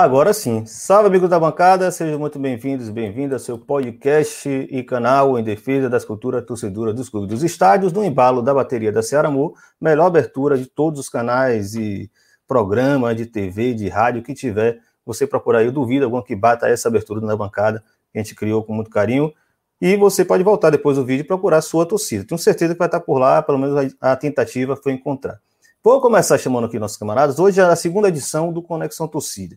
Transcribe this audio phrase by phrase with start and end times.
[0.00, 0.64] Agora sim.
[0.64, 5.90] Salve, amigos da bancada, sejam muito bem-vindos, bem-vindos ao seu podcast e canal em defesa
[5.90, 10.06] das culturas torcedoras dos clubes dos estádios, no embalo da bateria da Ceará Amor, melhor
[10.06, 12.08] abertura de todos os canais e
[12.46, 14.78] programas de TV, de rádio que tiver.
[15.04, 18.36] Você procurar aí, eu duvido algum que bata essa abertura na bancada, que a gente
[18.36, 19.32] criou com muito carinho.
[19.80, 22.24] E você pode voltar depois do vídeo e procurar a sua torcida.
[22.24, 25.40] Tenho certeza que vai estar por lá, pelo menos a, a tentativa foi encontrar.
[25.82, 27.40] Vou começar chamando aqui nossos camaradas.
[27.40, 29.56] Hoje é a segunda edição do Conexão Torcida.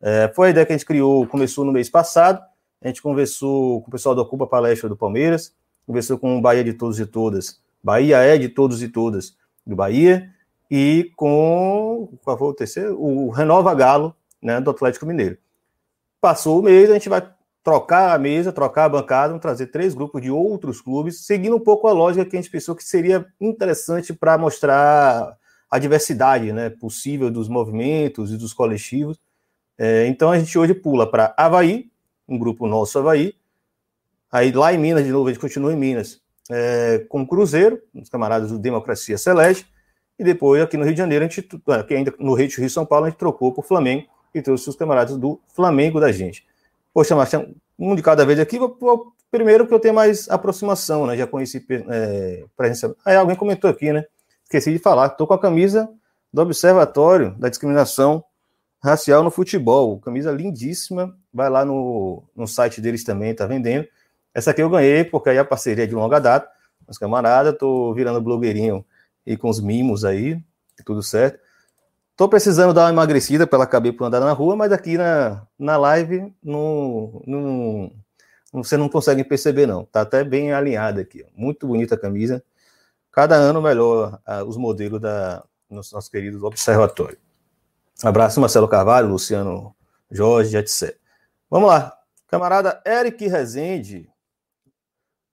[0.00, 2.42] É, foi a ideia que a gente criou, começou no mês passado.
[2.82, 5.54] A gente conversou com o pessoal da Ocupa Palestra do Palmeiras,
[5.86, 7.60] conversou com o Bahia de Todos e Todas.
[7.82, 10.28] Bahia é de todos e todas do Bahia.
[10.68, 13.00] E com qual foi o terceiro?
[13.00, 15.38] O Renova Galo, né, do Atlético Mineiro.
[16.20, 17.28] Passou o mês, a gente vai
[17.62, 21.60] trocar a mesa, trocar a bancada, vamos trazer três grupos de outros clubes, seguindo um
[21.60, 25.36] pouco a lógica que a gente pensou que seria interessante para mostrar
[25.70, 29.20] a diversidade né, possível dos movimentos e dos coletivos
[29.78, 31.90] é, então a gente hoje pula para Havaí,
[32.28, 33.34] um grupo nosso Havaí.
[34.30, 37.80] Aí lá em Minas, de novo, a gente continua em Minas é, com o Cruzeiro,
[37.94, 39.66] os camaradas do Democracia Celeste.
[40.18, 42.86] E depois aqui no Rio de Janeiro, a gente, aqui ainda no Rio de São
[42.86, 46.46] Paulo, a gente trocou o Flamengo e trouxe os camaradas do Flamengo da gente.
[46.92, 48.58] Poxa, Marcelo, um de cada vez aqui.
[49.30, 51.16] Primeiro que eu tenho mais aproximação, né?
[51.16, 52.96] Já conheci é, presença.
[53.04, 54.06] Aí alguém comentou aqui, né?
[54.44, 55.08] Esqueci de falar.
[55.08, 55.88] Estou com a camisa
[56.32, 58.24] do Observatório da Discriminação
[58.90, 59.98] racial no futebol.
[60.00, 61.16] Camisa lindíssima.
[61.32, 63.86] Vai lá no, no site deles também, tá vendendo.
[64.34, 66.48] Essa aqui eu ganhei, porque aí a parceria é de longa data.
[66.86, 68.84] Meus camaradas, tô virando blogueirinho
[69.26, 70.40] e com os mimos aí,
[70.84, 71.40] tudo certo.
[72.16, 75.76] Tô precisando dar uma emagrecida pela acabei por andar na rua, mas aqui na, na
[75.76, 77.92] live não, não,
[78.52, 79.84] você não consegue perceber, não.
[79.84, 81.26] Tá até bem alinhada aqui.
[81.34, 82.42] Muito bonita a camisa.
[83.10, 87.25] Cada ano melhor os modelos da nossos, nossos queridos observatórios.
[88.02, 89.74] Abraço, Marcelo Carvalho, Luciano
[90.10, 90.96] Jorge, etc.
[91.50, 91.96] Vamos lá.
[92.28, 94.08] Camarada Eric Rezende.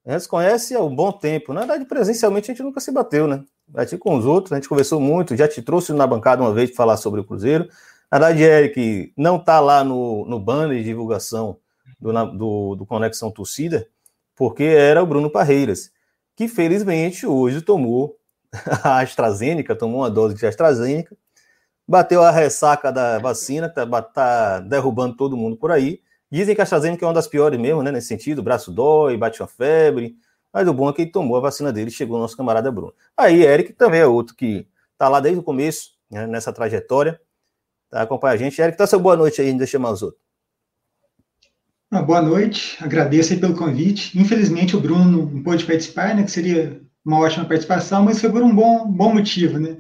[0.06, 1.54] A gente se conhece há um bom tempo.
[1.54, 3.44] Na verdade, presencialmente a gente nunca se bateu, né?
[3.68, 6.70] Bati com os outros, a gente conversou muito, já te trouxe na bancada uma vez
[6.70, 7.68] para falar sobre o Cruzeiro.
[8.12, 11.58] Na verdade, Eric não está lá no, no banner de divulgação
[12.00, 13.88] do, do, do Conexão Torcida,
[14.36, 15.92] porque era o Bruno Parreiras,
[16.36, 18.18] que felizmente hoje tomou
[18.84, 21.16] a AstraZeneca, tomou uma dose de AstraZeneca,
[21.88, 26.02] bateu a ressaca da vacina, que tá, tá derrubando todo mundo por aí.
[26.32, 29.16] Dizem que a AstraZeneca é uma das piores mesmo, né, nesse sentido, o braço dói,
[29.16, 30.16] bate uma febre,
[30.52, 32.72] mas o bom é que ele tomou a vacina dele e chegou o nosso camarada
[32.72, 32.94] Bruno.
[33.16, 34.68] Aí, Eric também é outro que
[34.98, 37.20] tá lá desde o começo, né, nessa trajetória,
[37.90, 38.60] tá, acompanha a gente.
[38.60, 40.22] Eric, dá seu boa noite aí, deixa chamar os outros.
[41.92, 44.20] Ah, boa noite, agradeço pelo convite.
[44.20, 48.42] Infelizmente o Bruno não pôde participar, né, que seria uma ótima participação, mas foi por
[48.42, 49.78] um bom, bom motivo, né?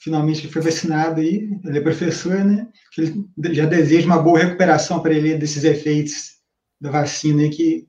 [0.00, 2.66] Finalmente ele foi vacinado aí, ele é professor, né?
[2.92, 6.40] Que ele já deseja uma boa recuperação para ele desses efeitos
[6.80, 7.88] da vacina e que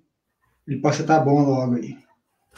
[0.68, 1.98] ele possa estar bom logo aí.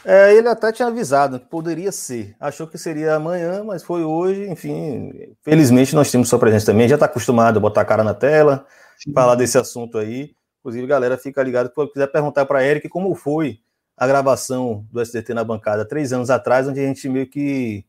[0.03, 2.35] É, ele até tinha avisado que poderia ser.
[2.39, 4.49] Achou que seria amanhã, mas foi hoje.
[4.49, 6.89] Enfim, felizmente nós temos sua presença também.
[6.89, 8.65] Já está acostumado a botar a cara na tela,
[8.97, 9.13] Sim.
[9.13, 10.35] falar desse assunto aí.
[10.59, 11.71] Inclusive, galera, fica ligado.
[11.73, 13.59] Se quiser perguntar para Eric como foi
[13.95, 17.85] a gravação do SDT na bancada três anos atrás, onde a gente meio que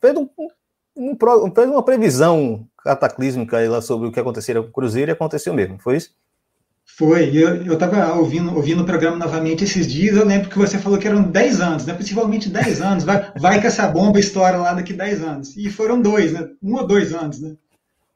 [0.00, 0.28] fez um,
[0.98, 1.16] um,
[1.54, 5.78] fez uma previsão cataclísmica lá sobre o que aconteceria com o Cruzeiro e aconteceu mesmo,
[5.78, 6.10] foi isso?
[6.96, 10.98] Foi, eu estava ouvindo, ouvindo o programa novamente esses dias, eu lembro que você falou
[10.98, 11.94] que eram 10 anos, né?
[11.94, 15.56] Possivelmente 10 anos, vai, vai que essa bomba estoura lá daqui 10 anos.
[15.56, 16.48] E foram dois, né?
[16.60, 17.54] Um ou dois anos, né?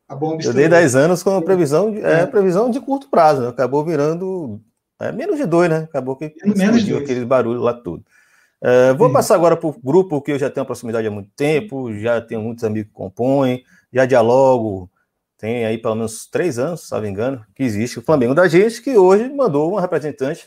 [0.09, 0.61] A bomba estourou.
[0.61, 2.27] Eu dei 10 anos com previsão de, é, é.
[2.27, 3.49] previsão de curto prazo, né?
[3.49, 4.61] acabou virando
[4.99, 5.87] é, menos de dois, né?
[5.89, 8.05] Acabou que menos de aquele barulho lá tudo.
[8.63, 11.93] Uh, vou passar agora para o grupo que eu já tenho proximidade há muito tempo,
[11.99, 14.89] já tenho muitos amigos que compõem, já dialogo,
[15.37, 18.47] tem aí pelo menos três anos, se não me engano, que existe o Flamengo da
[18.47, 20.47] gente, que hoje mandou uma representante,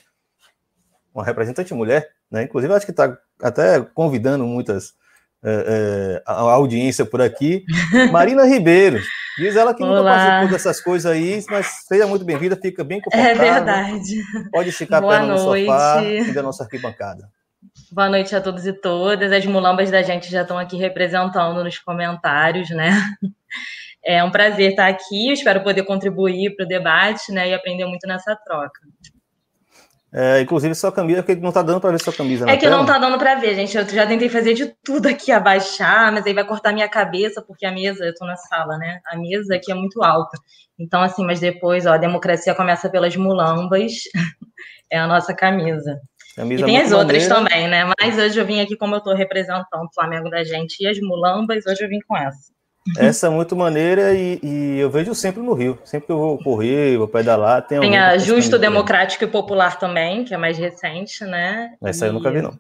[1.14, 2.44] uma representante mulher, né?
[2.44, 4.94] Inclusive, acho que está até convidando muitas
[5.44, 7.66] é, é, a audiência por aqui.
[8.14, 9.02] Marina Ribeiro.
[9.38, 9.98] Diz ela que Olá.
[9.98, 13.44] nunca participou dessas coisas aí, mas seja muito bem-vinda, fica bem confortável.
[13.44, 14.24] É verdade.
[14.50, 17.30] Pode esticar a perna no sofá e da nossa arquibancada.
[17.96, 19.32] Boa noite a todos e todas.
[19.32, 22.92] As mulambas da gente já estão aqui representando nos comentários, né?
[24.08, 25.30] É um prazer estar aqui.
[25.30, 27.50] Eu espero poder contribuir para o debate, né?
[27.50, 28.80] E aprender muito nessa troca.
[30.14, 32.46] É, inclusive, sua camisa, porque não está dando para ver sua camisa.
[32.48, 32.76] É que tela.
[32.76, 33.76] não está dando para ver, gente.
[33.76, 37.66] Eu já tentei fazer de tudo aqui, abaixar, mas aí vai cortar minha cabeça, porque
[37.66, 39.00] a mesa, eu estou na sala, né?
[39.08, 40.38] A mesa aqui é muito alta.
[40.78, 43.94] Então, assim, mas depois, ó, a democracia começa pelas mulambas,
[44.92, 46.00] é a nossa camisa.
[46.36, 47.50] Camisa e tem as outras maneira.
[47.50, 47.92] também, né?
[48.00, 51.00] Mas hoje eu vim aqui, como eu estou representando o Flamengo da gente e as
[51.00, 52.52] mulambas, hoje eu vim com essa.
[52.98, 55.80] essa é muito maneira e, e, eu vejo sempre no Rio.
[55.86, 60.26] Sempre que eu vou correr, vou pedalar, tem Tem a Justo Democrático e Popular também,
[60.26, 61.74] que é mais recente, né?
[61.82, 62.10] Essa e...
[62.10, 62.60] eu nunca vi, não.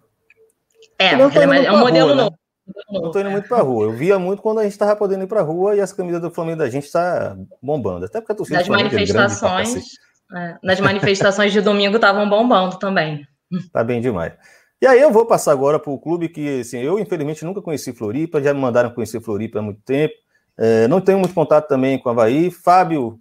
[0.97, 2.23] É, é, é um modelo rua, né?
[2.23, 2.37] novo.
[2.65, 2.99] Né?
[3.01, 3.85] Não tô indo muito pra rua.
[3.85, 6.31] Eu via muito quando a gente tava podendo ir pra rua e as camisas do
[6.31, 8.05] Flamengo da gente tá bombando.
[8.05, 12.79] Até porque a torcida Nas manifestações, é grande, é, nas manifestações de domingo estavam bombando
[12.79, 13.27] também.
[13.71, 14.33] Tá bem demais.
[14.81, 17.93] E aí eu vou passar agora para o clube que, assim, eu infelizmente nunca conheci
[17.93, 20.13] Floripa, já me mandaram conhecer Floripa há muito tempo.
[20.57, 22.51] É, não tenho muito contato também com o Havaí.
[22.51, 23.19] Fábio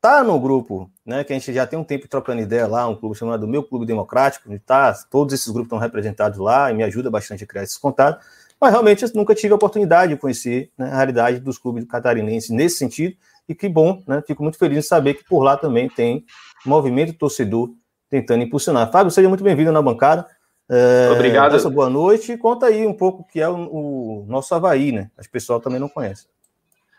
[0.00, 1.24] tá no grupo, né?
[1.24, 3.86] Que a gente já tem um tempo trocando ideia lá, um clube chamado Meu Clube
[3.86, 7.78] Democrático, tá, todos esses grupos estão representados lá e me ajuda bastante a criar esses
[7.78, 8.24] contatos.
[8.60, 12.50] Mas realmente eu nunca tive a oportunidade de conhecer né, a realidade dos clubes catarinenses
[12.50, 13.16] nesse sentido.
[13.48, 14.22] E que bom, né?
[14.26, 16.24] Fico muito feliz de saber que por lá também tem
[16.64, 17.70] movimento torcedor
[18.14, 18.92] tentando impulsionar.
[18.92, 20.24] Fábio, seja muito bem-vindo na bancada.
[20.70, 21.52] É, Obrigado.
[21.52, 22.36] Nossa, boa noite.
[22.38, 25.10] Conta aí um pouco o que é o, o nosso Havaí, né?
[25.18, 26.28] As pessoas também não conhecem.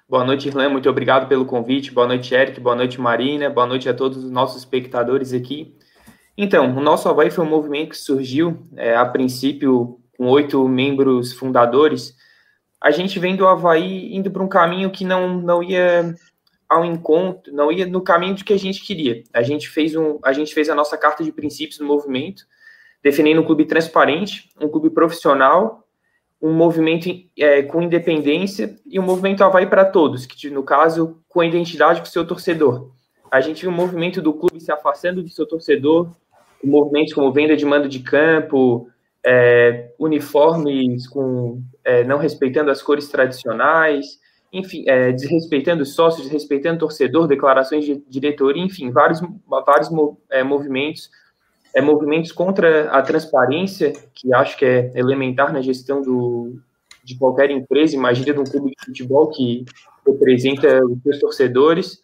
[0.10, 0.68] Boa noite, Irlan.
[0.68, 1.90] Muito obrigado pelo convite.
[1.90, 2.60] Boa noite, Eric.
[2.60, 3.50] Boa noite, Marina.
[3.50, 5.74] Boa noite a todos os nossos espectadores aqui.
[6.38, 11.32] Então, o nosso Havaí foi um movimento que surgiu, é, a princípio, com oito membros
[11.32, 12.14] fundadores.
[12.82, 16.14] A gente vem do Havaí indo para um caminho que não, não ia
[16.68, 19.24] ao encontro, não ia no caminho de que a gente queria.
[19.34, 22.46] A gente fez, um, a, gente fez a nossa carta de princípios no movimento,
[23.04, 25.88] definindo um clube transparente, um clube profissional,
[26.42, 31.42] um movimento é, com independência e um movimento Havaí para todos, que no caso, com
[31.42, 32.92] a identidade com o seu torcedor.
[33.32, 36.12] A gente viu o movimento do clube se afastando do seu torcedor,
[36.64, 38.90] movimentos como venda de mando de campo,
[39.24, 44.20] é, uniformes com é, não respeitando as cores tradicionais,
[44.57, 49.90] enfim, é, desrespeitando sócios, desrespeitando torcedor, declarações de diretoria, enfim, vários, vários
[50.30, 51.10] é, movimentos
[51.75, 56.57] é, movimentos contra a transparência, que acho que é elementar na gestão do,
[57.04, 59.66] de qualquer empresa, imagina de um clube de futebol que
[60.07, 62.02] representa os seus torcedores.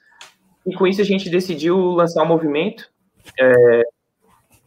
[0.68, 2.92] E com isso a gente decidiu lançar um movimento.
[3.40, 3.84] É,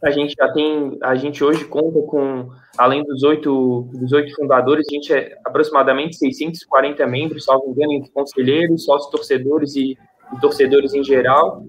[0.07, 4.85] a gente já tem, a gente hoje conta com, além dos oito, dos oito fundadores,
[4.89, 9.97] a gente é aproximadamente 640 membros, salvo engano, entre conselheiros, sócios torcedores e,
[10.33, 11.63] e torcedores em geral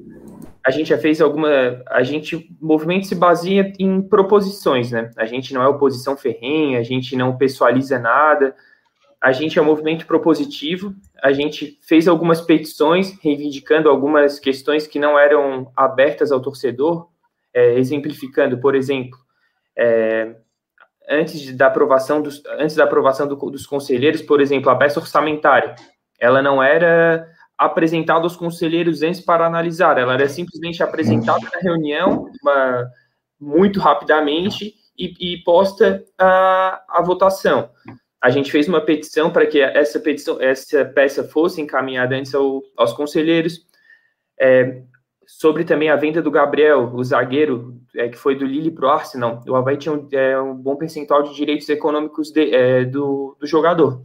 [0.66, 1.80] a gente já fez alguma.
[1.86, 2.34] A gente.
[2.34, 5.12] O movimento se baseia em proposições, né?
[5.16, 8.52] A gente não é oposição ferrenha, a gente não pessoaliza nada.
[9.20, 10.92] A gente é um movimento propositivo.
[11.22, 17.08] A gente fez algumas petições reivindicando algumas questões que não eram abertas ao torcedor,
[17.56, 19.18] é, exemplificando, por exemplo,
[19.74, 20.36] é,
[21.08, 25.74] antes da aprovação dos, antes da aprovação do, dos conselheiros, por exemplo, a peça orçamentária,
[26.20, 27.26] ela não era
[27.56, 29.96] apresentada aos conselheiros antes para analisar.
[29.96, 32.90] Ela era simplesmente apresentada na reunião uma,
[33.40, 37.70] muito rapidamente e, e posta a, a votação.
[38.22, 42.62] A gente fez uma petição para que essa petição, essa peça fosse encaminhada antes ao,
[42.76, 43.60] aos conselheiros.
[44.38, 44.82] É,
[45.26, 48.90] sobre também a venda do Gabriel, o zagueiro, é, que foi do Lille para o
[48.90, 53.36] Arsenal, o Havaí tinha um, é, um, bom percentual de direitos econômicos de, é, do,
[53.40, 54.02] do jogador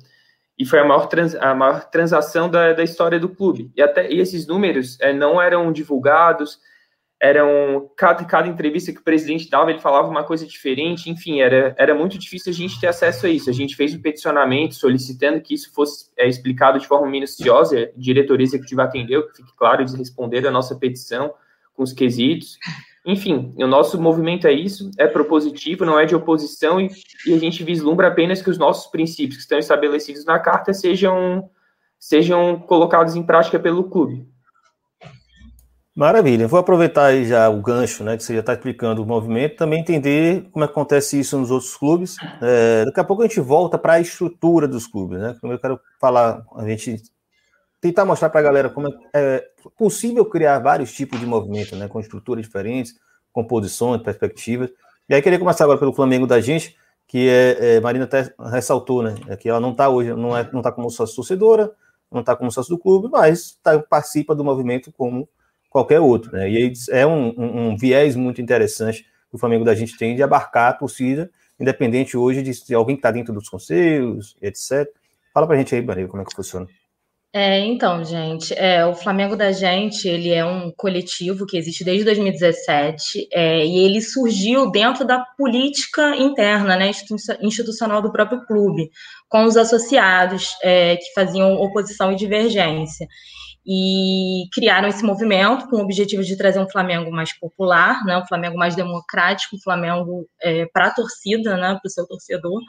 [0.62, 3.72] e foi a maior, trans, a maior transação da, da história do clube.
[3.76, 6.60] E até e esses números é, não eram divulgados,
[7.22, 11.76] eram cada, cada entrevista que o presidente dava, ele falava uma coisa diferente, enfim, era,
[11.78, 13.48] era muito difícil a gente ter acesso a isso.
[13.48, 17.90] A gente fez um peticionamento solicitando que isso fosse é, explicado de forma minuciosa, a
[17.96, 21.32] diretoria executiva atendeu, que fique claro, eles responderam a nossa petição
[21.76, 22.58] com os quesitos.
[23.06, 26.90] Enfim, o nosso movimento é isso, é propositivo, não é de oposição e,
[27.28, 31.48] e, a gente vislumbra apenas que os nossos princípios que estão estabelecidos na carta sejam,
[32.00, 34.28] sejam colocados em prática pelo clube.
[35.94, 36.48] Maravilha.
[36.48, 39.82] Vou aproveitar aí já o gancho, né, que você já está explicando o movimento, também
[39.82, 42.16] entender como acontece isso nos outros clubes.
[42.42, 45.36] É, daqui a pouco a gente volta para a estrutura dos clubes, né?
[45.44, 47.04] Eu quero falar, a gente
[47.82, 51.90] tentar mostrar para a galera como é, é, possível criar vários tipos de movimento, né,
[51.90, 52.96] com estruturas diferentes,
[53.34, 54.70] composições, perspectivas.
[55.10, 59.04] E aí queria começar agora pelo Flamengo da gente, que é, é Marina até ressaltou,
[59.04, 61.70] né, é que ela não está hoje, não é, não está como sócio torcedora,
[62.10, 65.28] não está como sócio do clube, mas tá, participa do movimento como
[65.72, 66.52] qualquer outro, né?
[66.52, 70.22] E é um, um, um viés muito interessante que o Flamengo da gente tem de
[70.22, 74.88] abarcar a torcida, independente hoje de, de alguém que está dentro dos conselhos, etc.
[75.34, 76.68] Fala para a gente aí, Maria, como é que funciona.
[77.34, 82.04] É, então, gente, é, o Flamengo da Gente, ele é um coletivo que existe desde
[82.04, 86.92] 2017 é, e ele surgiu dentro da política interna, né,
[87.42, 88.92] institucional do próprio clube,
[89.30, 93.08] com os associados é, que faziam oposição e divergência.
[93.66, 98.26] E criaram esse movimento com o objetivo de trazer um Flamengo mais popular, né, um
[98.26, 102.60] Flamengo mais democrático, um Flamengo é, para a torcida, né, para o seu torcedor,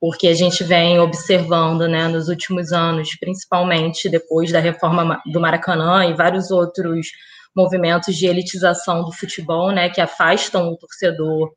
[0.00, 6.04] porque a gente vem observando, né, nos últimos anos, principalmente depois da reforma do Maracanã
[6.04, 7.06] e vários outros
[7.54, 11.52] movimentos de elitização do futebol, né, que afastam o torcedor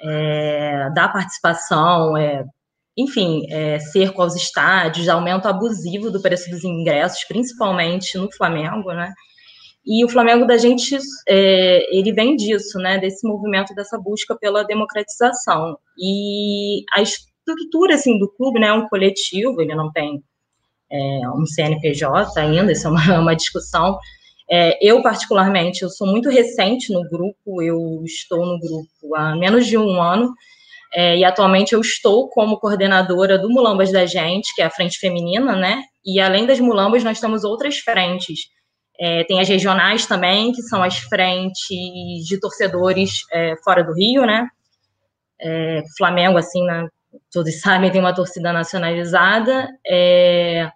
[0.00, 2.44] é, da participação, é,
[2.98, 9.12] enfim, é, cerco aos estádios, aumento abusivo do preço dos ingressos, principalmente no Flamengo, né?
[9.86, 12.98] E o Flamengo da gente, é, ele vem disso, né?
[12.98, 15.78] Desse movimento, dessa busca pela democratização.
[15.96, 18.66] E a estrutura, assim, do clube, né?
[18.66, 20.20] É um coletivo, ele não tem
[20.90, 23.96] é, um CNPJ ainda, isso é uma, uma discussão.
[24.50, 29.66] É, eu, particularmente, eu sou muito recente no grupo, eu estou no grupo há menos
[29.66, 30.34] de um ano,
[30.94, 34.98] é, e atualmente eu estou como coordenadora do Mulambas da Gente, que é a frente
[34.98, 35.82] feminina, né?
[36.04, 38.40] E além das Mulambas, nós temos outras frentes.
[38.98, 44.24] É, tem as regionais também, que são as frentes de torcedores é, fora do Rio,
[44.24, 44.48] né?
[45.40, 46.88] É, Flamengo, assim, né,
[47.30, 49.68] todos sabem, tem uma torcida nacionalizada.
[49.86, 50.68] É,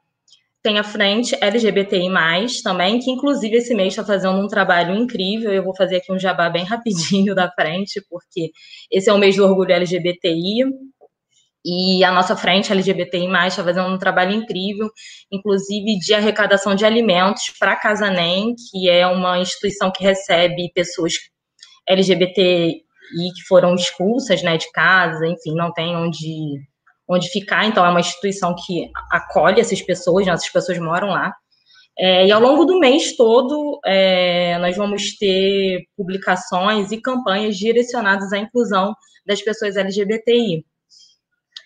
[0.62, 2.08] tem a frente LGBTI+,
[2.62, 6.18] também, que inclusive esse mês está fazendo um trabalho incrível, eu vou fazer aqui um
[6.18, 8.50] jabá bem rapidinho da frente, porque
[8.90, 10.64] esse é o mês do orgulho LGBTI,
[11.64, 14.88] e a nossa frente LGBTI+, está fazendo um trabalho incrível,
[15.30, 21.14] inclusive de arrecadação de alimentos para a Casanem, que é uma instituição que recebe pessoas
[21.88, 26.60] LGBTI que foram expulsas né, de casa, enfim, não tem onde
[27.08, 31.32] onde ficar, então é uma instituição que acolhe essas pessoas, né, essas pessoas moram lá.
[31.98, 38.32] É, e ao longo do mês todo, é, nós vamos ter publicações e campanhas direcionadas
[38.32, 38.94] à inclusão
[39.26, 40.64] das pessoas LGBTI.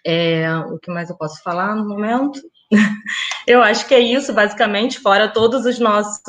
[0.05, 2.41] É, o que mais eu posso falar no momento?
[3.47, 5.33] eu acho que é isso, basicamente, fora
[5.79, 6.21] nossos,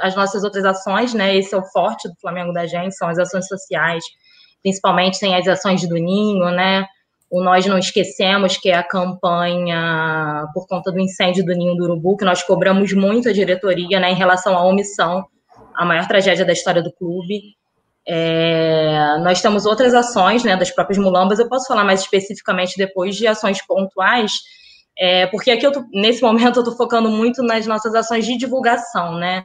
[0.00, 1.36] as nossas outras ações, né?
[1.36, 4.04] Esse é o forte do Flamengo da gente, são as ações sociais,
[4.62, 6.86] principalmente tem as ações do Ninho, né?
[7.30, 11.84] O Nós Não Esquecemos, que é a campanha por conta do incêndio do Ninho do
[11.84, 15.24] Urubu, que nós cobramos muito a diretoria né, em relação à omissão,
[15.76, 17.54] a maior tragédia da história do clube.
[18.06, 23.14] É, nós temos outras ações né, das próprias mulambas, eu posso falar mais especificamente depois
[23.14, 24.32] de ações pontuais,
[24.98, 28.36] é, porque aqui, eu tô, nesse momento, eu estou focando muito nas nossas ações de
[28.36, 29.44] divulgação, né?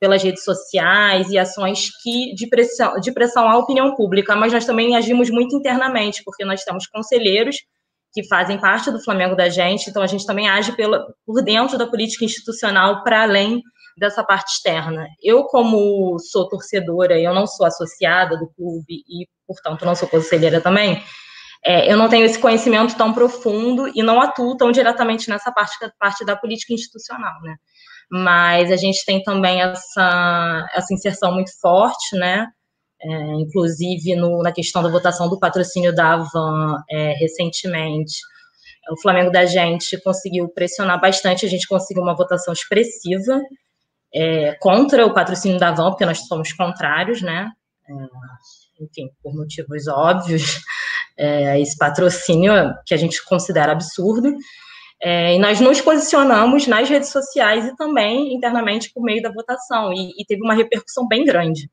[0.00, 4.64] Pelas redes sociais e ações que de pressão, de pressão à opinião pública, mas nós
[4.64, 7.56] também agimos muito internamente, porque nós temos conselheiros
[8.12, 11.78] que fazem parte do Flamengo da gente, então a gente também age pela, por dentro
[11.78, 13.60] da política institucional para além
[13.96, 15.06] dessa parte externa.
[15.22, 20.60] Eu, como sou torcedora, eu não sou associada do clube e, portanto, não sou conselheira
[20.60, 21.00] também,
[21.64, 25.76] é, eu não tenho esse conhecimento tão profundo e não atuo tão diretamente nessa parte,
[25.98, 27.56] parte da política institucional, né?
[28.10, 32.46] Mas a gente tem também essa, essa inserção muito forte, né?
[33.02, 33.08] É,
[33.40, 38.18] inclusive no, na questão da votação do patrocínio da Avan é, recentemente.
[38.90, 43.40] O Flamengo da gente conseguiu pressionar bastante, a gente conseguiu uma votação expressiva
[44.12, 47.50] é, contra o patrocínio da Avan, porque nós somos contrários, né?
[47.88, 50.60] É, enfim, por motivos óbvios,
[51.16, 52.52] é, esse patrocínio
[52.84, 54.34] que a gente considera absurdo.
[55.02, 59.92] É, e nós nos posicionamos nas redes sociais e também internamente por meio da votação,
[59.92, 61.70] e, e teve uma repercussão bem grande.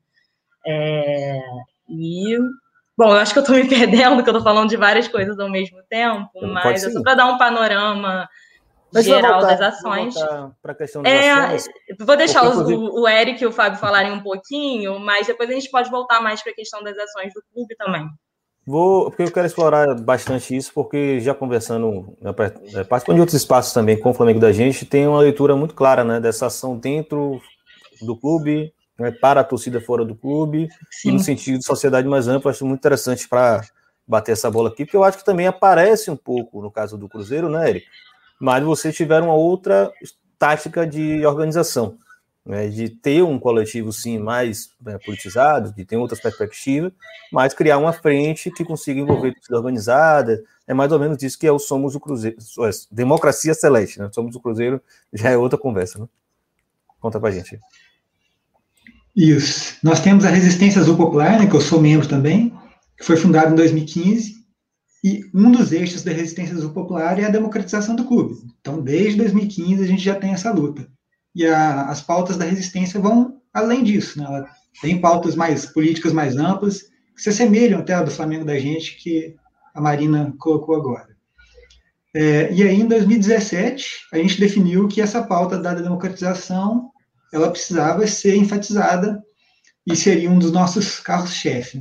[0.66, 1.38] É,
[1.88, 2.38] e,
[2.96, 5.38] bom, eu acho que eu estou me perdendo, que eu estou falando de várias coisas
[5.38, 8.28] ao mesmo tempo, mas é só para dar um panorama
[8.92, 10.14] mas geral voltar, das ações.
[10.62, 11.64] Para a questão das é, ações.
[12.00, 15.52] Vou deixar porque, o, o Eric e o Fábio falarem um pouquinho, mas depois a
[15.52, 18.08] gente pode voltar mais para a questão das ações do clube também.
[18.68, 23.72] Vou, porque eu quero explorar bastante isso, porque já conversando, é, participando de outros espaços
[23.72, 27.40] também com o Flamengo da gente, tem uma leitura muito clara, né, dessa ação dentro
[28.02, 31.08] do clube, né, para a torcida fora do clube, Sim.
[31.08, 33.62] e no sentido de sociedade mais ampla, acho muito interessante para
[34.06, 37.08] bater essa bola aqui, porque eu acho que também aparece um pouco no caso do
[37.08, 37.86] Cruzeiro, né, Eric?
[38.38, 39.90] Mas vocês tiveram uma outra
[40.38, 41.96] tática de organização
[42.48, 46.90] né, de ter um coletivo, sim, mais né, politizado, de ter outras perspectivas,
[47.30, 51.46] mas criar uma frente que consiga envolver a organizada, é mais ou menos isso que
[51.46, 54.80] é o Somos o Cruzeiro, é, democracia celeste, né, Somos o Cruzeiro
[55.12, 56.06] já é outra conversa, né?
[56.98, 57.60] Conta pra gente.
[59.14, 59.76] Isso.
[59.82, 62.52] Nós temos a Resistência Azul Popular, né, que eu sou membro também,
[62.96, 64.38] que foi fundada em 2015,
[65.04, 68.36] e um dos eixos da Resistência Azul Popular é a democratização do clube.
[68.58, 70.88] Então, desde 2015, a gente já tem essa luta
[71.38, 74.18] e a, as pautas da resistência vão além disso.
[74.18, 74.24] Né?
[74.26, 74.50] Ela
[74.82, 76.82] tem pautas mais políticas mais amplas,
[77.14, 79.36] que se assemelham até a do Flamengo da gente, que
[79.72, 81.16] a Marina colocou agora.
[82.12, 86.90] É, e aí, em 2017, a gente definiu que essa pauta da democratização
[87.32, 89.22] ela precisava ser enfatizada
[89.86, 91.80] e seria um dos nossos carros-chefe.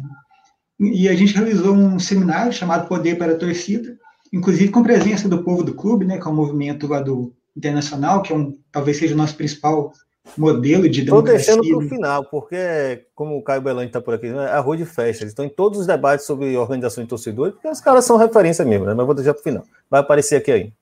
[0.80, 3.98] E a gente realizou um seminário chamado Poder para a Torcida,
[4.32, 8.22] inclusive com presença do povo do clube, né, que é o movimento lá do internacional,
[8.22, 9.92] que é um, talvez seja o nosso principal
[10.38, 11.54] modelo de democracia.
[11.54, 14.86] Estou para o final, porque, como o Caio Belante está por aqui, é arroz de
[14.86, 15.24] festa.
[15.24, 18.64] Eles estão em todos os debates sobre organização de torcedores, porque os caras são referência
[18.66, 18.94] mesmo, né?
[18.94, 19.64] mas vou deixar para o final.
[19.90, 20.74] Vai aparecer aqui aí.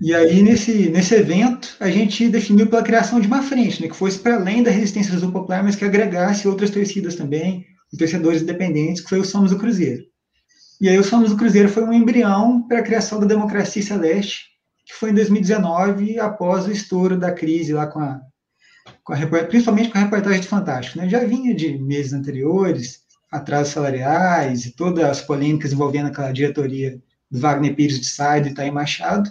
[0.00, 3.96] E aí, nesse, nesse evento, a gente definiu pela criação de uma frente, né, que
[3.96, 7.66] fosse para além da resistência do popular, mas que agregasse outras torcidas também,
[7.98, 10.04] torcedores independentes, que foi o Somos do Cruzeiro.
[10.80, 14.57] E aí, o Somos do Cruzeiro foi um embrião para a criação da Democracia Celeste,
[14.88, 18.20] que foi em 2019, após o estouro da crise lá com a,
[19.04, 20.96] com a principalmente com a reportagem de Fantástico.
[20.96, 21.06] Né?
[21.06, 26.98] Já vinha de meses anteriores, atrasos salariais e todas as polêmicas envolvendo aquela diretoria
[27.30, 29.30] do Wagner Pires de Sá e Itaí Machado,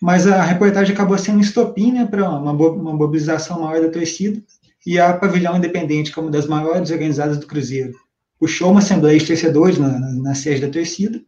[0.00, 4.42] mas a reportagem acabou sendo um estopim né, para uma, uma mobilização maior da torcida,
[4.84, 7.92] e a Pavilhão Independente, como das maiores organizadas do Cruzeiro,
[8.40, 11.22] puxou uma assembleia de torcedores na, na, na sede da torcida,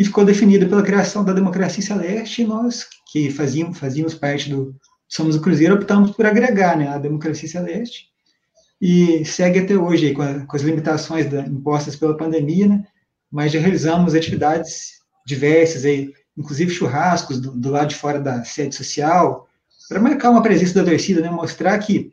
[0.00, 4.74] e ficou definida pela criação da Democracia Celeste, nós, que fazíamos, fazíamos parte do
[5.06, 8.06] Somos o Cruzeiro, optamos por agregar né, a Democracia Celeste,
[8.80, 12.86] e segue até hoje com, a, com, as limitações da, impostas pela pandemia, né,
[13.30, 18.74] mas já realizamos atividades diversas aí, inclusive churrascos do, do lado de fora da sede
[18.74, 19.50] social,
[19.86, 22.10] para marcar uma presença da torcida, né, mostrar que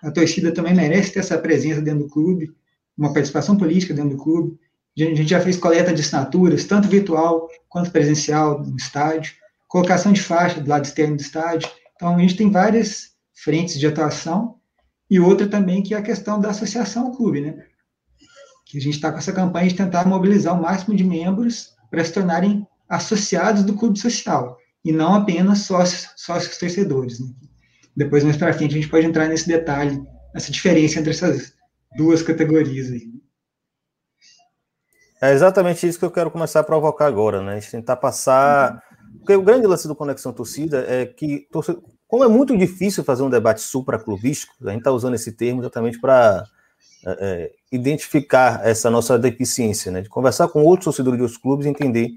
[0.00, 2.54] a torcida também merece ter essa presença dentro do clube,
[2.96, 4.56] uma participação política dentro do clube.
[4.98, 9.32] A gente já fez coleta de assinaturas, tanto virtual quanto presencial no estádio,
[9.66, 11.70] colocação de faixa do lado externo do estádio.
[11.96, 14.56] Então, a gente tem várias frentes de atuação
[15.10, 17.64] e outra também que é a questão da associação ao clube, né?
[18.66, 22.04] Que a gente está com essa campanha de tentar mobilizar o máximo de membros para
[22.04, 27.20] se tornarem associados do clube social e não apenas sócios, sócios torcedores.
[27.20, 27.28] Né?
[27.96, 30.02] Depois, mais para frente, a gente pode entrar nesse detalhe,
[30.34, 31.54] essa diferença entre essas
[31.96, 33.21] duas categorias aí.
[35.22, 37.52] É exatamente isso que eu quero começar a provocar agora, né?
[37.52, 38.82] A gente tentar passar.
[39.18, 41.46] Porque o grande lance do Conexão Torcida é que,
[42.08, 46.00] como é muito difícil fazer um debate supraclubístico, a gente está usando esse termo exatamente
[46.00, 46.44] para
[47.06, 50.00] é, é, identificar essa nossa deficiência, né?
[50.00, 52.10] De conversar com outros torcedores de outros clubes e entender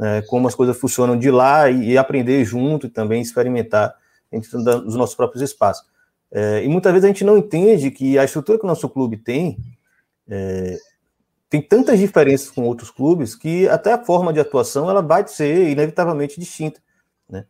[0.00, 3.94] é, como as coisas funcionam de lá e, e, aprender junto e também experimentar
[4.32, 5.86] dentro dos nossos próprios espaços.
[6.32, 9.16] É, e muitas vezes a gente não entende que a estrutura que o nosso clube
[9.16, 9.56] tem
[10.28, 10.76] é,
[11.50, 15.70] tem tantas diferenças com outros clubes que até a forma de atuação ela vai ser
[15.70, 16.80] inevitavelmente distinta.
[17.28, 17.46] Né?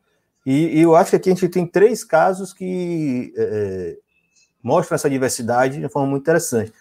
[0.47, 4.09] E, e eu acho que aqui a gente tem três casos que é, é
[4.63, 6.73] mostram essa diversidade de forma muito interessante.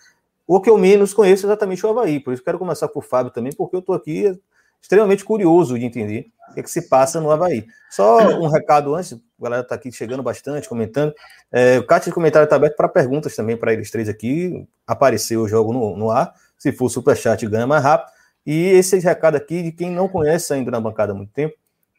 [0.45, 3.01] O que eu menos conheço é exatamente o Havaí, por isso quero começar com o
[3.01, 4.39] Fábio também, porque eu estou aqui
[4.87, 7.67] extremamente curioso de entender o que, é que, se passa no Havaí.
[7.89, 11.13] Só um recado antes, a galera está aqui chegando bastante, comentando.
[11.51, 14.65] É, o caixa de comentário está aberto para perguntas também para eles três aqui.
[14.87, 16.33] Apareceu o jogo no, no ar.
[16.57, 18.11] Se for superchat, ganha mais rápido.
[18.45, 21.53] E esse recado aqui, de quem não conhece ainda na bancada há muito tempo,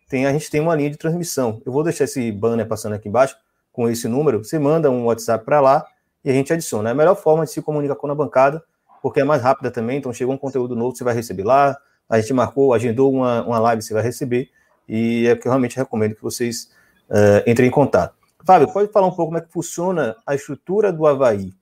[0.09, 1.61] tem, a gente tem uma linha de transmissão.
[1.67, 3.37] Eu vou deixar esse banner passando aqui embaixo
[3.71, 4.43] com esse número.
[4.43, 5.87] Você manda um WhatsApp para lá
[6.25, 6.89] e a gente adiciona.
[6.89, 8.63] É a melhor forma de se comunicar com a bancada,
[9.03, 9.99] porque é mais rápida também.
[9.99, 11.77] Então, chegou um conteúdo novo, você vai receber lá
[12.09, 14.51] a gente marcou, agendou uma, uma live, você vai receber,
[14.89, 16.71] e é que eu realmente recomendo que vocês
[17.11, 18.15] uh, entrem em contato.
[18.45, 21.53] Fábio, pode falar um pouco como é que funciona a estrutura do Havaí,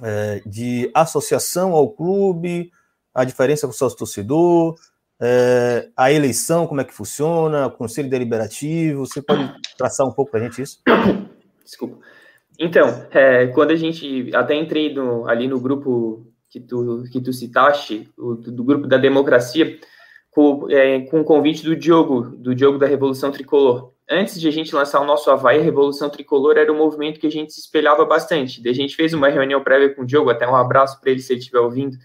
[0.00, 2.70] uh, de associação ao clube,
[3.12, 8.08] a diferença com o sócio torcedor, uh, a eleição, como é que funciona, o conselho
[8.08, 10.80] deliberativo, você pode traçar um pouco para a gente isso?
[11.64, 11.98] Desculpa.
[12.58, 17.32] Então, é, quando a gente, até entrei no, ali no grupo que tu, que tu
[17.32, 19.78] citaste, o, do grupo da democracia,
[20.30, 23.92] com, é, com o convite do Diogo, do Diogo da Revolução Tricolor.
[24.08, 27.26] Antes de a gente lançar o nosso Havaí, a Revolução Tricolor era um movimento que
[27.26, 28.66] a gente se espelhava bastante.
[28.66, 31.32] a gente fez uma reunião prévia com o Diogo, até um abraço para ele se
[31.32, 31.96] ele estiver ouvindo,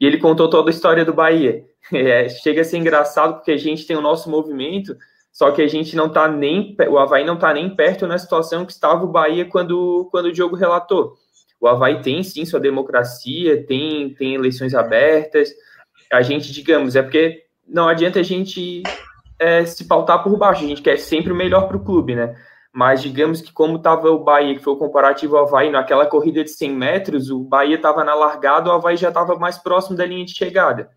[0.00, 1.64] e ele contou toda a história do Bahia.
[1.90, 4.94] É, chega a ser engraçado porque a gente tem o nosso movimento,
[5.32, 8.66] só que a gente não está nem, o Havaí não está nem perto na situação
[8.66, 11.16] que estava o Bahia quando, quando o Diogo relatou.
[11.60, 15.50] O Havaí tem sim sua democracia, tem, tem eleições abertas.
[16.12, 18.82] A gente, digamos, é porque não adianta a gente
[19.38, 22.36] é, se pautar por baixo, a gente quer sempre o melhor para o clube, né?
[22.72, 26.44] Mas digamos que como estava o Bahia, que foi o comparativo ao Havaí, naquela corrida
[26.44, 30.06] de 100 metros, o Bahia estava na largada, o Havaí já estava mais próximo da
[30.06, 30.90] linha de chegada.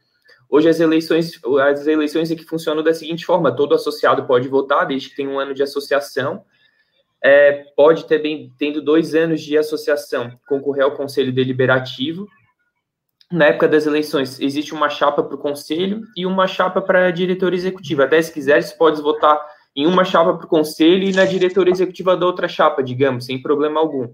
[0.50, 5.10] Hoje as eleições, as eleições aqui funcionam da seguinte forma: todo associado pode votar, desde
[5.10, 6.44] que tenha um ano de associação,
[7.24, 12.28] é, pode ter bem, tendo dois anos de associação, concorrer ao Conselho Deliberativo.
[13.32, 17.12] Na época das eleições, existe uma chapa para o Conselho e uma chapa para a
[17.12, 18.04] diretoria executiva.
[18.04, 19.40] Até se quiser, você pode votar
[19.76, 23.42] em uma chapa para o Conselho e na diretoria executiva da outra chapa, digamos, sem
[23.42, 24.10] problema algum.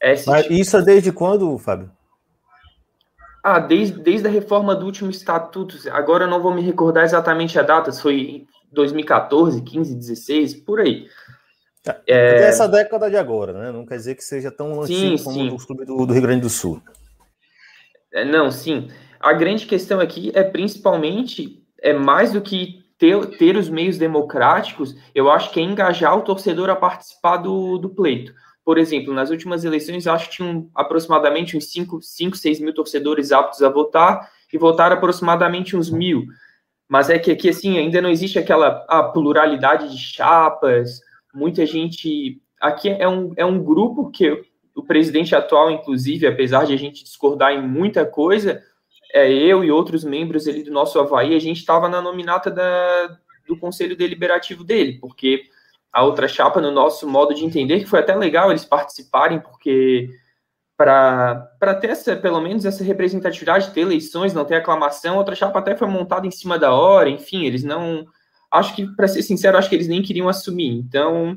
[0.00, 0.54] É, Mas tipo...
[0.54, 1.90] isso é desde quando, Fábio?
[3.42, 7.58] Ah, desde, desde a reforma do último estatuto, agora eu não vou me recordar exatamente
[7.58, 11.06] a data, se foi 2014, 15, 16, por aí.
[12.06, 12.48] É.
[12.48, 13.72] Essa década de agora, né?
[13.72, 16.42] Não quer dizer que seja tão sim, antigo como o clube do, do, Rio Grande
[16.42, 16.82] do Sul.
[18.12, 18.88] É, não, sim.
[19.20, 24.96] A grande questão aqui é principalmente, é mais do que ter, ter os meios democráticos,
[25.14, 28.32] eu acho que é engajar o torcedor a participar do, do pleito.
[28.64, 32.74] Por exemplo, nas últimas eleições, eu acho que tinham aproximadamente uns 5, 5, 6 mil
[32.74, 36.26] torcedores aptos a votar e votaram aproximadamente uns mil.
[36.88, 41.00] Mas é que aqui, assim, ainda não existe aquela a pluralidade de chapas,
[41.36, 42.40] muita gente.
[42.60, 44.42] Aqui é um, é um grupo que
[44.74, 48.62] o presidente atual, inclusive, apesar de a gente discordar em muita coisa,
[49.12, 53.18] é, eu e outros membros ali do nosso Havaí, a gente estava na nominata da,
[53.46, 55.44] do conselho deliberativo dele, porque
[55.92, 60.10] a outra chapa, no nosso modo de entender, que foi até legal eles participarem, porque
[60.76, 65.58] para ter essa, pelo menos essa representatividade, ter eleições, não ter aclamação, a outra chapa
[65.58, 68.06] até foi montada em cima da hora, enfim, eles não.
[68.50, 70.70] Acho que, para ser sincero, acho que eles nem queriam assumir.
[70.70, 71.36] Então,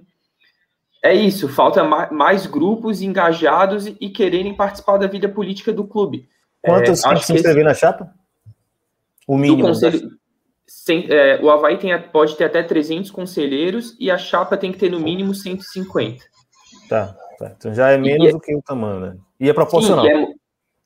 [1.04, 6.28] é isso, falta mais grupos engajados e quererem participar da vida política do clube.
[6.62, 8.14] Quantos é, se inscrever na chapa?
[9.26, 9.68] O mínimo.
[9.68, 10.12] Conselho,
[10.68, 14.78] sem, é, o Havaí tem, pode ter até 300 conselheiros e a chapa tem que
[14.78, 16.24] ter no mínimo 150.
[16.90, 17.54] Tá, tá.
[17.58, 19.18] então já é menos é, do que o tamanho, né?
[19.40, 20.06] E é proporcional.
[20.06, 20.34] Sim, e, é,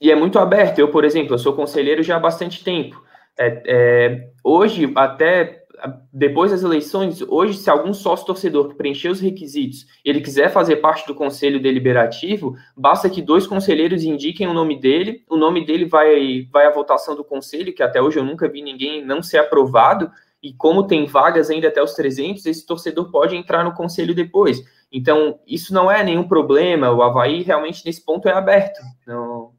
[0.02, 0.78] e, é, muito aberto.
[0.78, 3.04] Eu, por exemplo, eu sou conselheiro já há bastante tempo.
[3.38, 5.63] É, é, hoje, até
[6.12, 10.78] depois das eleições, hoje, se algum sócio torcedor que preencher os requisitos, ele quiser fazer
[10.78, 15.86] parte do conselho deliberativo, basta que dois conselheiros indiquem o nome dele, o nome dele
[15.86, 19.40] vai, vai à votação do conselho, que até hoje eu nunca vi ninguém não ser
[19.40, 20.10] aprovado,
[20.42, 24.62] e como tem vagas ainda até os 300, esse torcedor pode entrar no conselho depois.
[24.92, 29.54] Então, isso não é nenhum problema, o Havaí realmente nesse ponto é aberto, no,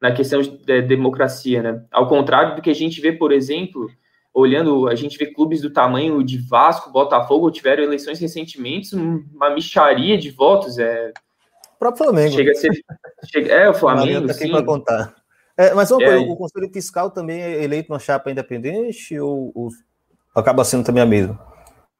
[0.00, 1.84] na questão de democracia, né?
[1.92, 3.88] Ao contrário do que a gente vê, por exemplo,
[4.34, 10.18] olhando, a gente vê clubes do tamanho de Vasco, Botafogo, tiveram eleições recentemente, uma micharia
[10.18, 10.76] de votos.
[10.78, 11.12] É...
[11.76, 12.34] O próprio Flamengo.
[12.34, 12.84] Chega a ser.
[13.48, 14.26] É, o Flamengo.
[14.26, 14.50] Tá sim.
[14.50, 15.14] Para contar.
[15.56, 19.52] É, mas uma é, coisa, o Conselho Fiscal também é eleito uma chapa independente ou,
[19.54, 19.68] ou
[20.34, 21.38] acaba sendo também a mesma?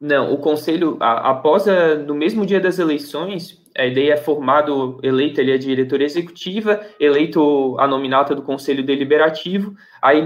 [0.01, 5.01] Não, o Conselho, a, após a, no mesmo dia das eleições, a ideia é formado,
[5.03, 10.23] eleito ali a diretoria executiva, eleito a nominata do Conselho Deliberativo, aí,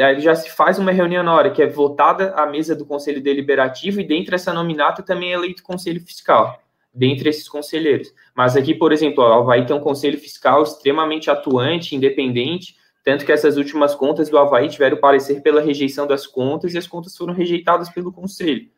[0.00, 3.20] aí já se faz uma reunião na hora, que é votada a mesa do Conselho
[3.20, 6.62] Deliberativo, e dentro dessa nominata também é eleito o Conselho Fiscal,
[6.94, 8.14] dentre esses conselheiros.
[8.36, 13.56] Mas aqui, por exemplo, vai ter um Conselho Fiscal extremamente atuante, independente, tanto que essas
[13.56, 17.90] últimas contas do Havaí tiveram parecer pela rejeição das contas, e as contas foram rejeitadas
[17.90, 18.70] pelo Conselho.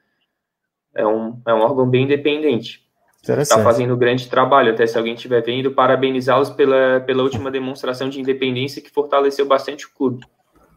[0.94, 2.83] É um, é um órgão bem independente
[3.28, 4.72] está fazendo um grande trabalho.
[4.72, 9.86] Até se alguém estiver vendo, parabenizá-los pela, pela última demonstração de independência que fortaleceu bastante
[9.86, 10.24] o clube.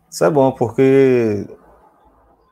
[0.10, 1.46] Isso é bom, porque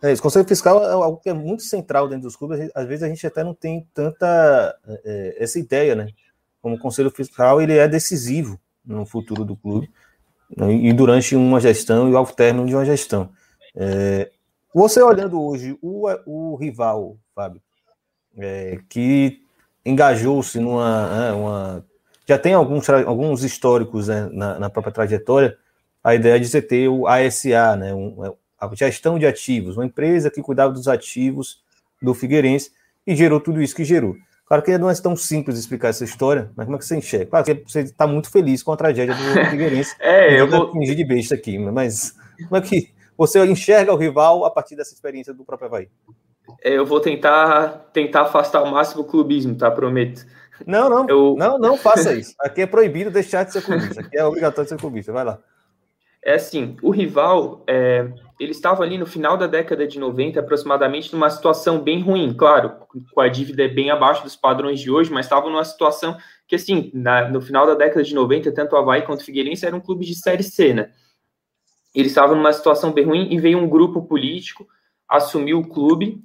[0.03, 0.21] é isso.
[0.21, 2.69] O Conselho Fiscal é algo que é muito central dentro dos clubes.
[2.75, 6.08] Às vezes a gente até não tem tanta é, é, essa ideia, né?
[6.62, 9.89] Como o Conselho Fiscal ele é decisivo no futuro do clube
[10.55, 10.71] né?
[10.71, 13.29] e durante uma gestão e ao término de uma gestão.
[13.75, 14.31] É,
[14.73, 17.62] você olhando hoje o, o rival, Fábio,
[18.38, 19.44] é, que
[19.85, 21.09] engajou-se numa.
[21.09, 21.85] Né, uma,
[22.27, 25.57] já tem alguns, alguns históricos né, na, na, própria trajetória,
[26.03, 29.85] a ideia de você ter o ASA, né, um, é, a gestão de ativos, uma
[29.85, 31.63] empresa que cuidava dos ativos
[32.01, 32.71] do Figueirense
[33.05, 34.15] e gerou tudo isso que gerou.
[34.47, 37.25] Claro que não é tão simples explicar essa história, mas como é que você enxerga?
[37.27, 39.95] Claro que você está muito feliz com a tragédia do Figueirense.
[39.99, 42.13] é, eu vou fingir de besta aqui, mas
[42.47, 45.89] como é que você enxerga o rival a partir dessa experiência do próprio Havaí?
[46.63, 49.69] É, eu vou tentar tentar afastar ao máximo o clubismo, tá?
[49.71, 50.25] Prometo.
[50.65, 51.36] Não, não, eu...
[51.38, 52.34] não, não faça isso.
[52.39, 54.01] Aqui é proibido deixar de ser clubista.
[54.01, 55.12] Aqui é obrigatório ser clubista.
[55.12, 55.39] Vai lá.
[56.23, 61.13] É assim, o rival, é, ele estava ali no final da década de 90, aproximadamente,
[61.13, 62.71] numa situação bem ruim, claro,
[63.13, 66.89] com a dívida bem abaixo dos padrões de hoje, mas estava numa situação que, assim,
[66.95, 70.08] na, no final da década de 90, tanto o Havaí quanto o Figueirense eram clubes
[70.08, 70.89] de Série C, né?
[71.93, 74.67] Ele estava numa situação bem ruim e veio um grupo político,
[75.08, 76.23] assumiu o clube,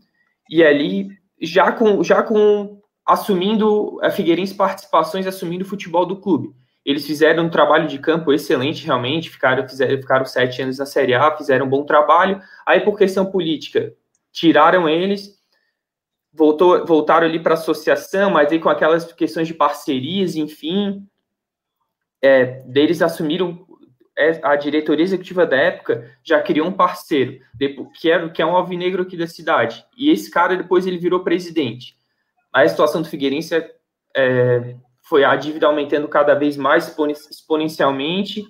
[0.50, 1.08] e ali
[1.40, 6.54] já com, já com assumindo a Figueirense participações, assumindo o futebol do clube.
[6.84, 11.14] Eles fizeram um trabalho de campo excelente, realmente, ficaram, fizeram, ficaram sete anos na Série
[11.14, 12.40] A, fizeram um bom trabalho.
[12.66, 13.92] Aí, por questão política,
[14.32, 15.38] tiraram eles,
[16.32, 21.06] voltou, voltaram ali para a associação, mas aí com aquelas questões de parcerias, enfim,
[22.22, 23.69] é, deles assumiram é,
[24.42, 27.40] a diretoria executiva da época já criou um parceiro,
[27.94, 29.84] que é, que é um alvinegro aqui da cidade.
[29.96, 31.96] E esse cara, depois, ele virou presidente.
[32.52, 33.70] A situação do Figueirense é,
[34.16, 34.76] é
[35.10, 36.94] foi a dívida aumentando cada vez mais
[37.30, 38.46] exponencialmente.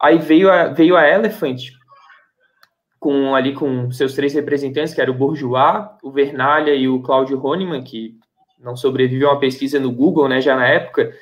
[0.00, 1.60] Aí veio a, veio a Elephant,
[2.98, 7.40] com ali com seus três representantes, que era o Bourgeois, o Vernalha e o Claudio
[7.44, 8.18] Honeman, que
[8.58, 11.12] não sobreviveu a uma pesquisa no Google, né, já na época.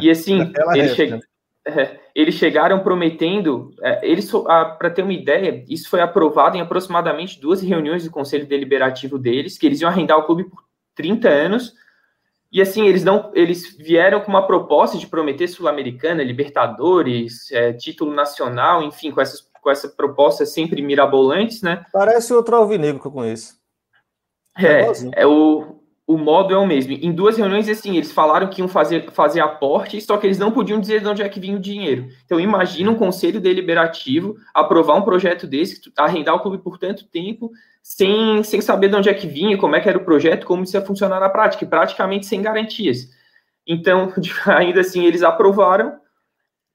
[0.00, 1.20] E assim, eles, che
[1.68, 4.30] é, eles, chegaram prometendo, é, eles
[4.78, 9.58] para ter uma ideia, isso foi aprovado em aproximadamente duas reuniões do Conselho Deliberativo deles,
[9.58, 11.74] que eles iam arrendar o clube por 30 anos.
[12.50, 18.14] E assim, eles não, eles vieram com uma proposta de prometer Sul-Americana, Libertadores, é, título
[18.14, 21.84] nacional, enfim, com essas com essa proposta sempre mirabolantes, né?
[21.92, 23.58] Parece outro alvinegro que eu conheço.
[24.56, 25.77] É, é, é o,
[26.08, 26.94] o modo é o mesmo.
[26.94, 30.50] Em duas reuniões, assim, eles falaram que iam fazer, fazer aporte, só que eles não
[30.50, 32.08] podiam dizer de onde é que vinha o dinheiro.
[32.24, 37.50] Então, imagina um conselho deliberativo aprovar um projeto desse, arrendar o clube por tanto tempo,
[37.82, 40.64] sem, sem saber de onde é que vinha, como é que era o projeto, como
[40.64, 43.10] isso ia funcionar na prática, praticamente sem garantias.
[43.66, 44.10] Então,
[44.46, 46.00] ainda assim, eles aprovaram,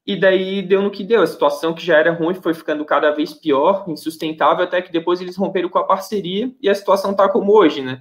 [0.05, 1.23] e daí deu no que deu.
[1.23, 5.19] A situação que já era ruim foi ficando cada vez pior, insustentável, até que depois
[5.19, 7.99] eles romperam com a parceria, e a situação está como hoje, né?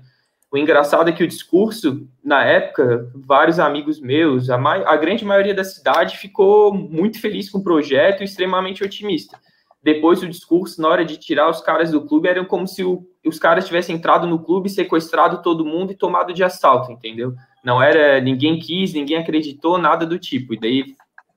[0.53, 5.55] O engraçado é que o discurso, na época, vários amigos meus, a, a grande maioria
[5.55, 9.41] da cidade ficou muito feliz com o projeto e extremamente otimista.
[9.83, 13.03] Depois, o discurso, na hora de tirar os caras do clube, era como se o,
[13.25, 17.35] os caras tivessem entrado no clube, sequestrado todo mundo e tomado de assalto, entendeu?
[17.65, 20.53] Não era, ninguém quis, ninguém acreditou, nada do tipo.
[20.53, 20.85] E daí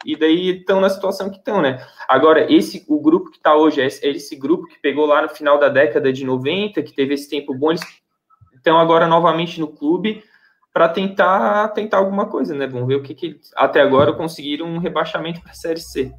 [0.06, 1.84] e daí estão na situação que estão, né?
[2.08, 5.58] Agora, esse o grupo que está hoje, é esse grupo que pegou lá no final
[5.58, 7.82] da década de 90, que teve esse tempo bom, eles
[8.65, 10.23] estão agora novamente no clube
[10.73, 12.65] para tentar tentar alguma coisa, né?
[12.67, 16.12] Vamos ver o que, que até agora conseguiram um rebaixamento para a Série C.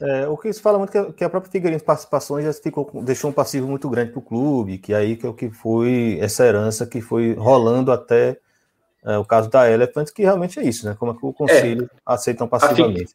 [0.00, 3.30] É, o que se fala muito que, que a própria Figueirense Participações já ficou, deixou
[3.30, 6.44] um passivo muito grande para o clube, que aí que é o que foi essa
[6.44, 8.38] herança que foi rolando até
[9.04, 10.96] é, o caso da Elephant, que realmente é isso, né?
[10.98, 13.14] Como é que o conselho é, aceitam passivamente.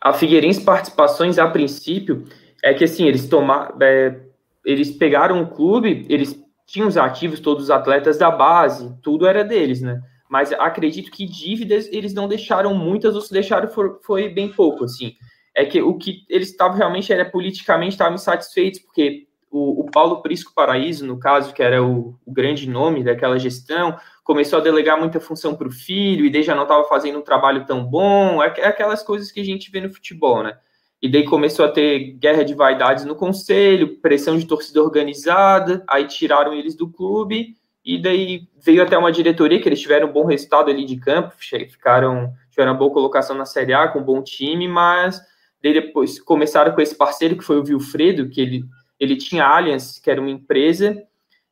[0.00, 2.26] A, Figueirense Participações, a princípio,
[2.62, 3.76] é que assim, eles tomaram.
[3.80, 4.20] É,
[4.64, 6.38] eles pegaram o clube, eles
[6.70, 10.00] tinham os ativos, todos os atletas da base, tudo era deles, né?
[10.28, 14.84] Mas acredito que dívidas eles não deixaram muitas, ou se deixaram for, foi bem pouco,
[14.84, 15.16] assim.
[15.52, 20.22] É que o que eles estavam realmente era politicamente estavam insatisfeitos, porque o, o, Paulo
[20.22, 24.96] Prisco Paraíso, no caso, que era o, o, grande nome daquela gestão, começou a delegar
[24.96, 28.40] muita função para o filho, e daí já não estava fazendo um trabalho tão bom,
[28.40, 30.56] é, é aquelas coisas que a gente vê no futebol, né?
[31.02, 36.06] E daí começou a ter guerra de vaidades no conselho, pressão de torcida organizada, aí
[36.06, 40.26] tiraram eles do clube, e daí veio até uma diretoria que eles tiveram um bom
[40.26, 44.22] resultado ali de campo, ficaram, tiveram uma boa colocação na Série A, com um bom
[44.22, 45.20] time, mas
[45.62, 48.64] daí depois começaram com esse parceiro que foi o Wilfredo, que ele,
[48.98, 51.02] ele tinha Allianz, que era uma empresa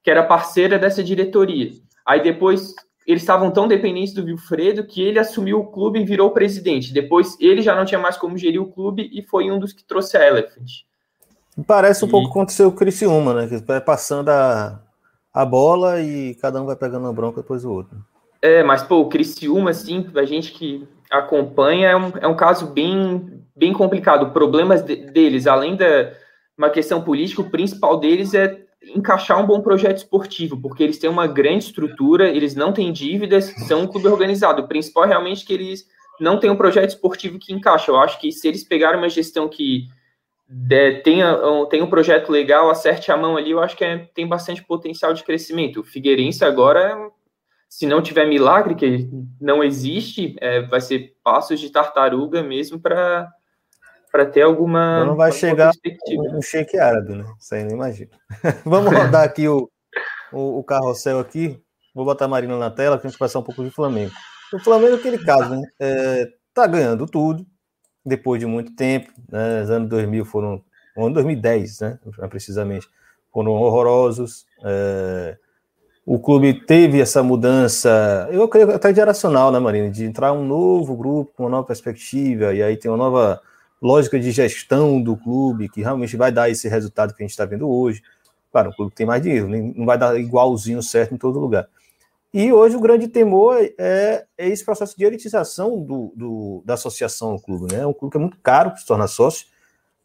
[0.02, 1.72] que era parceira dessa diretoria.
[2.06, 2.74] Aí depois
[3.08, 6.92] eles estavam tão dependentes do Wilfredo que ele assumiu o clube e virou presidente.
[6.92, 9.82] Depois ele já não tinha mais como gerir o clube e foi um dos que
[9.82, 10.84] trouxe a Elephant.
[11.66, 12.10] Parece um e...
[12.10, 13.48] pouco o que aconteceu com o Criciúma, né?
[13.48, 14.78] Que vai passando a,
[15.32, 17.96] a bola e cada um vai pegando uma bronca depois do outro.
[18.42, 22.66] É, mas pô, o Criciúma, assim, a gente que acompanha, é um, é um caso
[22.66, 24.34] bem, bem complicado.
[24.34, 26.12] Problemas de, deles, além da
[26.58, 31.10] uma questão política, o principal deles é encaixar um bom projeto esportivo, porque eles têm
[31.10, 34.62] uma grande estrutura, eles não têm dívidas, são um clube organizado.
[34.62, 35.86] O principal é realmente que eles
[36.20, 37.90] não têm um projeto esportivo que encaixa.
[37.90, 39.86] Eu acho que se eles pegarem uma gestão que
[41.04, 44.64] tenha, tenha um projeto legal, acerte a mão ali, eu acho que é, tem bastante
[44.64, 45.80] potencial de crescimento.
[45.80, 46.96] O Figueirense agora,
[47.68, 49.08] se não tiver milagre, que
[49.40, 53.30] não existe, é, vai ser passos de tartaruga mesmo para
[54.10, 55.04] para ter alguma.
[55.04, 55.72] Não vai chegar
[56.34, 57.24] um shake árabe, né?
[57.38, 58.10] Isso aí não imagina.
[58.64, 59.70] Vamos rodar aqui o,
[60.32, 61.60] o, o, carrossel aqui.
[61.94, 64.12] Vou botar a Marina na tela para a gente passar um pouco de Flamengo.
[64.52, 65.62] O Flamengo aquele caso, né?
[65.80, 67.46] É, tá ganhando tudo
[68.04, 69.12] depois de muito tempo.
[69.30, 69.62] Né?
[69.62, 70.62] Os anos 2000 foram.
[70.96, 71.98] O ano 2010, né?
[72.28, 72.88] Precisamente.
[73.32, 74.46] Foram horrorosos.
[74.64, 75.36] É,
[76.10, 79.90] o clube teve essa mudança, eu creio até geracional, né, Marina?
[79.90, 83.42] De entrar um novo grupo, uma nova perspectiva, e aí tem uma nova
[83.80, 87.44] lógica de gestão do clube, que realmente vai dar esse resultado que a gente está
[87.44, 88.02] vendo hoje.
[88.50, 91.68] Claro, o clube tem mais dinheiro, não vai dar igualzinho certo em todo lugar.
[92.32, 97.30] E hoje o grande temor é, é esse processo de elitização do, do, da associação
[97.30, 97.72] ao clube.
[97.72, 97.80] Né?
[97.80, 99.46] É um clube que é muito caro para se tornar sócio.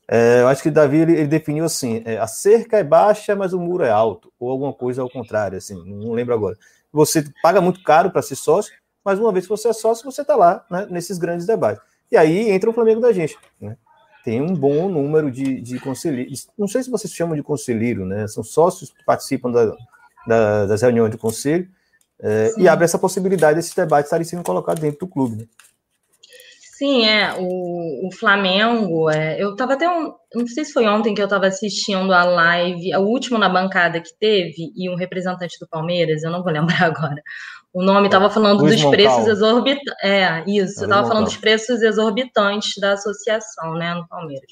[0.08, 3.54] É, eu acho que Davi ele, ele definiu assim: é, a cerca é baixa, mas
[3.54, 6.58] o muro é alto, ou alguma coisa ao contrário, assim, não lembro agora.
[6.92, 10.22] Você paga muito caro para ser sócio, mas uma vez que você é sócio, você
[10.22, 11.82] está lá né, nesses grandes debates.
[12.14, 13.36] E aí entra o Flamengo da gente.
[13.60, 13.76] Né?
[14.24, 16.48] Tem um bom número de, de conselheiros.
[16.56, 18.28] Não sei se vocês chamam de conselheiro, né?
[18.28, 19.76] São sócios que participam da,
[20.28, 21.68] da, das reuniões do conselho
[22.22, 25.38] é, e abre essa possibilidade desses debates estarem sendo colocados dentro do clube.
[25.38, 25.46] Né?
[26.78, 27.34] Sim, é.
[27.40, 29.90] O, o Flamengo, é, eu estava até.
[29.90, 33.50] Um, não sei se foi ontem que eu estava assistindo a live, o último na
[33.50, 37.22] bancada que teve, e um representante do Palmeiras, eu não vou lembrar agora.
[37.74, 38.92] O nome estava falando Luiz dos Moncal.
[38.92, 40.04] preços exorbitantes.
[40.04, 44.52] É, isso, estava falando dos preços exorbitantes da associação, né, no Palmeiras.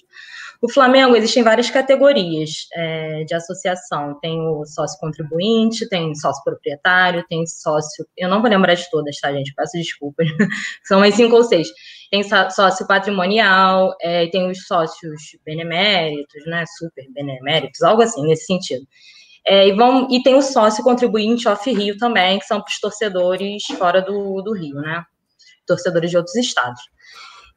[0.60, 4.20] O Flamengo existem várias categorias é, de associação.
[4.20, 8.06] Tem o sócio contribuinte, tem sócio proprietário, tem sócio.
[8.16, 9.54] Eu não vou lembrar de todas, tá, gente?
[9.56, 10.28] Peço desculpas.
[10.86, 11.68] São mais cinco ou seis.
[12.12, 16.64] Tem sócio patrimonial, é, tem os sócios beneméritos, né?
[16.78, 18.86] Super beneméritos, algo assim nesse sentido.
[19.46, 23.64] É, e, vão, e tem o sócio contribuinte off-Rio também, que são para os torcedores
[23.78, 25.04] fora do, do Rio, né?
[25.66, 26.82] Torcedores de outros estados.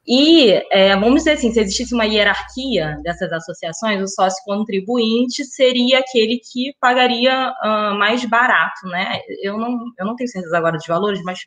[0.07, 5.99] E, é, vamos dizer assim, se existisse uma hierarquia dessas associações, o sócio contribuinte seria
[5.99, 9.19] aquele que pagaria uh, mais barato, né?
[9.41, 11.39] Eu não, eu não tenho certeza agora dos valores, mas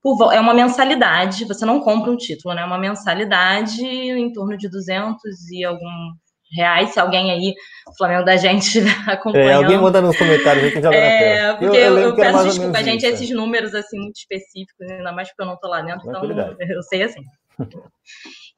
[0.00, 2.62] por, é uma mensalidade, você não compra um título, né?
[2.62, 5.18] É uma mensalidade em torno de 200
[5.50, 6.12] e algum
[6.56, 7.54] reais, se alguém aí,
[7.86, 9.50] o Flamengo da gente acompanhando.
[9.50, 12.78] É, alguém manda nos comentários que joga é, na Porque eu, eu, eu peço desculpa,
[12.78, 15.82] a gente, isso, esses números assim muito específicos, ainda mais porque eu não estou lá
[15.82, 16.22] dentro, então
[16.60, 17.22] eu sei assim.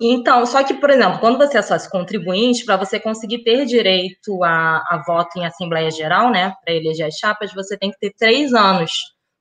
[0.00, 4.42] Então, só que, por exemplo, quando você é sócio contribuinte, para você conseguir ter direito
[4.42, 8.12] a, a voto em Assembleia Geral, né, para eleger as chapas, você tem que ter
[8.18, 8.90] três anos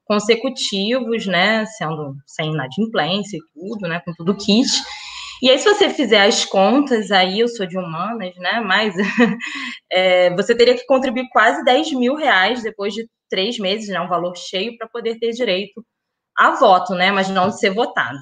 [0.05, 4.67] consecutivos, né, sendo sem inadimplência e tudo, né, com tudo kit.
[5.41, 8.95] E aí, se você fizer as contas, aí eu sou de humanas, né, mas
[9.91, 14.07] é, você teria que contribuir quase 10 mil reais depois de três meses, né, um
[14.09, 15.83] valor cheio para poder ter direito
[16.37, 18.17] a voto, né, mas não de ser votado.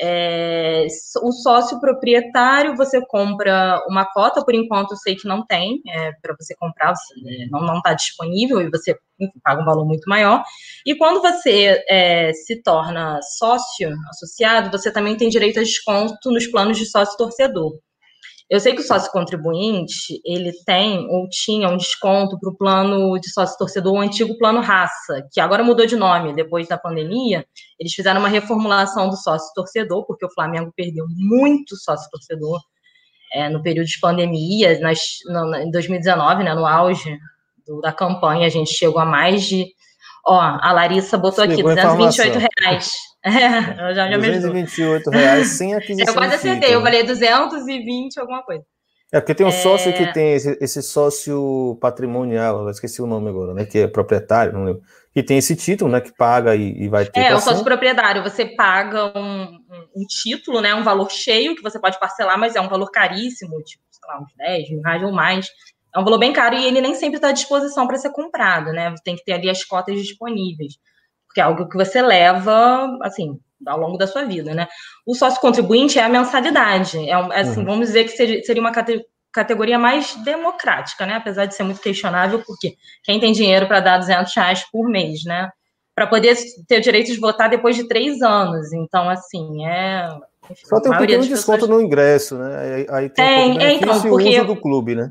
[0.00, 0.86] É,
[1.22, 6.12] o sócio proprietário, você compra uma cota, por enquanto eu sei que não tem, é,
[6.22, 10.08] para você comprar, você, é, não está disponível e você enfim, paga um valor muito
[10.08, 10.42] maior.
[10.86, 16.46] E quando você é, se torna sócio associado, você também tem direito a desconto nos
[16.46, 17.78] planos de sócio torcedor.
[18.50, 23.16] Eu sei que o sócio contribuinte, ele tem ou tinha um desconto para o plano
[23.20, 27.46] de sócio torcedor, o antigo plano raça, que agora mudou de nome depois da pandemia.
[27.78, 32.60] Eles fizeram uma reformulação do sócio torcedor, porque o Flamengo perdeu muito sócio torcedor
[33.32, 37.16] é, no período de pandemia, nas, no, em 2019, né, no auge
[37.64, 39.66] do, da campanha, a gente chegou a mais de.
[40.26, 42.90] Ó, a Larissa botou aqui, 228 reais.
[43.22, 46.14] É, já, já 228 reais sem aquisição.
[46.14, 48.64] Eu quase acertei, eu falei 220 alguma coisa.
[49.12, 49.52] É, porque tem um é...
[49.52, 53.66] sócio que tem esse, esse, sócio patrimonial, eu esqueci o nome agora, né?
[53.66, 54.82] Que é proprietário, não lembro.
[55.12, 56.00] Que tem esse título, né?
[56.00, 57.20] Que paga e, e vai ter.
[57.20, 59.58] É, o sócio proprietário, você paga um,
[59.96, 60.74] um, título, né?
[60.74, 64.20] Um valor cheio que você pode parcelar, mas é um valor caríssimo, tipo, sei lá,
[64.20, 65.48] uns 10 mil reais ou mais.
[65.94, 68.72] É um valor bem caro e ele nem sempre está à disposição para ser comprado,
[68.72, 68.94] né?
[69.04, 70.74] Tem que ter ali as cotas disponíveis
[71.30, 74.66] porque é algo que você leva, assim, ao longo da sua vida, né?
[75.06, 77.66] O sócio contribuinte é a mensalidade, é, é assim, uhum.
[77.66, 78.72] vamos dizer que seria uma
[79.32, 81.14] categoria mais democrática, né?
[81.14, 85.22] Apesar de ser muito questionável, porque quem tem dinheiro para dar 200 reais por mês,
[85.24, 85.48] né?
[85.94, 88.72] Para poder ter o direito de votar depois de três anos.
[88.72, 90.08] Então, assim, é.
[90.50, 91.78] Enfim, Só tem um pequeno desconto pessoas...
[91.78, 92.86] no ingresso, né?
[92.90, 94.36] Aí, tem, tem um é, então, porque...
[94.36, 95.10] uso do clube, né?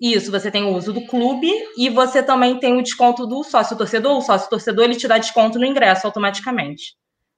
[0.00, 3.76] Isso, você tem o uso do clube e você também tem o desconto do sócio
[3.76, 4.16] torcedor.
[4.16, 6.94] O sócio torcedor ele te dá desconto no ingresso automaticamente.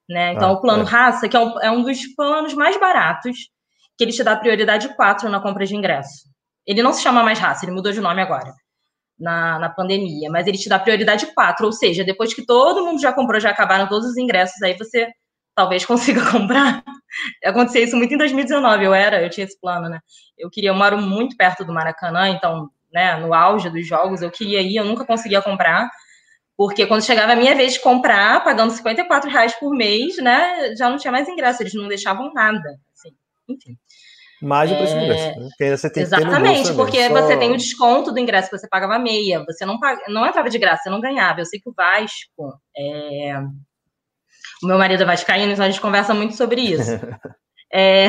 [0.08, 0.32] Né?
[0.34, 0.86] Então, ah, o plano é.
[0.86, 3.36] raça, que é um, é um dos planos mais baratos,
[3.96, 6.30] que ele te dá prioridade 4 na compra de ingresso.
[6.66, 8.54] Ele não se chama mais raça, ele mudou de nome agora,
[9.18, 13.00] na, na pandemia, mas ele te dá prioridade 4, ou seja, depois que todo mundo
[13.00, 15.08] já comprou, já acabaram todos os ingressos, aí você
[15.54, 16.84] talvez consiga comprar.
[17.44, 20.00] Aconteceu isso muito em 2019, eu era, eu tinha esse plano, né?
[20.38, 24.30] Eu queria, eu moro muito perto do Maracanã, então, né, no auge dos jogos, eu
[24.30, 25.90] queria ir, eu nunca conseguia comprar,
[26.56, 30.88] porque quando chegava a minha vez de comprar, pagando 54 reais por mês, né, já
[30.88, 33.10] não tinha mais ingresso, eles não deixavam nada, assim,
[33.48, 33.76] enfim.
[34.42, 35.40] Mais o preço do ingresso.
[35.40, 35.48] Né?
[35.48, 37.12] Porque você tem Exatamente, porque Só...
[37.12, 40.02] você tem o desconto do ingresso que você pagava meia, você não, pag...
[40.08, 41.40] não entrava de graça, você não ganhava.
[41.40, 43.40] Eu sei que o Vasco, é...
[44.62, 46.92] O meu marido é vascaíno, então a gente conversa muito sobre isso.
[47.72, 48.08] é...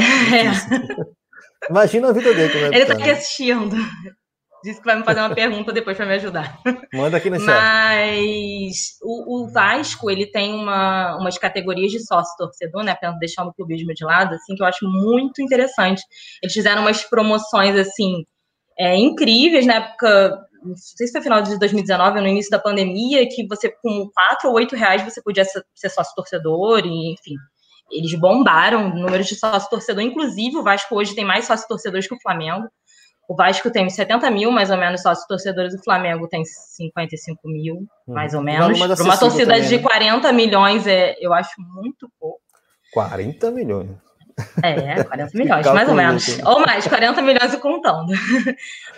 [1.69, 2.51] Imagina a vida dele.
[2.51, 3.75] Como é Ele está aqui assistindo.
[4.63, 6.57] Disse que vai me fazer uma pergunta depois para me ajudar.
[6.93, 7.47] Manda aqui no chat.
[7.47, 12.95] Mas o, o, Vasco, ele tem uma, umas categorias de sócio-torcedor, né?
[13.19, 16.01] Deixar o clubismo de lado, assim, que eu acho muito interessante.
[16.41, 18.23] Eles fizeram umas promoções, assim,
[18.79, 22.59] é, incríveis na época não sei se foi final de 2019 ou no início da
[22.59, 27.35] pandemia, que você, com 4 ou 8 reais, você podia ser sócio torcedor, e, enfim.
[27.91, 32.07] Eles bombaram o número de sócio torcedor, inclusive o Vasco hoje tem mais sócio torcedores
[32.07, 32.67] que o Flamengo.
[33.27, 37.75] O Vasco tem 70 mil, mais ou menos, sócios torcedores, o Flamengo tem 55 mil,
[38.07, 38.13] hum.
[38.13, 38.77] mais ou menos.
[38.77, 40.33] Para uma torcida também, de 40 né?
[40.33, 42.41] milhões, é, eu acho muito pouco.
[42.93, 43.89] 40 milhões.
[44.61, 46.39] É, 40 milhões, mais ou menos.
[46.45, 48.13] Ou mais, 40 milhões e contando.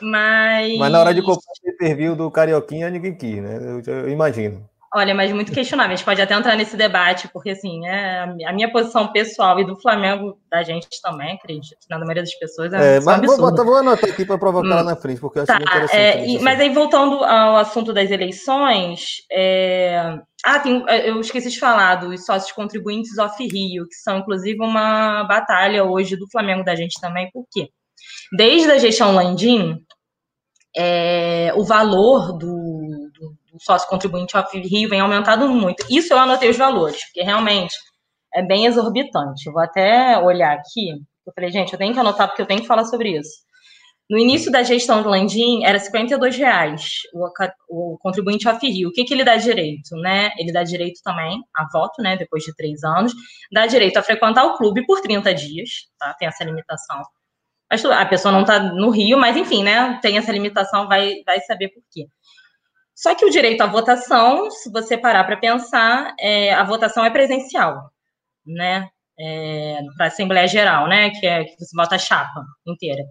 [0.01, 0.77] Mas.
[0.79, 3.57] Mas na hora de comprar o pay do Carioquinha, ninguém quis, né?
[3.57, 4.67] Eu, eu imagino.
[4.95, 5.91] Olha, mas muito questionável.
[5.91, 9.65] A gente pode até entrar nesse debate, porque assim, é, a minha posição pessoal e
[9.65, 13.63] do Flamengo, da gente também, acredito, na maioria das pessoas, é, é mas vou, botar,
[13.65, 15.97] vou anotar aqui para provocar hum, lá na frente, porque eu acho tá, interessante.
[15.97, 20.17] É, e, mas aí, voltando ao assunto das eleições, é...
[20.45, 25.25] ah, tem, eu esqueci de falar dos sócios contribuintes off Rio, que são inclusive uma
[25.25, 27.67] batalha hoje do Flamengo da gente também, por quê?
[28.37, 29.77] Desde a gestão Landim,
[30.77, 32.64] é, o valor do
[33.55, 35.85] o sócio contribuinte off Rio vem aumentando muito.
[35.89, 37.73] Isso eu anotei os valores, porque realmente
[38.33, 39.47] é bem exorbitante.
[39.47, 40.89] Eu vou até olhar aqui.
[41.25, 43.45] Eu falei, gente, eu tenho que anotar porque eu tenho que falar sobre isso.
[44.07, 47.27] No início da gestão do Landim, era R$ reais o,
[47.69, 48.89] o contribuinte off Rio.
[48.89, 49.95] O que, que ele dá direito?
[49.95, 50.29] Né?
[50.37, 53.13] Ele dá direito também a voto, né, depois de três anos,
[53.51, 56.13] dá direito a frequentar o clube por 30 dias, tá?
[56.19, 57.01] tem essa limitação.
[57.67, 61.69] A pessoa não está no Rio, mas enfim, né, tem essa limitação, vai, vai saber
[61.69, 62.05] por quê.
[62.95, 67.09] Só que o direito à votação, se você parar para pensar, é, a votação é
[67.09, 67.91] presencial,
[68.45, 68.87] né?
[69.19, 71.09] É, para Assembleia Geral, né?
[71.09, 73.03] Que é que você vota a chapa inteira.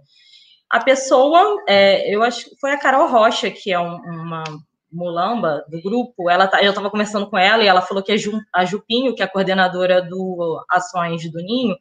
[0.71, 4.43] A pessoa, é, eu acho que foi a Carol Rocha, que é um, uma
[4.91, 8.17] mulamba do grupo, ela tá, eu estava conversando com ela e ela falou que a,
[8.17, 11.77] Ju, a Jupinho, que é a coordenadora do Ações do Ninho,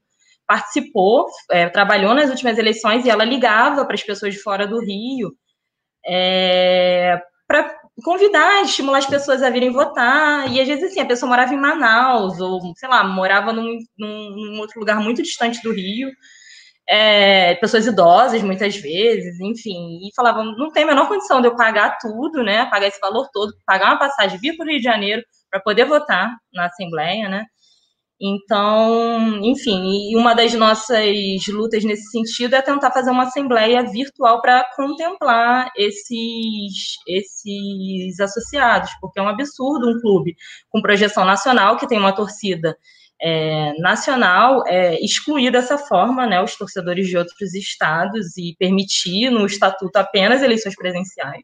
[0.47, 4.79] participou, é, trabalhou nas últimas eleições e ela ligava para as pessoas de fora do
[4.79, 5.31] Rio
[6.05, 10.51] é, para convidar, estimular as pessoas a virem votar.
[10.51, 14.59] E às vezes, assim, a pessoa morava em Manaus, ou, sei lá, morava num, num,
[14.59, 16.09] outro lugar muito distante do Rio.
[16.89, 21.55] É, pessoas idosas, muitas vezes, enfim, e falavam, não tem a menor condição de eu
[21.55, 24.83] pagar tudo, né, pagar esse valor todo, pagar uma passagem, vir para o Rio de
[24.83, 27.45] Janeiro para poder votar na Assembleia, né,
[28.25, 34.41] então, enfim, e uma das nossas lutas nesse sentido é tentar fazer uma assembleia virtual
[34.41, 40.37] para contemplar esses, esses associados, porque é um absurdo um clube
[40.69, 42.77] com projeção nacional, que tem uma torcida
[43.21, 49.45] é, nacional, é, excluir dessa forma né, os torcedores de outros estados e permitir no
[49.45, 51.43] estatuto apenas eleições presenciais.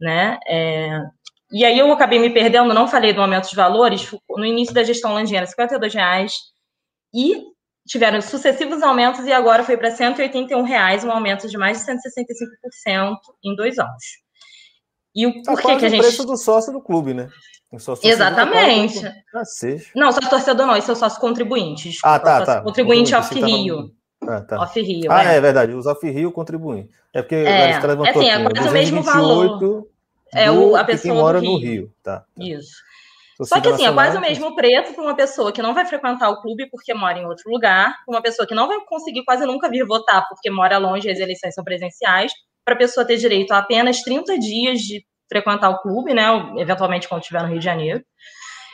[0.00, 0.40] Né?
[0.48, 0.98] É,
[1.54, 4.82] e aí eu acabei me perdendo, não falei do aumento de valores, no início da
[4.82, 6.32] gestão Landiana, R$ reais
[7.14, 7.44] e
[7.86, 13.16] tiveram sucessivos aumentos e agora foi para R$ reais, um aumento de mais de 165%
[13.44, 14.02] em dois anos.
[15.14, 16.00] E o tá por que, que a gente.
[16.00, 17.28] o preço do sócio do clube, né?
[17.78, 19.06] Sócio Exatamente.
[19.06, 19.42] Ah,
[19.94, 21.90] não, só torcedor não, esse é o sócio contribuinte.
[21.90, 22.62] Desculpa, ah, tá, tá.
[22.62, 23.92] Contribuinte off-Rio.
[24.22, 24.60] Ah, tá.
[24.60, 25.10] Off-Rio.
[25.10, 25.36] Ah, é.
[25.36, 25.40] é.
[25.40, 26.88] verdade, os off-Rio contribuem.
[27.12, 29.88] É porque é, a levantou é, assim, é quase o mesmo valor.
[30.34, 31.52] É o, a pessoa mora do Rio.
[31.52, 31.94] no Rio.
[32.02, 32.26] Tá, tá.
[32.38, 32.74] Isso.
[33.42, 36.30] Só que assim, é quase o mesmo preço para uma pessoa que não vai frequentar
[36.30, 39.68] o clube porque mora em outro lugar, uma pessoa que não vai conseguir quase nunca
[39.68, 42.32] vir votar porque mora longe e as eleições são presenciais,
[42.64, 46.26] para a pessoa ter direito a apenas 30 dias de frequentar o clube, né?
[46.56, 48.04] Eventualmente quando estiver no Rio de Janeiro.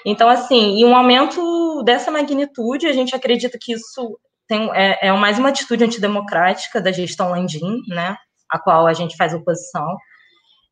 [0.05, 5.13] Então, assim, e um aumento dessa magnitude, a gente acredita que isso tem, é, é
[5.13, 8.17] mais uma atitude antidemocrática da gestão Landim, né?
[8.51, 9.87] A qual a gente faz oposição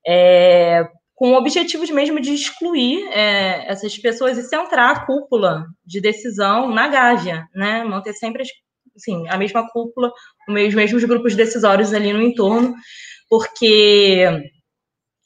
[0.07, 6.01] é, com o objetivo mesmo de excluir é, essas pessoas e centrar a cúpula de
[6.01, 7.83] decisão na Gávea, né?
[7.83, 8.45] Manter sempre
[8.97, 10.13] assim, a mesma cúpula,
[10.49, 12.75] os mesmos grupos decisórios ali no entorno,
[13.29, 14.27] porque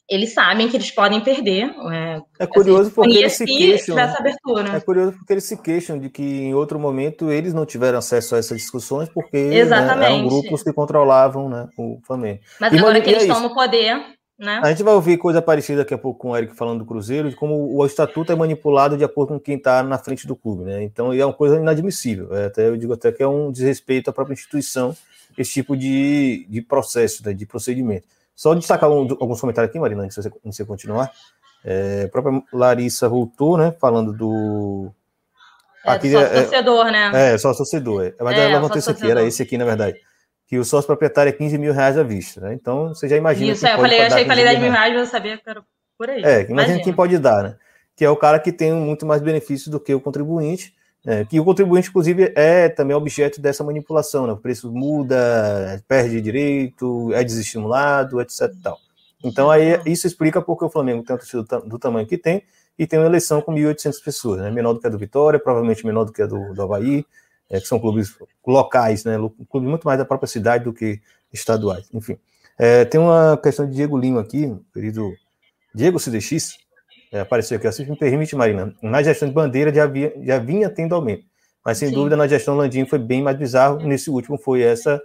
[0.09, 1.73] eles sabem que eles podem perder.
[1.91, 3.97] É, é curioso assim, porque eles se queixam.
[3.99, 8.35] É curioso porque eles se queixam de que em outro momento eles não tiveram acesso
[8.35, 12.39] a essas discussões porque né, eram grupos que controlavam né, o Flamengo.
[12.59, 14.01] Mas e, agora que eles é estão no poder,
[14.37, 14.59] né?
[14.63, 17.29] A gente vai ouvir coisa parecida daqui a pouco com o Eric falando do Cruzeiro,
[17.29, 20.63] de como o estatuto é manipulado de acordo com quem está na frente do clube,
[20.63, 20.83] né?
[20.83, 22.35] Então é uma coisa inadmissível.
[22.35, 24.95] É, até eu digo até que é um desrespeito à própria instituição
[25.37, 28.07] esse tipo de, de processo, né, de procedimento.
[28.35, 31.11] Só destacar um, alguns comentários aqui, Marina, antes de você, você continuar.
[31.63, 33.71] É, a própria Larissa voltou, né?
[33.79, 34.91] Falando do.
[35.85, 37.33] É, aqui, sócio é, torcedor, né?
[37.33, 38.05] É, só torcedor.
[38.05, 38.15] É.
[38.19, 39.99] Mas é, ela levantou esse aqui, era esse aqui, na verdade
[40.53, 42.39] que o sócio proprietário é 15 mil reais à vista.
[42.39, 42.53] Né?
[42.53, 43.53] Então, você já imagina.
[43.53, 45.63] Isso, é, eu falei, achei que falei 10 mil reais, mas eu sabia que era
[45.97, 46.21] por aí.
[46.21, 47.55] É, imagina, imagina quem pode dar, né?
[47.95, 50.71] Que é o cara que tem muito mais benefício do que o contribuinte.
[51.03, 54.33] É, que o contribuinte, inclusive, é também objeto dessa manipulação, né?
[54.33, 58.51] O preço muda, perde direito, é desestimulado, etc.
[58.61, 58.77] Tal.
[59.23, 62.43] Então, aí, isso explica porque o Flamengo tem um do, do tamanho que tem
[62.77, 64.51] e tem uma eleição com 1.800 pessoas, né?
[64.51, 67.03] menor do que a do Vitória, provavelmente menor do que a do, do Havaí,
[67.53, 69.15] é, que são clubes locais, né?
[69.47, 70.99] Clubes muito mais da própria cidade do que
[71.31, 71.87] estaduais.
[71.93, 72.17] Enfim,
[72.57, 75.13] é, tem uma questão de Diego Lima aqui, querido
[75.73, 76.57] Diego CDX,
[77.11, 80.67] é, apareceu aqui, assim me permite, Marina, na gestão de bandeira já, havia, já vinha
[80.67, 81.25] tendo aumento.
[81.63, 81.93] Mas sem Sim.
[81.93, 83.77] dúvida na gestão Landim foi bem mais bizarro.
[83.77, 84.99] Nesse último foi essa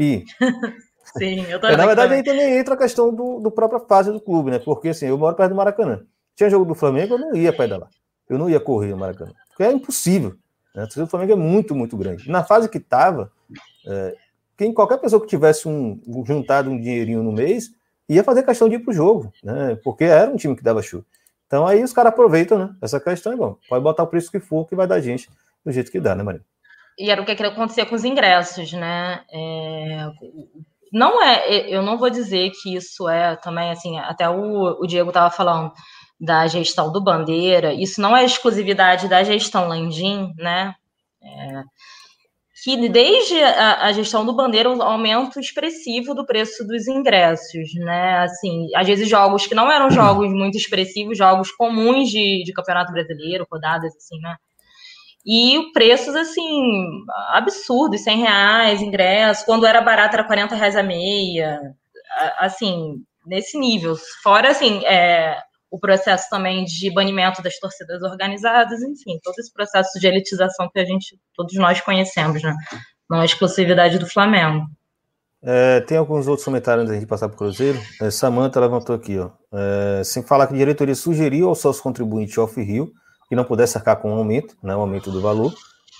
[0.00, 0.24] e
[1.16, 4.20] Sim, eu é, Na verdade, aí também entra a questão do, do própria fase do
[4.20, 4.58] clube, né?
[4.58, 6.02] Porque assim, eu moro perto do Maracanã.
[6.34, 7.88] Tinha jogo do Flamengo, eu não ia pedalar.
[8.28, 9.32] Eu não ia correr no Maracanã.
[9.48, 10.36] Porque é impossível.
[10.78, 10.86] Né?
[11.02, 12.30] O Flamengo é muito, muito grande.
[12.30, 13.32] Na fase que estava,
[13.84, 14.14] é,
[14.56, 17.70] quem, qualquer pessoa que tivesse um, juntado um dinheirinho no mês
[18.08, 19.76] ia fazer questão de ir para o jogo, né?
[19.82, 21.04] Porque era um time que dava show.
[21.46, 22.70] Então aí os caras aproveitam, né?
[22.80, 23.56] Essa questão é bom.
[23.68, 25.28] Pode botar o preço que for, que vai dar gente
[25.64, 26.42] do jeito que dá, né, Maria?
[26.96, 29.20] E era o que acontecia com os ingressos, né?
[29.32, 30.10] É,
[30.92, 35.10] não é, eu não vou dizer que isso é também assim, até o, o Diego
[35.10, 35.72] estava falando
[36.20, 40.74] da gestão do Bandeira, isso não é exclusividade da gestão Landim, né?
[41.22, 41.62] É,
[42.76, 48.18] que desde a, a, gestão do Bandeira, o aumento expressivo do preço dos ingressos, né?
[48.18, 52.92] Assim, às vezes jogos que não eram jogos muito expressivos, jogos comuns de, de campeonato
[52.92, 54.36] brasileiro, rodadas assim, né?
[55.24, 56.82] E preços, assim,
[57.32, 59.44] absurdos, 100 reais, ingresso.
[59.44, 61.60] Quando era barato, era 40 reais a meia.
[62.38, 63.94] Assim, nesse nível.
[64.22, 65.38] Fora, assim, é,
[65.70, 70.78] o processo também de banimento das torcidas organizadas, enfim, todo esse processo de elitização que
[70.78, 72.54] a gente, todos nós conhecemos, né?
[73.08, 74.66] Não é exclusividade do Flamengo.
[75.42, 77.78] É, tem alguns outros comentários antes de passar para o Cruzeiro.
[78.00, 79.30] É, Samanta levantou aqui, ó.
[79.52, 82.90] É, sem falar que a diretoria sugeriu ao sócio contribuinte off-rio
[83.28, 85.52] que não pudesse arcar com um aumento, né, um aumento do valor,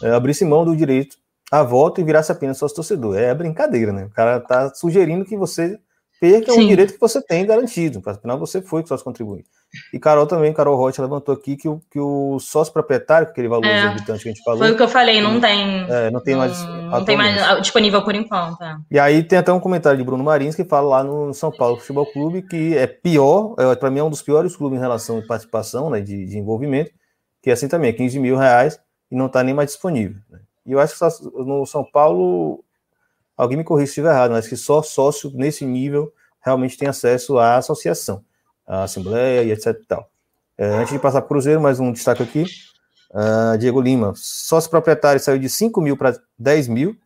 [0.02, 1.16] é, abrisse mão do direito
[1.50, 3.16] a voto e virasse apenas sócio torcedor.
[3.16, 4.06] É brincadeira, né?
[4.06, 5.78] O cara está sugerindo que você
[6.20, 6.64] perca Sim.
[6.64, 9.48] um direito que você tem garantido, afinal você foi sócio contribuinte.
[9.92, 13.66] E Carol também, Carol Rocha levantou aqui que o, que o sócio proprietário, aquele valor
[13.66, 14.60] é, exorbitante que a gente falou.
[14.60, 15.86] Foi o que eu falei, não tem.
[15.88, 16.62] É, não tem não, mais.
[16.62, 18.62] Não tem mais disponível por enquanto.
[18.62, 18.76] É.
[18.90, 21.78] E aí tem até um comentário de Bruno Marins que fala lá no São Paulo
[21.78, 25.18] Futebol Clube que é pior, é, para mim é um dos piores clubes em relação
[25.18, 26.90] à participação, né, de, de envolvimento,
[27.42, 30.20] que é assim também, 15 mil reais e não está nem mais disponível.
[30.30, 30.40] Né?
[30.66, 32.62] E eu acho que no São Paulo,
[33.38, 36.12] alguém me corrija se estiver errado, mas que só sócio nesse nível
[36.44, 38.24] realmente tem acesso à associação,
[38.66, 39.80] à Assembleia e etc.
[39.86, 40.10] Tal.
[40.58, 42.44] É, antes de passar para o Cruzeiro, mais um destaque aqui.
[43.10, 46.96] Uh, Diego Lima, sócio proprietário saiu de 5 mil para 10 mil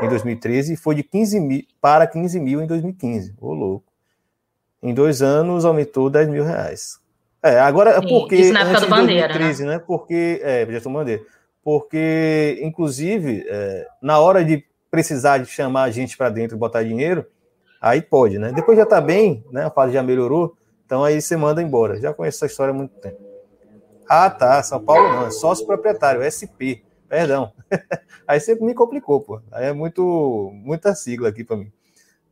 [0.00, 3.34] em 2013 e foi de 15 mil para 15 mil em 2015.
[3.38, 3.92] Ô, louco.
[4.82, 6.98] Em dois anos aumentou 10 mil reais.
[7.42, 8.36] É, agora é porque.
[8.36, 9.28] Isso na época do Bandeira.
[9.28, 9.72] 2013, né?
[9.72, 9.78] né?
[9.86, 10.40] Porque.
[10.42, 11.22] É, Gestão Bandeira.
[11.62, 16.82] Porque, inclusive, é, na hora de precisar de chamar a gente para dentro e botar
[16.82, 17.26] dinheiro,
[17.80, 18.52] aí pode, né?
[18.52, 19.64] Depois já tá bem, né?
[19.64, 22.00] A fase já melhorou, então aí você manda embora.
[22.00, 23.18] Já conheço essa história há muito tempo.
[24.08, 24.62] Ah, tá.
[24.62, 26.82] São Paulo não, é sócio proprietário, SP.
[27.08, 27.52] Perdão.
[28.26, 29.40] aí você me complicou, pô.
[29.52, 31.70] Aí é muito, muita sigla aqui para mim.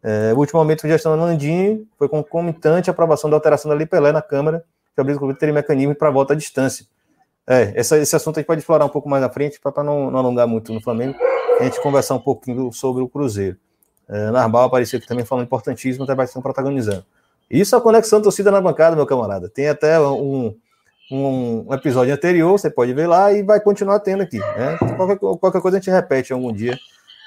[0.02, 3.76] É, o último momento de gestão da Landim foi concomitante à aprovação da alteração da
[3.76, 4.64] Lei Pelé na Câmara
[4.98, 6.84] que a Brisa Clube teria mecanismo para volta à distância.
[7.46, 10.10] É, essa, esse assunto a gente pode explorar um pouco mais na frente, para não,
[10.10, 11.16] não, alongar muito no Flamengo,
[11.58, 13.56] a gente conversar um pouquinho sobre o Cruzeiro.
[14.08, 17.04] É, Narbal apareceu aqui também falando importantíssimo, até vai estão protagonizando.
[17.50, 19.48] Isso é a conexão torcida na bancada, meu camarada.
[19.48, 20.54] Tem até um,
[21.10, 24.38] um, episódio anterior, você pode ver lá e vai continuar tendo aqui.
[24.38, 24.76] Né?
[24.96, 26.78] Qualquer, qualquer, coisa a gente repete algum dia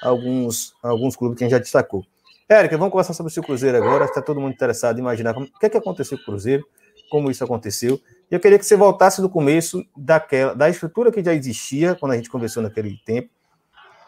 [0.02, 2.04] alguns, alguns clubes que a gente já destacou.
[2.48, 4.04] Érica, vamos conversar sobre o Cruzeiro agora.
[4.04, 6.64] Está todo mundo interessado em imaginar como, o que, é que aconteceu com o Cruzeiro
[7.10, 8.00] como isso aconteceu.
[8.30, 12.12] E eu queria que você voltasse do começo daquela, da estrutura que já existia quando
[12.12, 13.28] a gente conversou naquele tempo,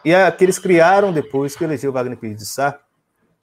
[0.05, 2.79] e a que eles criaram depois que elegeu Wagner Pires de Sá,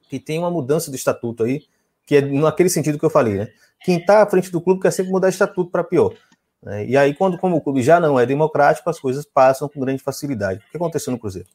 [0.08, 1.62] que tem uma mudança do estatuto aí,
[2.06, 3.48] que é naquele sentido que eu falei, né?
[3.84, 6.14] Quem está à frente do clube quer sempre mudar estatuto para pior.
[6.62, 6.86] Né?
[6.86, 10.02] E aí, quando como o clube já não é democrático, as coisas passam com grande
[10.02, 10.60] facilidade.
[10.60, 11.48] O que aconteceu no Cruzeiro?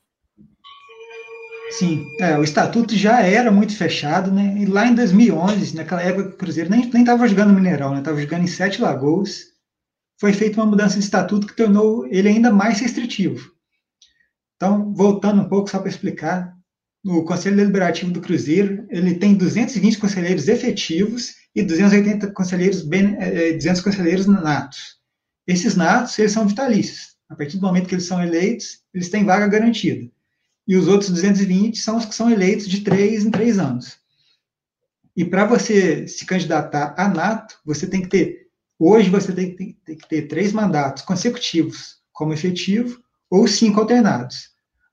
[1.72, 4.56] Sim, é, o estatuto já era muito fechado, né?
[4.58, 8.00] E lá em 2011, naquela época, o Cruzeiro nem estava jogando Mineirão, né?
[8.00, 9.46] Estava jogando em Sete Lagoas.
[10.20, 13.52] Foi feita uma mudança de estatuto que tornou ele ainda mais restritivo.
[14.58, 16.54] Então, voltando um pouco só para explicar,
[17.06, 24.28] o Conselho Deliberativo do Cruzeiro ele tem 220 conselheiros efetivos e 280 conselheiros, 200 conselheiros
[24.28, 24.98] natos.
[25.48, 27.16] Esses natos eles são vitalícios.
[27.30, 30.10] A partir do momento que eles são eleitos, eles têm vaga garantida
[30.68, 33.98] e os outros 220 são os que são eleitos de três em três anos.
[35.16, 38.48] E para você se candidatar a nato, você tem que ter,
[38.78, 44.50] hoje você tem, tem, tem que ter três mandatos consecutivos como efetivo ou cinco alternados.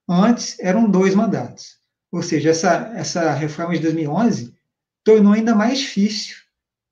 [0.08, 1.78] Antes eram dois mandatos.
[2.12, 4.54] Ou seja, essa, essa reforma de 2011
[5.02, 6.36] tornou ainda mais difícil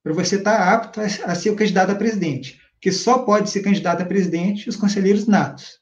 [0.02, 3.62] para você estar apto a, a ser o candidato a presidente, porque só pode ser
[3.62, 5.80] candidato a presidente os conselheiros natos.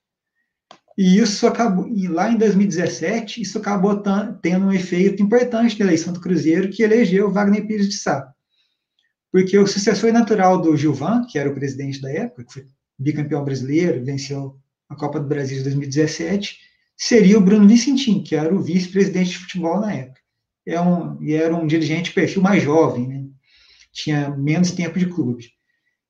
[0.99, 4.03] E isso acabou, e lá em 2017, isso acabou
[4.43, 8.31] tendo um efeito importante na eleição do Cruzeiro, que elegeu Wagner Pires de Sá.
[9.33, 12.67] Porque o sucessor natural do Gilvan, que era o presidente da época, que foi
[12.99, 14.59] bicampeão brasileiro, venceu
[14.91, 16.59] a Copa do Brasil de 2017,
[16.97, 20.21] seria o Bruno Vicentim, que era o vice-presidente de futebol na época.
[20.67, 23.25] É um, e era um dirigente de perfil mais jovem, né?
[23.93, 25.49] tinha menos tempo de clube.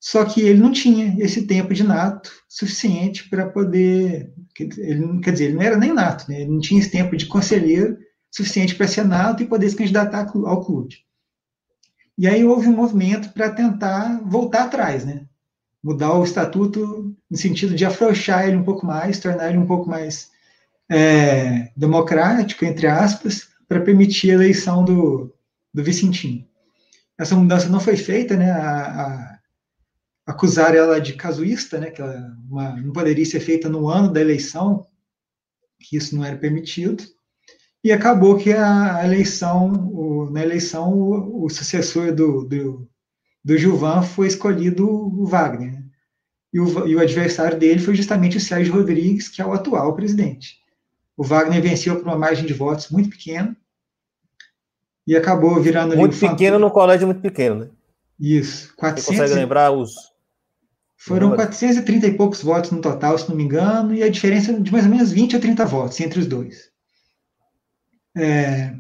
[0.00, 4.32] Só que ele não tinha esse tempo de nato suficiente para poder.
[4.58, 6.40] Ele, quer dizer, ele não era nem nato, né?
[6.40, 7.98] ele não tinha esse tempo de conselheiro
[8.30, 10.96] suficiente para ser nato e poder se candidatar ao clube.
[12.16, 15.26] E aí houve um movimento para tentar voltar atrás, né?
[15.82, 19.88] mudar o estatuto no sentido de afrouxar ele um pouco mais, tornar ele um pouco
[19.88, 20.30] mais
[20.90, 25.32] é, democrático, entre aspas, para permitir a eleição do,
[25.72, 26.44] do Vicentinho.
[27.16, 28.50] Essa mudança não foi feita, né?
[28.50, 29.38] A, a,
[30.26, 31.90] acusar ela de casuísta, né?
[31.90, 34.86] Que ela uma, não poderia ser feita no ano da eleição,
[35.78, 37.04] que isso não era permitido.
[37.84, 42.88] E acabou que a, eleição, o, na eleição, o, o sucessor do, do,
[43.44, 45.69] do Gilvan foi escolhido o Wagner.
[46.52, 49.94] E, o, e o adversário dele foi justamente o Sérgio Rodrigues, que é o atual
[49.94, 50.58] presidente.
[51.16, 53.56] O Wagner venceu por uma margem de votos muito pequena
[55.06, 55.96] e acabou virando...
[55.96, 57.68] Muito pequeno no colégio muito pequeno, né?
[58.18, 58.74] Isso.
[58.76, 59.04] 400...
[59.04, 59.94] Você consegue lembrar os...
[60.96, 64.70] Foram 430 e poucos votos no total, se não me engano, e a diferença de
[64.70, 66.70] mais ou menos 20 a 30 votos entre os dois.
[68.14, 68.74] É,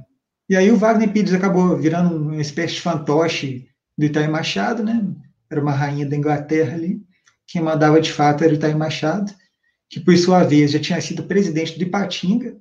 [0.48, 5.02] e aí o Wagner Pires acabou virando uma espécie de fantoche do Itaí Machado, né?
[5.48, 7.00] Era uma rainha da Inglaterra ali.
[7.50, 9.34] Quem mandava de fato era o Itaí Machado,
[9.88, 12.56] que por sua vez já tinha sido presidente do Ipatinga.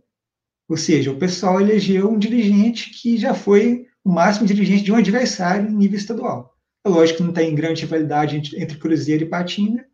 [0.67, 4.95] Ou seja, o pessoal elegeu um dirigente que já foi o máximo dirigente de um
[4.95, 6.55] adversário em nível estadual.
[6.83, 9.85] É lógico que não tem grande rivalidade entre Cruzeiro e Ipatinga,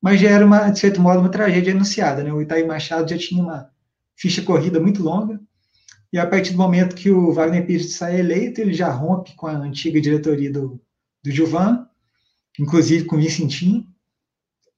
[0.00, 2.24] mas já era, uma, de certo modo, uma tragédia anunciada.
[2.24, 2.32] Né?
[2.32, 3.70] O Itaí Machado já tinha uma
[4.16, 5.38] ficha corrida muito longa,
[6.10, 9.46] e a partir do momento que o Wagner Pires sai eleito, ele já rompe com
[9.46, 10.80] a antiga diretoria do,
[11.22, 11.86] do Gilvan,
[12.58, 13.89] inclusive com o Vicentinho.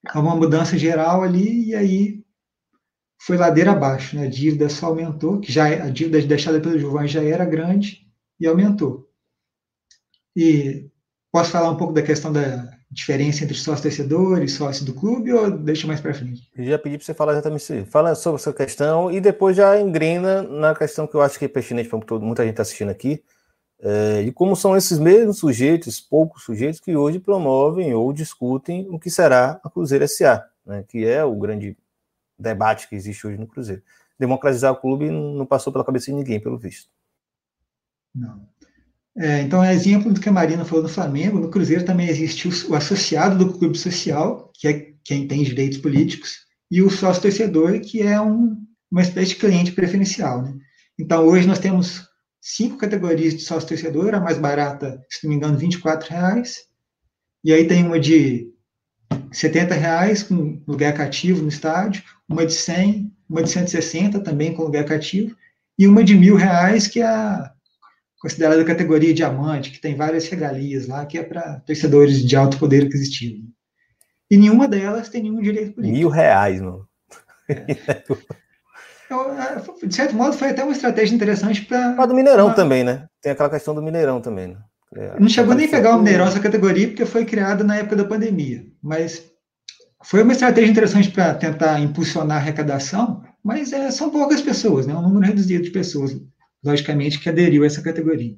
[0.08, 2.22] Há uma mudança geral ali, e aí
[3.20, 4.16] foi ladeira abaixo.
[4.16, 4.26] Né?
[4.26, 8.06] A dívida só aumentou, que já a dívida deixada pelo Gilvan já era grande
[8.38, 9.08] e aumentou.
[10.36, 10.90] E
[11.30, 15.32] posso falar um pouco da questão da diferença entre sócio torcedor e sócio do clube
[15.32, 16.42] ou deixa mais para frente?
[16.54, 17.86] Eu já pedi para você falar exatamente isso.
[17.86, 21.48] Fala sobre essa questão e depois já engrena na questão que eu acho que é
[21.48, 23.22] pertinente para muita gente tá assistindo aqui,
[23.84, 28.96] é, e como são esses mesmos sujeitos, poucos sujeitos, que hoje promovem ou discutem o
[28.96, 31.76] que será a Cruzeiro SA, né, que é o grande
[32.38, 33.82] debate que existe hoje no Cruzeiro.
[34.16, 36.88] Democratizar o clube não passou pela cabeça de ninguém, pelo visto.
[38.14, 38.46] Não.
[39.16, 42.46] É, então, é exemplo do que a Marina falou no Flamengo, no Cruzeiro também existe
[42.46, 47.80] o, o associado do clube social, que é quem tem direitos políticos, e o sócio-torcedor,
[47.80, 48.56] que é um,
[48.90, 50.40] uma espécie de cliente preferencial.
[50.40, 50.54] Né?
[50.98, 52.11] Então, hoje nós temos
[52.42, 55.68] cinco categorias de sócio-torcedor, a mais barata, se não me engano, R$
[56.10, 56.66] reais,
[57.44, 58.52] e aí tem uma de
[59.10, 64.64] R$ reais com lugar cativo no estádio, uma de 100, uma de 160 também com
[64.64, 65.36] lugar cativo,
[65.78, 67.52] e uma de mil reais, que é a
[68.20, 72.86] considerada categoria diamante, que tem várias regalias lá, que é para torcedores de alto poder
[72.86, 73.46] aquisitivo.
[74.30, 75.98] E nenhuma delas tem nenhum direito político.
[75.98, 76.88] Mil reais, mano.
[77.48, 78.02] É.
[79.84, 81.92] de certo modo, foi até uma estratégia interessante para.
[81.92, 82.54] Para do Mineirão pra...
[82.54, 83.06] também, né?
[83.20, 84.56] Tem aquela questão do Mineirão também, né?
[84.94, 87.96] É, não chegou nem a pegar o Mineirão essa categoria, porque foi criada na época
[87.96, 88.66] da pandemia.
[88.82, 89.24] Mas
[90.04, 94.94] foi uma estratégia interessante para tentar impulsionar a arrecadação, mas é, são poucas pessoas, né?
[94.94, 96.14] Um número reduzido de pessoas
[96.64, 98.36] logicamente, que aderiu a essa categoria.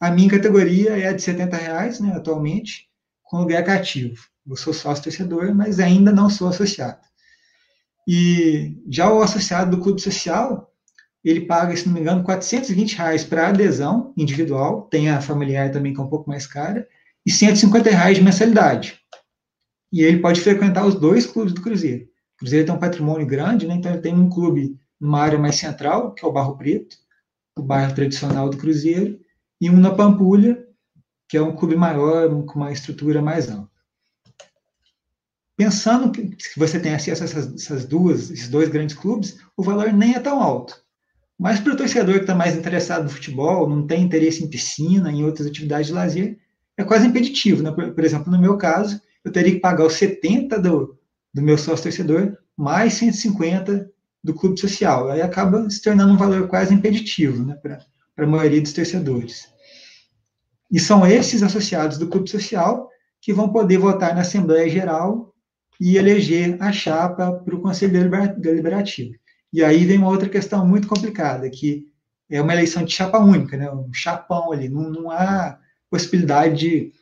[0.00, 2.88] A minha categoria é a de 70 reais, né, atualmente,
[3.22, 4.16] com lugar cativo.
[4.48, 6.98] Eu sou sócio torcedor, mas ainda não sou associado.
[8.06, 10.72] E já o associado do clube social,
[11.24, 15.94] ele paga, se não me engano, 420 reais para adesão individual, tem a familiar também
[15.94, 16.86] que é um pouco mais cara,
[17.24, 19.00] e 150 reais de mensalidade.
[19.92, 22.04] E ele pode frequentar os dois clubes do Cruzeiro.
[22.04, 23.74] O Cruzeiro tem um patrimônio grande, né?
[23.74, 26.96] então ele tem um clube numa área mais central, que é o Barro Preto,
[27.56, 29.20] o bairro tradicional do Cruzeiro,
[29.60, 30.66] e um na Pampulha,
[31.28, 33.71] que é um clube maior, com uma estrutura mais ampla.
[35.56, 39.92] Pensando que você tem acesso a essas, essas duas, esses dois grandes clubes, o valor
[39.92, 40.82] nem é tão alto.
[41.38, 45.10] Mas para o torcedor que está mais interessado no futebol, não tem interesse em piscina,
[45.10, 46.38] em outras atividades de lazer,
[46.76, 47.62] é quase impeditivo.
[47.62, 47.70] Né?
[47.70, 50.98] Por, por exemplo, no meu caso, eu teria que pagar os 70 do,
[51.32, 53.90] do meu sócio torcedor, mais 150
[54.22, 55.10] do clube social.
[55.10, 57.84] Aí acaba se tornando um valor quase impeditivo né, para
[58.24, 59.48] a maioria dos torcedores.
[60.70, 62.88] E são esses associados do clube social
[63.20, 65.31] que vão poder votar na Assembleia Geral
[65.80, 69.14] e eleger a chapa para o Conselho Deliberativo.
[69.52, 71.86] E aí vem uma outra questão muito complicada, que
[72.30, 75.58] é uma eleição de chapa única, né, um chapão ali, não, não há
[75.90, 76.92] possibilidade de,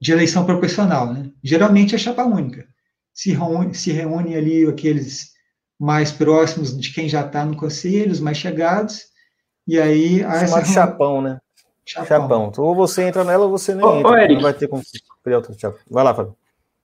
[0.00, 1.12] de eleição proporcional.
[1.12, 1.30] Né?
[1.42, 2.66] Geralmente é chapa única.
[3.14, 5.30] se reúne, se reúne ali aqueles
[5.78, 9.04] mais próximos de quem já está no conselho, os mais chegados,
[9.66, 10.24] e aí...
[10.24, 11.38] A essa chapão, né?
[11.84, 12.06] Chapão.
[12.06, 12.48] chapão.
[12.48, 14.10] Então, ou você entra nela ou você nem ô, entra.
[14.10, 14.82] Ô, Eric, não vai ter como
[15.88, 16.36] Vai lá, Fábio.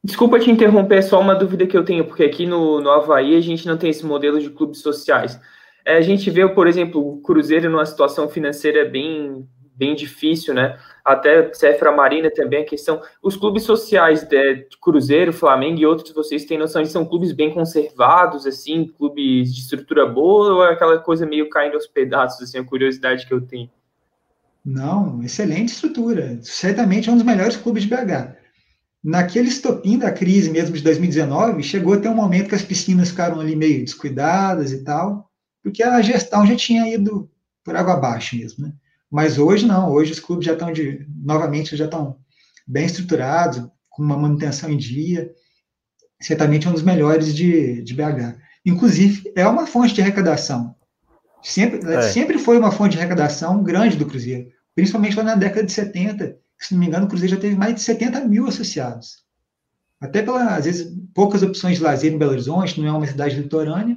[0.06, 3.40] Desculpa te interromper, só uma dúvida que eu tenho, porque aqui no, no Havaí a
[3.40, 5.36] gente não tem esse modelo de clubes sociais.
[5.84, 9.44] É, a gente vê, por exemplo, o Cruzeiro numa situação financeira bem,
[9.74, 10.78] bem difícil, né?
[11.04, 13.02] Até Cefra Marina também, a questão.
[13.20, 17.52] Os clubes sociais de Cruzeiro, Flamengo e outros, vocês têm noção de são clubes bem
[17.52, 22.58] conservados, assim, clubes de estrutura boa, ou é aquela coisa meio caindo aos pedaços, assim,
[22.58, 23.68] a curiosidade que eu tenho?
[24.64, 26.38] Não, excelente estrutura.
[26.42, 28.45] Certamente é um dos melhores clubes de BH.
[29.08, 33.40] Naquele estopim da crise mesmo de 2019, chegou até um momento que as piscinas ficaram
[33.40, 35.26] ali meio descuidadas e tal
[35.66, 37.28] porque a gestão já tinha ido
[37.64, 38.72] por água abaixo mesmo, né?
[39.10, 42.18] Mas hoje não, hoje os clubes já estão de, novamente já estão
[42.64, 45.28] bem estruturados, com uma manutenção em dia,
[46.20, 48.38] certamente é um dos melhores de, de BH.
[48.64, 50.72] Inclusive, é uma fonte de arrecadação.
[51.42, 52.02] Sempre, é.
[52.02, 56.38] sempre foi uma fonte de arrecadação grande do Cruzeiro, principalmente lá na década de 70,
[56.58, 59.24] se não me engano, o Cruzeiro já teve mais de 70 mil associados.
[60.00, 63.36] Até pela, às vezes, poucas opções de lazer em Belo Horizonte, não é uma cidade
[63.36, 63.96] litorânea,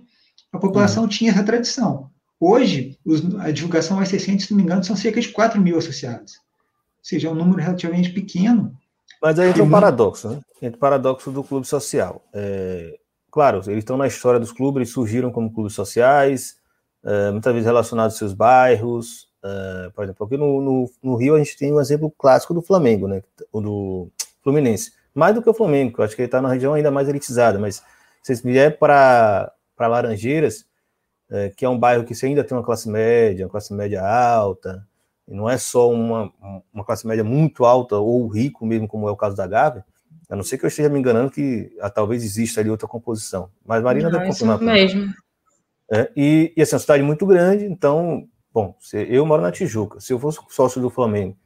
[0.52, 1.10] a população uhum.
[1.10, 2.10] tinha essa tradição.
[2.40, 5.78] Hoje, os, a divulgação mais recente, se não me engano, são cerca de 4 mil
[5.78, 6.34] associados.
[6.38, 8.74] Ou seja, é um número relativamente pequeno.
[9.22, 10.40] Mas aí entra um paradoxo, né?
[10.62, 12.24] Entra o paradoxo do clube social.
[12.34, 12.98] É,
[13.30, 16.56] claro, eles estão na história dos clubes, eles surgiram como clubes sociais,
[17.04, 19.29] é, muitas vezes relacionados aos seus bairros.
[19.44, 22.62] É, por exemplo, aqui no, no, no, Rio a gente tem um exemplo clássico do
[22.62, 23.22] Flamengo, né?
[23.52, 24.12] O do
[24.44, 24.92] Fluminense.
[25.14, 27.58] Mais do que o Flamengo, eu acho que ele está na região ainda mais elitizada,
[27.58, 27.82] mas
[28.22, 30.66] se vier para para Laranjeiras,
[31.32, 34.06] é, que é um bairro que você ainda tem uma classe média, uma classe média
[34.06, 34.86] alta,
[35.26, 36.30] e não é só uma,
[36.74, 39.86] uma classe média muito alta ou rico mesmo, como é o caso da Gávea,
[40.30, 43.50] a não ser que eu esteja me enganando que ah, talvez exista ali outra composição.
[43.66, 44.60] Mas Marina não, deve confirmar.
[44.60, 45.14] mesmo.
[45.90, 48.28] É, e, e assim, é uma cidade muito grande, então,
[48.60, 50.00] bom, eu moro na Tijuca.
[50.00, 51.38] Se eu fosse sócio do Flamengo,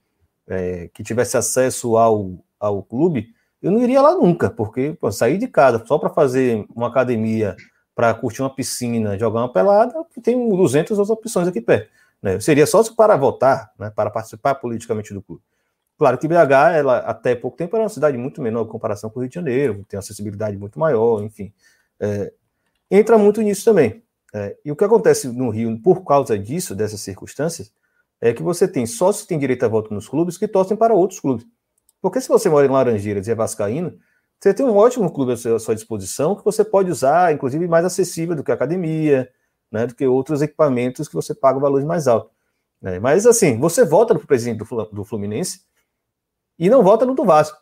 [0.47, 3.27] é, que tivesse acesso ao, ao clube,
[3.61, 7.55] eu não iria lá nunca, porque pô, sair de casa só para fazer uma academia
[7.95, 11.89] para curtir uma piscina, jogar uma pelada, tem 200 outras opções aqui perto.
[12.21, 12.39] Né?
[12.39, 15.41] Seria só para votar, né, para participar politicamente do clube.
[15.97, 19.19] Claro que BH, ela, até pouco tempo, era uma cidade muito menor em comparação com
[19.19, 21.53] o Rio de Janeiro, tem acessibilidade muito maior, enfim.
[21.99, 22.33] É,
[22.89, 24.01] entra muito nisso também.
[24.33, 27.71] É, e o que acontece no Rio, por causa disso, dessas circunstâncias,
[28.19, 30.93] é que você tem sócios que têm direito a voto nos clubes que torcem para
[30.93, 31.45] outros clubes.
[32.01, 33.97] Porque se você mora em Laranjeiras e é vascaíno,
[34.39, 38.35] você tem um ótimo clube à sua disposição que você pode usar, inclusive mais acessível
[38.35, 39.29] do que a academia,
[39.71, 42.31] né, do que outros equipamentos que você paga valores mais altos.
[42.81, 42.99] Né?
[42.99, 44.57] Mas assim, você vota no presidente
[44.91, 45.61] do Fluminense
[46.59, 47.57] e não vota no do Vasco.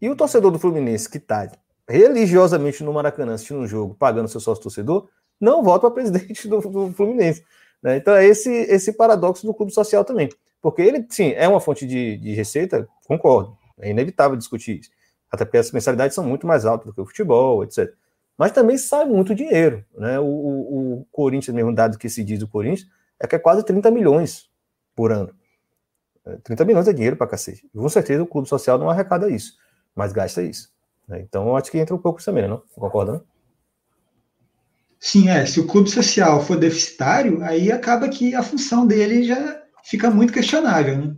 [0.00, 1.50] E o torcedor do Fluminense que está
[1.88, 5.08] religiosamente no Maracanã assistindo um jogo, pagando seu sócio torcedor,
[5.40, 7.44] não vota para presidente do, do Fluminense.
[7.82, 7.96] Né?
[7.96, 10.28] Então é esse, esse paradoxo do clube social também.
[10.60, 13.56] Porque ele, sim, é uma fonte de, de receita, concordo.
[13.78, 14.90] É inevitável discutir isso
[15.30, 17.92] até porque as mensalidades são muito mais altas do que o futebol, etc.
[18.36, 19.84] Mas também sai muito dinheiro.
[19.96, 20.18] Né?
[20.18, 23.64] O, o, o Corinthians, mesmo dado que se diz do Corinthians, é que é quase
[23.64, 24.50] 30 milhões
[24.94, 25.34] por ano.
[26.42, 27.68] 30 é, milhões é dinheiro para cacete.
[27.74, 29.54] Com certeza o clube social não arrecada isso,
[29.94, 30.70] mas gasta isso.
[31.06, 31.20] Né?
[31.20, 32.62] Então acho que entra um pouco isso também, não?
[32.74, 33.12] Concorda?
[33.12, 33.22] Não?
[35.06, 35.46] Sim, é.
[35.46, 40.32] Se o clube social for deficitário, aí acaba que a função dele já fica muito
[40.32, 41.16] questionável, né?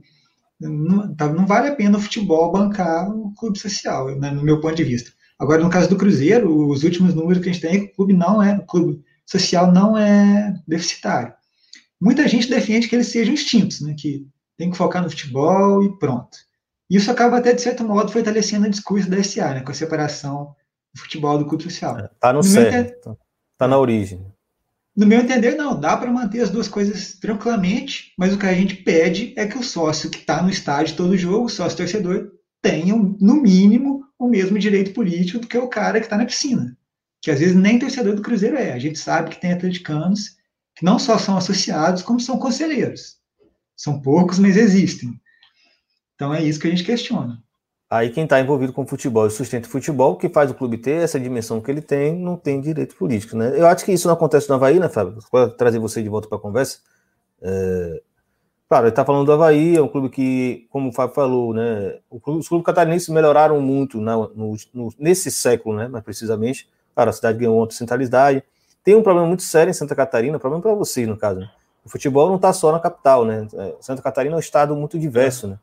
[0.60, 4.60] não, tá, não vale a pena o futebol bancar o clube social, né, no meu
[4.60, 5.10] ponto de vista.
[5.38, 7.94] Agora, no caso do Cruzeiro, os últimos números que a gente tem é que o
[7.94, 11.32] clube não é, o clube social não é deficitário.
[11.98, 14.26] Muita gente defende que eles sejam extintos, né, que
[14.58, 16.36] tem que focar no futebol e pronto.
[16.90, 20.54] Isso acaba até, de certo modo, fortalecendo o discurso da SA, né, com a separação
[20.94, 21.98] do futebol do clube social.
[21.98, 22.92] Está no, no cerne,
[23.58, 24.24] está na origem.
[24.96, 28.54] No meu entender, não, dá para manter as duas coisas tranquilamente, mas o que a
[28.54, 32.30] gente pede é que o sócio que está no estádio todo jogo, o sócio torcedor,
[32.62, 36.76] tenha, no mínimo, o mesmo direito político do que o cara que está na piscina.
[37.20, 38.72] Que às vezes nem torcedor do Cruzeiro é.
[38.72, 40.36] A gente sabe que tem atleticanos
[40.76, 43.16] que não só são associados, como são conselheiros.
[43.76, 45.20] São poucos, mas existem.
[46.14, 47.42] Então é isso que a gente questiona.
[47.90, 51.02] Aí quem está envolvido com futebol e sustenta o futebol, que faz o clube ter
[51.02, 53.58] essa dimensão que ele tem, não tem direito político, né?
[53.58, 55.18] Eu acho que isso não acontece no Havaí, né, Fábio?
[55.32, 56.80] Vou trazer você de volta para a conversa.
[57.40, 58.02] É...
[58.68, 61.98] Claro, ele está falando do Havaí, é um clube que, como o Fábio falou, né?
[62.22, 65.88] Clube, os clubes catarinenses melhoraram muito na, no, no, nesse século, né?
[65.88, 66.68] Mais precisamente.
[66.94, 68.42] Claro, a cidade ganhou outra centralidade.
[68.84, 71.40] Tem um problema muito sério em Santa Catarina, problema para vocês, no caso.
[71.40, 71.50] Né?
[71.82, 73.48] O futebol não está só na capital, né?
[73.54, 75.58] É, Santa Catarina é um estado muito diverso, né?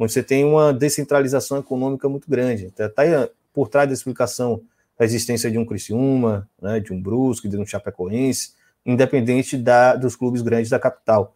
[0.00, 2.66] Onde você tem uma descentralização econômica muito grande.
[2.66, 4.62] Está tá por trás da explicação
[4.98, 10.16] a existência de um Criciúma, né, de um Brusque, de um Chapecoense, independente da, dos
[10.16, 11.34] clubes grandes da capital.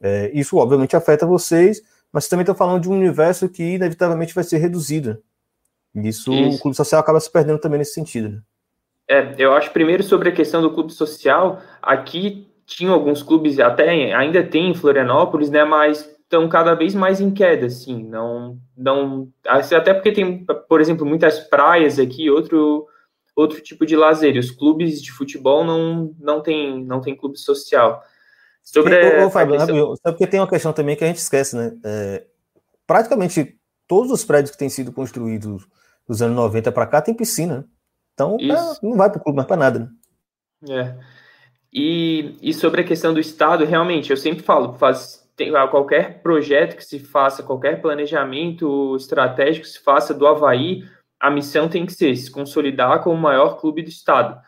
[0.00, 4.44] É, isso, obviamente, afeta vocês, mas também estou falando de um universo que, inevitavelmente, vai
[4.44, 5.22] ser reduzido.
[5.94, 6.56] Isso, isso.
[6.56, 8.30] o clube social acaba se perdendo também nesse sentido.
[8.30, 8.40] Né?
[9.08, 14.14] É, eu acho primeiro sobre a questão do clube social, aqui tinham alguns clubes, até
[14.14, 19.28] ainda tem em Florianópolis, né, mas estão cada vez mais em queda, assim, não, não,
[19.46, 22.86] assim, até porque tem, por exemplo, muitas praias aqui, outro,
[23.34, 27.38] outro tipo de lazer, e os clubes de futebol não, não tem, não tem clube
[27.38, 28.02] social.
[28.60, 29.96] Sobre ô, ô, Fábio, questão...
[29.96, 32.26] sabe porque tem uma questão também que a gente esquece, né, é,
[32.86, 33.56] praticamente
[33.86, 35.66] todos os prédios que têm sido construídos
[36.08, 37.64] dos anos 90 para cá tem piscina, né?
[38.14, 39.92] Então, é, não vai para o clube mais para nada.
[40.62, 40.74] Né?
[40.74, 40.96] É.
[41.70, 46.76] E, e sobre a questão do Estado, realmente, eu sempre falo, faz, tem, qualquer projeto
[46.76, 50.84] que se faça, qualquer planejamento estratégico que se faça do Havaí,
[51.20, 54.40] a missão tem que ser se consolidar como o maior clube do Estado.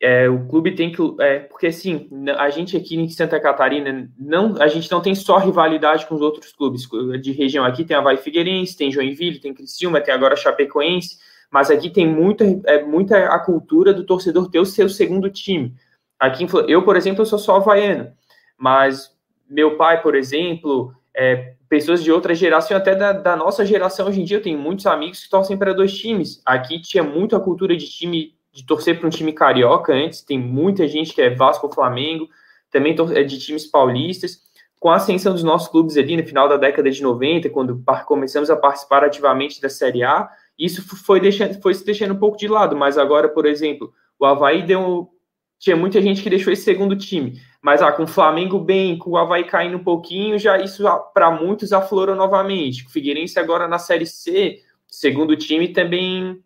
[0.00, 1.00] É, o clube tem que.
[1.20, 5.38] É, porque assim, a gente aqui em Santa Catarina, não, a gente não tem só
[5.38, 6.88] rivalidade com os outros clubes
[7.20, 7.64] de região.
[7.64, 11.18] Aqui tem Havaí Figueirense, tem Joinville, tem Criciúma, tem agora Chapecoense
[11.52, 15.74] mas aqui tem muita, é, muita a cultura do torcedor ter o seu segundo time.
[16.18, 18.10] Aqui, eu, por exemplo, eu sou só havaiano,
[18.56, 19.11] mas
[19.52, 24.20] meu pai, por exemplo, é, pessoas de outra geração, até da, da, nossa geração hoje
[24.20, 26.40] em dia, eu tenho muitos amigos que torcem para dois times.
[26.44, 30.38] Aqui tinha muito a cultura de time, de torcer para um time carioca antes, tem
[30.38, 32.28] muita gente que é Vasco Flamengo,
[32.70, 34.40] também é de times paulistas.
[34.80, 38.50] Com a ascensão dos nossos clubes ali no final da década de 90, quando começamos
[38.50, 40.28] a participar ativamente da Série A,
[40.58, 44.24] isso foi, deixando, foi se deixando um pouco de lado, mas agora, por exemplo, o
[44.24, 45.10] Havaí deu.
[45.58, 49.10] Tinha muita gente que deixou esse segundo time, mas ah, com o Flamengo bem, com
[49.10, 52.84] o Havaí caindo um pouquinho, já isso ah, para muitos aflorou novamente.
[52.84, 56.42] O Figueirense agora na Série C, segundo time, também,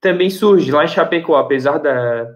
[0.00, 0.72] também surge.
[0.72, 2.26] Lá em Chapecó, apesar da,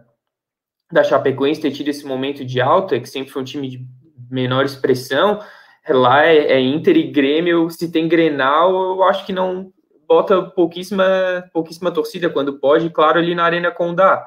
[0.91, 3.85] da Chapecoense ter tido esse momento de alta, que sempre foi um time de
[4.31, 5.41] menor expressão,
[5.89, 9.73] lá é, é Inter e Grêmio, se tem Grenal, eu acho que não
[10.07, 11.05] bota pouquíssima,
[11.53, 14.25] pouquíssima torcida quando pode, claro, ali na Arena Condá.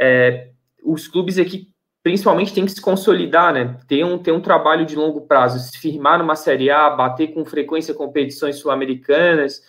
[0.00, 0.50] É,
[0.84, 1.68] os clubes aqui,
[2.06, 3.80] principalmente, têm que se consolidar, né?
[3.88, 7.44] Ter um, ter um trabalho de longo prazo, se firmar numa Série A, bater com
[7.44, 9.60] frequência competições sul-americanas.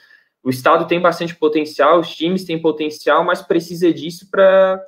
[0.44, 4.80] O Estado tem bastante potencial, os times têm potencial, mas precisa disso para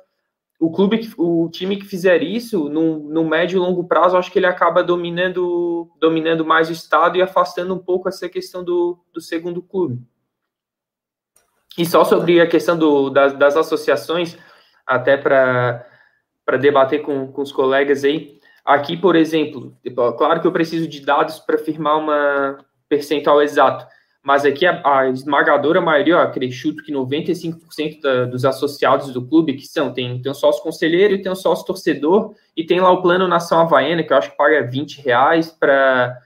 [0.60, 4.38] o clube, o time que fizer isso, no, no médio e longo prazo, acho que
[4.38, 9.20] ele acaba dominando, dominando mais o Estado e afastando um pouco essa questão do, do
[9.20, 10.00] segundo clube.
[11.76, 14.38] E só sobre a questão do, das, das associações,
[14.86, 15.89] até para
[16.58, 18.38] debater com, com os colegas aí.
[18.64, 23.86] Aqui, por exemplo, tipo, claro que eu preciso de dados para firmar uma percentual exato,
[24.22, 29.66] mas aqui a, a esmagadora maioria, acredito que 95% da, dos associados do clube, que
[29.66, 33.26] são, tem, tem um sócio conselheiro, tem um sócio torcedor, e tem lá o plano
[33.26, 36.20] Nação Havaiana, que eu acho que paga 20 reais para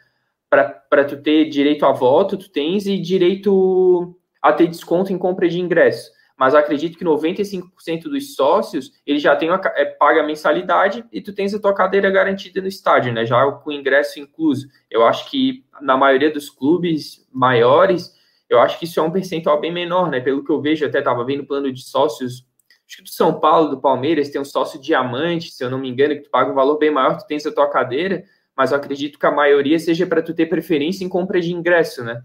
[1.09, 5.61] tu ter direito a voto, tu tens, e direito a ter desconto em compra de
[5.61, 6.11] ingresso.
[6.37, 11.32] Mas acredito que 95% dos sócios, ele já tem é, paga a mensalidade e tu
[11.32, 13.24] tens a tua cadeira garantida no estádio, né?
[13.24, 14.66] Já com ingresso incluso.
[14.91, 18.12] Eu acho que na maioria dos clubes maiores,
[18.49, 20.20] eu acho que isso é um percentual bem menor, né?
[20.20, 22.45] Pelo que eu vejo, até estava vendo plano de sócios,
[22.87, 25.89] acho que do São Paulo, do Palmeiras, tem um sócio diamante, se eu não me
[25.89, 28.24] engano, que tu paga um valor bem maior, tu tens a tua cadeira,
[28.57, 32.05] mas eu acredito que a maioria seja para tu ter preferência em compra de ingresso,
[32.05, 32.22] né?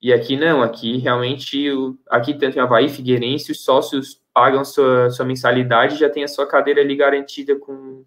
[0.00, 1.70] E aqui não, aqui realmente,
[2.10, 6.28] aqui tanto em Havaí, Figueirense, os sócios pagam sua, sua mensalidade e já tem a
[6.28, 8.04] sua cadeira ali garantida com.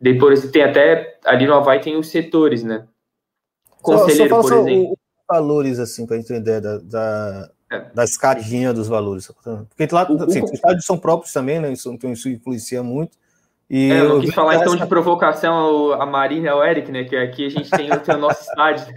[0.00, 2.86] Depois tem até, ali no Havaí tem os setores, né?
[3.82, 4.92] Conselheiro, só, só por exemplo.
[4.92, 4.98] Os
[5.28, 7.80] valores, assim, para entender da, da, é.
[7.94, 9.30] da escadinha dos valores.
[9.68, 11.72] Porque lá, assim, o, os estádios são próprios também, né?
[11.72, 13.18] Isso, então isso influencia muito.
[13.72, 17.04] E é, eu não quis falar então de provocação a Marina e ao Eric, né?
[17.04, 18.94] Que aqui a gente tem, tem o nosso estádio.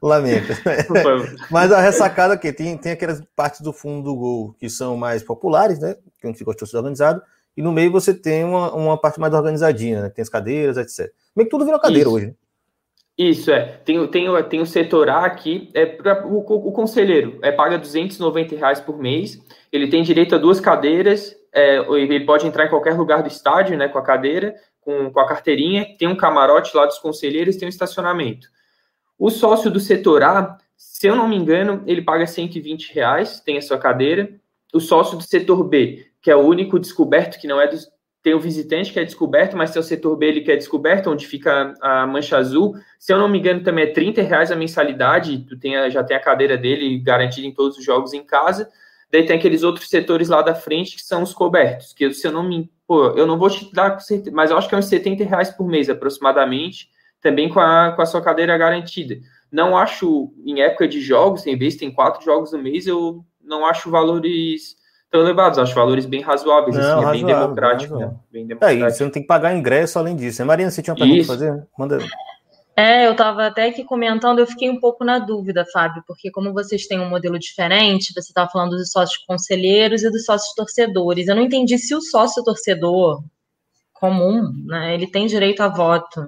[0.00, 0.52] Lamento.
[1.50, 5.24] Mas a ressacada aqui tem, tem aquelas partes do fundo do gol que são mais
[5.24, 5.96] populares, né?
[6.20, 7.20] Que onde fica o torcedor organizado.
[7.56, 10.10] E no meio você tem uma, uma parte mais organizadinha, né?
[10.10, 11.12] Tem as cadeiras, etc.
[11.34, 12.16] Meio que tudo virou cadeira Isso.
[12.16, 12.26] hoje.
[12.26, 12.34] Né?
[13.18, 13.80] Isso, é.
[13.84, 17.78] Tem, tem, tem o setor A aqui, é pra, o, o, o conselheiro é paga
[17.78, 19.42] 290 reais por mês,
[19.72, 23.76] ele tem direito a duas cadeiras é, ele pode entrar em qualquer lugar do estádio,
[23.76, 27.66] né, com a cadeira, com, com a carteirinha, tem um camarote lá dos conselheiros, tem
[27.66, 28.48] um estacionamento.
[29.18, 33.58] O sócio do setor A, se eu não me engano, ele paga 120 reais, tem
[33.58, 34.30] a sua cadeira.
[34.72, 37.76] O sócio do setor B, que é o único descoberto, que não é do,
[38.22, 41.10] tem o visitante que é descoberto, mas tem o setor B ele que é descoberto,
[41.10, 42.74] onde fica a mancha azul.
[42.98, 46.02] Se eu não me engano, também é 30 reais a mensalidade, tu tem a, já
[46.02, 48.68] tem a cadeira dele garantida em todos os jogos em casa.
[49.12, 52.32] Daí tem aqueles outros setores lá da frente que são os cobertos, que se eu
[52.32, 52.72] não me.
[52.86, 55.22] Pô, eu não vou te dar com certeza, mas eu acho que é uns 70
[55.24, 56.88] reais por mês aproximadamente,
[57.20, 59.16] também com a, com a sua cadeira garantida.
[59.50, 63.66] Não acho, em época de jogos, tem vezes tem quatro jogos no mês, eu não
[63.66, 64.76] acho valores
[65.10, 68.14] tão elevados, acho valores bem razoáveis, não, assim, razoável, é bem democrático, né?
[68.32, 68.84] Bem democrático.
[68.84, 70.40] É, e você não tem que pagar ingresso além disso.
[70.40, 70.46] Né?
[70.46, 71.26] Marina, você tinha uma pergunta Isso.
[71.26, 71.66] pra fazer?
[71.78, 71.98] Manda.
[72.74, 76.54] É, eu estava até aqui comentando, eu fiquei um pouco na dúvida, Fábio, porque como
[76.54, 81.28] vocês têm um modelo diferente, você estava falando dos sócios conselheiros e dos sócios torcedores.
[81.28, 83.22] Eu não entendi se o sócio torcedor
[83.92, 86.26] comum, né, ele tem direito a voto.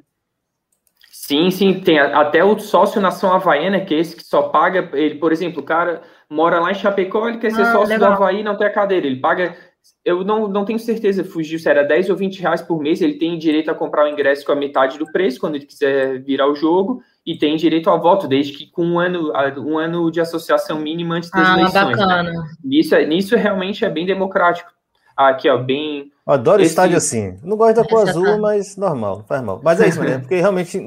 [1.11, 5.15] Sim, sim, tem até o sócio nação havaiana, que é esse que só paga, ele,
[5.15, 8.11] por exemplo, o cara mora lá em Chapecó, ele quer ser ah, sócio legal.
[8.11, 9.57] do Havaí, não tem a cadeira, ele paga
[10.05, 13.01] eu não, não tenho certeza, fugiu se era 10 ou 20 reais por mês.
[13.01, 16.23] Ele tem direito a comprar o ingresso com a metade do preço quando ele quiser
[16.23, 20.11] virar o jogo e tem direito ao voto, desde que com um ano, um ano
[20.11, 21.75] de associação mínima antes das ah, eleições.
[21.75, 21.91] Né?
[21.91, 22.23] Bacana.
[22.23, 22.51] Né?
[22.63, 24.71] Nisso, nisso realmente é bem democrático.
[25.17, 26.11] Aqui, ó, bem.
[26.27, 26.71] Eu adoro esse...
[26.71, 27.39] estádio assim.
[27.43, 29.61] Não gosto da cor azul, mas normal, não faz mal.
[29.63, 30.19] Mas é isso, né?
[30.21, 30.79] Porque realmente.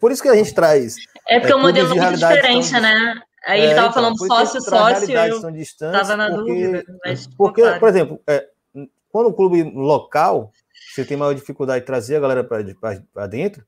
[0.00, 0.96] Por isso que a gente traz.
[1.28, 2.80] É porque é, o modelo é muito diferente, tão...
[2.80, 3.20] né?
[3.46, 6.84] Aí é, ele estava então, falando sócio, sócio, eu estava na porque, dúvida.
[7.36, 8.48] porque, por exemplo, é,
[9.10, 10.52] quando o clube local,
[10.92, 13.64] você tem maior dificuldade de trazer a galera para dentro,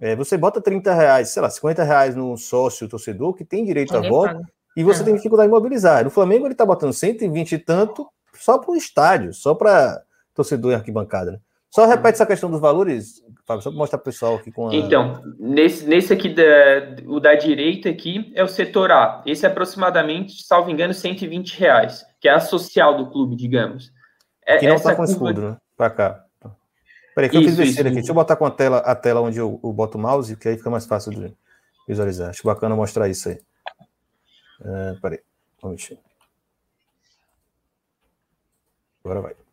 [0.00, 3.92] é, você bota 30 reais, sei lá, 50 reais no sócio torcedor que tem direito
[3.94, 4.48] Ninguém a voto, paga.
[4.76, 5.04] e você é.
[5.04, 6.04] tem dificuldade de mobilizar.
[6.04, 10.00] No Flamengo ele está botando 120 e tanto só para o estádio, só para
[10.32, 11.32] torcedor em arquibancada.
[11.32, 11.40] Né?
[11.70, 14.68] Só repete essa questão dos valores, Fábio, só para mostrar para o pessoal aqui com
[14.68, 14.74] a...
[14.74, 16.42] Então, nesse, nesse aqui, da,
[17.06, 19.22] o da direita aqui é o setor A.
[19.26, 23.92] Esse é aproximadamente, salvo engano, 120 reais, que é a social do clube, digamos.
[24.46, 25.12] É, que não está com curva...
[25.12, 25.56] escudo, né?
[25.76, 26.24] Para cá.
[27.14, 27.96] Peraí, que isso, eu fiz besteira aqui.
[27.96, 30.48] Deixa eu botar com a tela, a tela onde eu, eu boto o mouse, que
[30.48, 31.34] aí fica mais fácil de
[31.86, 32.30] visualizar.
[32.30, 33.38] Acho bacana mostrar isso aí.
[34.64, 35.20] É, peraí,
[35.60, 35.98] vamos mexer.
[39.04, 39.47] Agora vai.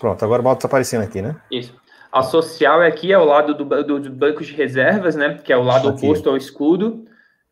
[0.00, 1.36] Pronto, agora o balde está aparecendo aqui, né?
[1.50, 1.78] Isso.
[2.10, 5.38] A social aqui é o lado do, do, do banco de reservas, né?
[5.44, 6.06] Que é o lado aqui.
[6.06, 7.04] oposto ao escudo.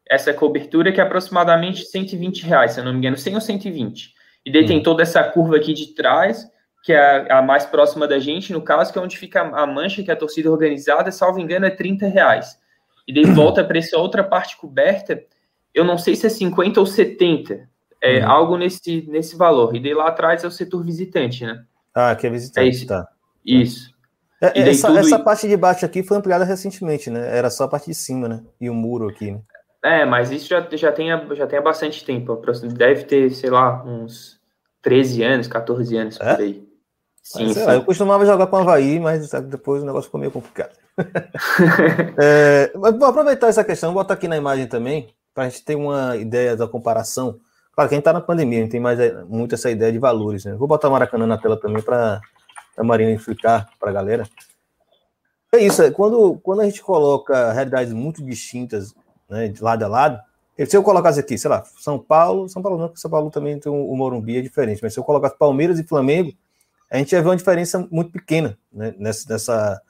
[0.08, 4.14] Essa cobertura que é aproximadamente 120 reais, se eu não me engano, 100 ou 120.
[4.44, 4.66] E daí hum.
[4.66, 6.50] tem toda essa curva aqui de trás,
[6.82, 6.98] que é
[7.30, 10.10] a, a, mais próxima da gente, no caso, que é onde fica a mancha, que
[10.10, 12.58] é a torcida organizada, salvo engano, é 30 reais.
[13.06, 15.22] E daí volta para essa outra parte coberta,
[15.74, 17.68] eu não sei se é 50 ou 70,
[18.02, 18.30] é hum.
[18.30, 19.76] algo nesse, nesse valor.
[19.76, 21.64] E daí lá atrás é o setor visitante, né?
[21.98, 22.86] Ah, que é visitante, é isso.
[22.86, 23.08] tá.
[23.44, 23.90] Isso.
[24.40, 27.36] É, essa, essa parte de baixo aqui foi ampliada recentemente, né?
[27.36, 28.44] Era só a parte de cima, né?
[28.60, 29.40] E o muro aqui, né?
[29.82, 32.40] É, mas isso já, já, tem, já tem há bastante tempo.
[32.72, 34.38] Deve ter, sei lá, uns
[34.80, 36.34] 13 anos, 14 anos é?
[36.34, 36.68] por aí.
[37.20, 37.64] Sim, sim.
[37.64, 40.76] Lá, eu costumava jogar com o Havaí, mas depois o negócio ficou meio complicado.
[42.16, 45.64] é, mas vou aproveitar essa questão, vou botar aqui na imagem também, para a gente
[45.64, 47.40] ter uma ideia da comparação
[47.78, 50.52] Claro, quem está na pandemia não tem mais é, muito essa ideia de valores, né?
[50.56, 52.20] Vou botar Maracanã na tela também para
[52.76, 54.28] a Marina explicar para a galera.
[55.52, 58.92] É isso, é, quando, quando a gente coloca realidades muito distintas,
[59.30, 60.20] né, de lado a lado,
[60.66, 63.60] se eu colocasse aqui, sei lá, São Paulo, São Paulo não, porque São Paulo também
[63.60, 66.32] tem o Morumbi, é diferente, mas se eu colocasse Palmeiras e Flamengo,
[66.90, 69.82] a gente ia ver uma diferença muito pequena né, nessa, nessa,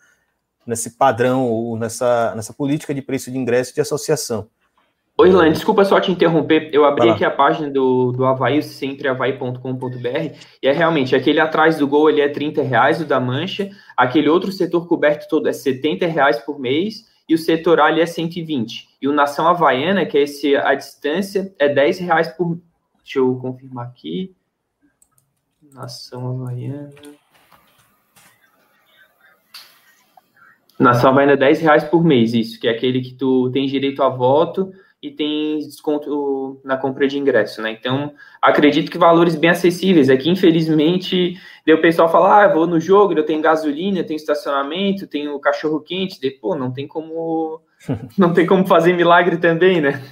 [0.67, 4.47] nesse padrão ou nessa, nessa política de preço de ingresso de associação.
[5.21, 6.71] Ô, Irlande, desculpa só te interromper.
[6.73, 11.89] Eu abri aqui a página do, do Havaí, centreavaí.com.br, e é realmente aquele atrás do
[11.89, 16.07] gol ele é 30 reais, o da mancha, aquele outro setor coberto todo é 70
[16.07, 18.91] reais por mês, e o setor ali é 120.
[19.03, 22.57] E o Nação Havaiana, que é esse a distância, é 10 reais por.
[23.03, 24.33] Deixa eu confirmar aqui.
[25.75, 26.91] Nação Havaiana.
[30.79, 34.01] Nação Havaiana é 10 reais por mês, isso, que é aquele que tu tem direito
[34.01, 34.71] a voto
[35.09, 37.73] e tem desconto na compra de ingresso, né?
[37.73, 40.11] Então, acredito que valores bem acessíveis.
[40.11, 41.35] Aqui, infelizmente,
[41.65, 45.39] deu o pessoal falar, ah, vou no jogo, eu tenho gasolina, eu tenho estacionamento, tenho
[45.41, 47.61] cachorro quente, de, pô, não tem como
[48.19, 50.03] não tem como fazer milagre também, né?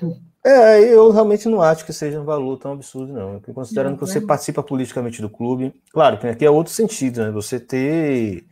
[0.45, 3.41] É, eu realmente não acho que seja um valor tão absurdo, não.
[3.41, 7.31] Considerando não, que você participa politicamente do clube, claro que aqui é outro sentido, né?
[7.33, 8.45] Você ter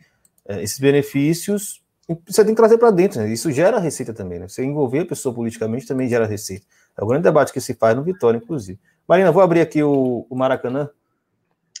[0.47, 1.84] é, esses benefícios
[2.27, 3.29] você tem que trazer para dentro, né?
[3.29, 4.47] Isso gera receita também, né?
[4.47, 6.65] Você envolver a pessoa politicamente também gera receita.
[6.97, 8.79] É o grande debate que se faz no Vitória, inclusive.
[9.07, 10.89] Marina, vou abrir aqui o, o Maracanã.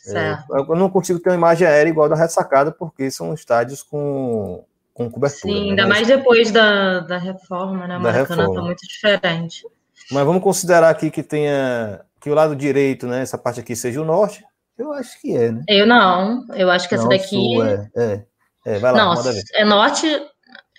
[0.07, 4.63] É, eu não consigo ter uma imagem aérea igual da ressacada, porque são estádios com,
[4.93, 5.53] com cobertura.
[5.53, 5.69] Sim, né?
[5.71, 7.97] ainda mais depois da, da reforma, né?
[7.97, 9.63] O Maracanã está muito diferente.
[10.11, 13.21] Mas vamos considerar aqui que tenha que o lado direito, né?
[13.21, 14.43] Essa parte aqui seja o norte.
[14.77, 15.63] Eu acho que é, né?
[15.67, 16.45] Eu não.
[16.53, 17.35] Eu acho que essa daqui.
[17.35, 18.25] Sul, é, é.
[18.65, 19.13] É, lá, não,
[19.53, 20.07] é norte,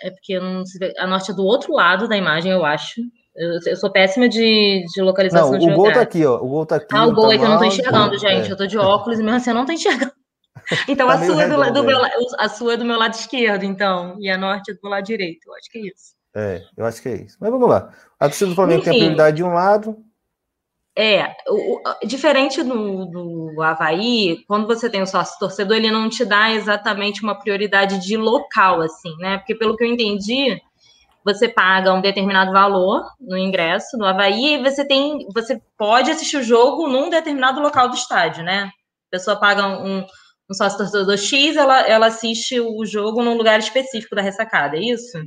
[0.03, 0.65] é porque não
[0.99, 3.01] a norte é do outro lado da imagem, eu acho.
[3.35, 6.37] Eu, eu sou péssima de, de localização não, de o gol tá aqui, ó.
[6.37, 6.87] O gol tá aqui.
[6.91, 8.49] Ah, o gol tá é que eu não tô enxergando, gente.
[8.49, 8.53] é.
[8.53, 10.13] Eu tô de óculos e mesmo assim eu não tô enxergando.
[10.89, 12.11] Então Tá a, sua é do, do meu, é.
[12.39, 14.17] a sua é do meu lado esquerdo, então.
[14.19, 15.47] E a norte é do lado direito.
[15.47, 16.17] Eu acho que é isso.
[16.35, 17.37] É, eu acho que é isso.
[17.41, 17.93] Mas vamos lá.
[18.19, 19.05] A torcida do Flamengo tem a Enfim.
[19.05, 19.97] prioridade de um lado.
[20.99, 26.25] É, o, diferente do, do Havaí, quando você tem o sócio torcedor, ele não te
[26.25, 29.37] dá exatamente uma prioridade de local, assim, né?
[29.37, 30.59] Porque pelo que eu entendi,
[31.23, 36.39] você paga um determinado valor no ingresso no Havaí e você tem, você pode assistir
[36.39, 38.71] o jogo num determinado local do estádio, né?
[39.09, 40.07] A pessoa paga um,
[40.49, 44.81] um sócio torcedor X, ela, ela assiste o jogo num lugar específico da ressacada, é
[44.81, 45.19] isso?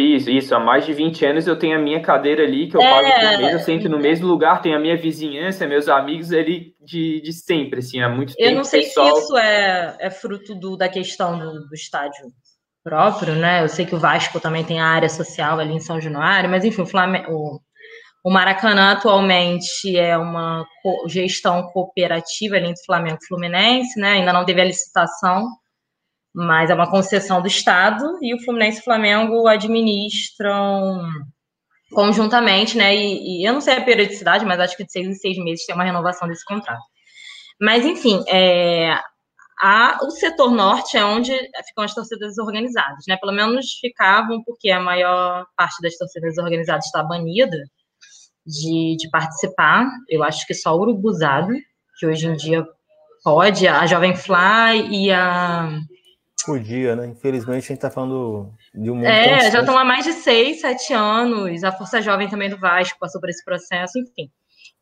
[0.00, 0.54] Isso, isso.
[0.54, 2.90] Há mais de 20 anos eu tenho a minha cadeira ali, que eu É.
[2.90, 6.74] pago por mês, eu sento no mesmo lugar, tenho a minha vizinhança, meus amigos ali
[6.80, 8.48] de, de sempre, assim, há muito tempo.
[8.50, 9.14] Eu não sei pessoal...
[9.16, 12.26] se isso é, é fruto do, da questão do, do estádio
[12.84, 13.62] próprio, né?
[13.62, 16.64] Eu sei que o Vasco também tem a área social ali em São Januário, mas
[16.64, 17.60] enfim, o, Flamengo, o,
[18.24, 24.12] o Maracanã atualmente é uma co- gestão cooperativa ali entre Flamengo e Fluminense, né?
[24.12, 25.48] Ainda não teve a licitação,
[26.36, 31.00] mas é uma concessão do Estado e o Fluminense e o Flamengo administram
[31.92, 32.94] conjuntamente, né?
[32.94, 35.64] E, e eu não sei a periodicidade, mas acho que de seis em seis meses
[35.66, 36.82] tem uma renovação desse contrato.
[37.60, 38.98] Mas, enfim, é,
[39.62, 41.32] a- o setor norte é onde
[41.68, 43.16] ficam as torcidas organizadas, né?
[43.18, 47.56] Pelo menos ficavam, porque a maior parte das torcidas organizadas está banida
[48.46, 49.88] de, de participar.
[50.08, 51.52] Eu acho que só o Urubuzado,
[51.98, 52.64] que hoje em dia
[53.24, 55.70] pode, a Jovem Fly e a.
[56.46, 57.06] Podia, né?
[57.06, 60.60] Infelizmente a gente tá falando de um mundo É, já estão há mais de seis,
[60.60, 61.62] sete anos.
[61.64, 64.30] A Força Jovem também do Vasco passou por esse processo, enfim.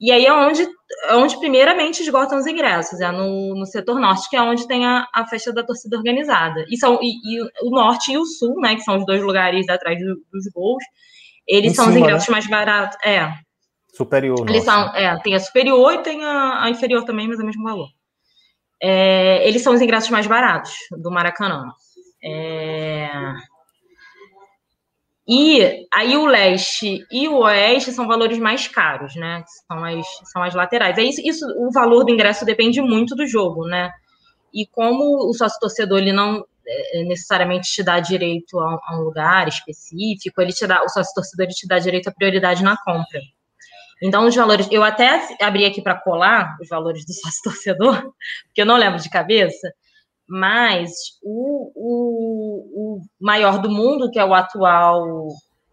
[0.00, 0.66] E aí é onde,
[1.08, 4.84] é onde primeiramente esgotam os ingressos, é no, no setor norte, que é onde tem
[4.84, 6.64] a, a festa da torcida organizada.
[6.68, 9.68] E, são, e, e o norte e o sul, né, que são os dois lugares
[9.68, 10.82] atrás do- dos gols,
[11.46, 12.98] eles Em são os cima, ingressos mais baratos.
[13.06, 13.32] É,
[13.94, 14.40] Superior.
[14.48, 14.92] eles nossa.
[14.92, 17.62] são, é, tem a superior e tem a, a inferior também, mas é o mesmo
[17.62, 17.88] valor.
[18.86, 21.72] É, eles são os ingressos mais baratos do Maracanã.
[22.22, 23.08] É,
[25.26, 29.42] e aí o leste e o oeste são valores mais caros, né?
[29.66, 30.98] São as, são as laterais.
[30.98, 33.90] É isso, isso, o valor do ingresso depende muito do jogo, né?
[34.52, 39.48] E como o sócio torcedor ele não é, necessariamente te dá direito a, um lugar
[39.48, 43.20] específico, ele te dá, o sócio torcedor te dá direito à prioridade na compra.
[44.02, 48.12] Então, os valores, eu até abri aqui para colar os valores do sócio torcedor,
[48.46, 49.72] porque eu não lembro de cabeça,
[50.28, 50.90] mas
[51.22, 55.28] o, o, o maior do mundo, que é o atual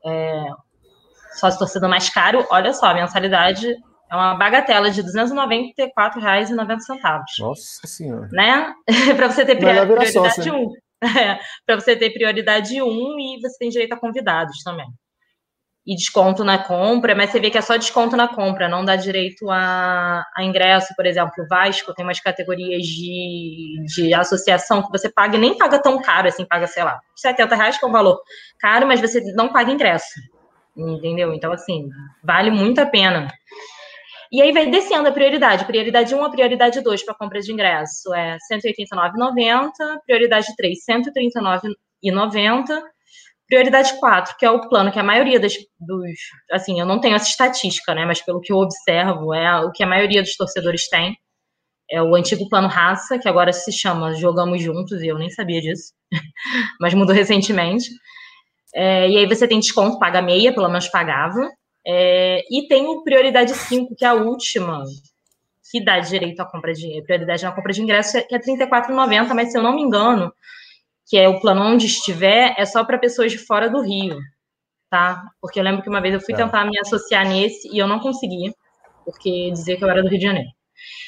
[0.05, 0.45] é,
[1.33, 3.75] sócio torcedor mais caro, olha só, a mensalidade
[4.11, 8.27] é uma bagatela de R$ 294,90, Nossa senhora.
[8.31, 8.73] né?
[9.15, 10.73] para você ter Melhor virar prioridade sócio, 1.
[11.17, 14.85] É, para você ter prioridade 1 e você tem direito a convidados também.
[15.85, 18.95] E desconto na compra, mas você vê que é só desconto na compra, não dá
[18.95, 24.91] direito a, a ingresso, por exemplo, o Vasco tem umas categorias de, de associação que
[24.91, 27.87] você paga e nem paga tão caro, assim, paga, sei lá, 70 reais que é
[27.87, 28.21] um valor
[28.59, 30.21] caro, mas você não paga ingresso,
[30.77, 31.33] entendeu?
[31.33, 31.89] Então, assim,
[32.23, 33.27] vale muito a pena.
[34.31, 35.65] E aí vai descendo a prioridade.
[35.65, 39.71] Prioridade 1 a prioridade 2 para compra de ingresso é R$ 189,90,
[40.05, 41.01] prioridade 3, R$
[42.05, 42.81] 139,90,
[43.51, 46.09] prioridade 4, que é o plano que a maioria das, dos.
[46.49, 48.05] Assim, eu não tenho essa estatística, né?
[48.05, 51.17] Mas pelo que eu observo, é o que a maioria dos torcedores tem.
[51.91, 55.59] É o antigo plano raça, que agora se chama Jogamos Juntos, e eu nem sabia
[55.59, 55.91] disso,
[56.79, 57.89] mas mudou recentemente.
[58.73, 61.49] É, e aí você tem desconto, paga meia, pelo menos pagava.
[61.85, 64.81] É, e tem o prioridade 5, que é a última,
[65.69, 69.33] que dá direito à compra de prioridade na compra de ingresso, que é R$ 34,90,
[69.33, 70.31] mas se eu não me engano,
[71.11, 74.17] que é o plano onde estiver, é só para pessoas de fora do Rio,
[74.89, 75.21] tá?
[75.41, 76.45] Porque eu lembro que uma vez eu fui Tá.
[76.45, 78.55] tentar me associar nesse e eu não consegui,
[79.03, 80.47] porque dizia que eu era do Rio de Janeiro.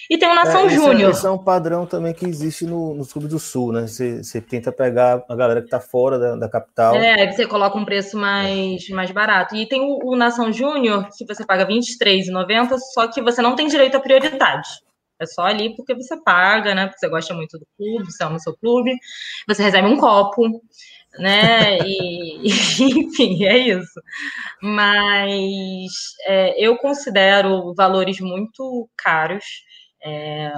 [0.10, 1.12] E tem o Nação É, é- Júnior.
[1.12, 3.88] Esse é um padrão também que existe no, nos clubes do Sul, né?
[3.88, 6.96] Você, você tenta pegar a galera que tá fora da, da capital.
[6.96, 9.56] É, você coloca um preço mais, mais barato.
[9.56, 13.56] E tem o, o Nação Júnior, que você paga R$ 23,90, só que você não
[13.56, 14.68] tem direito à prioridade.
[15.19, 16.88] É só ali porque você paga, né?
[16.88, 18.94] Porque você gosta muito do clube, você ama o seu clube,
[19.48, 20.61] você recebe um copo,
[21.19, 21.77] né?
[21.80, 22.41] E,
[22.99, 24.02] enfim, é isso.
[24.61, 25.91] Mas
[26.27, 29.45] é, eu considero valores muito caros.
[30.03, 30.52] É,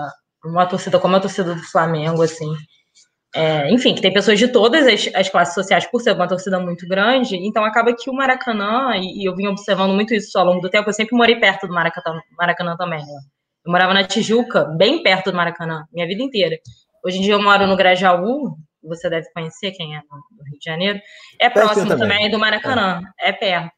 [0.43, 2.53] uma torcida como a torcida do Flamengo, assim,
[3.35, 6.57] é, enfim, que tem pessoas de todas as, as, classes sociais, por ser uma torcida
[6.59, 10.45] muito grande, então acaba que o Maracanã, e, e eu vim observando muito isso ao
[10.45, 13.19] longo do tempo, eu sempre morei perto do Maracanã, Maracanã também, né?
[13.65, 16.55] Eu morava na Tijuca, bem perto do Maracanã, minha vida inteira.
[17.03, 20.63] Hoje em dia eu moro no Grajaú, você deve conhecer quem é no Rio de
[20.63, 20.99] Janeiro,
[21.41, 22.07] é próximo também.
[22.07, 23.71] também do Maracanã, é, é perto.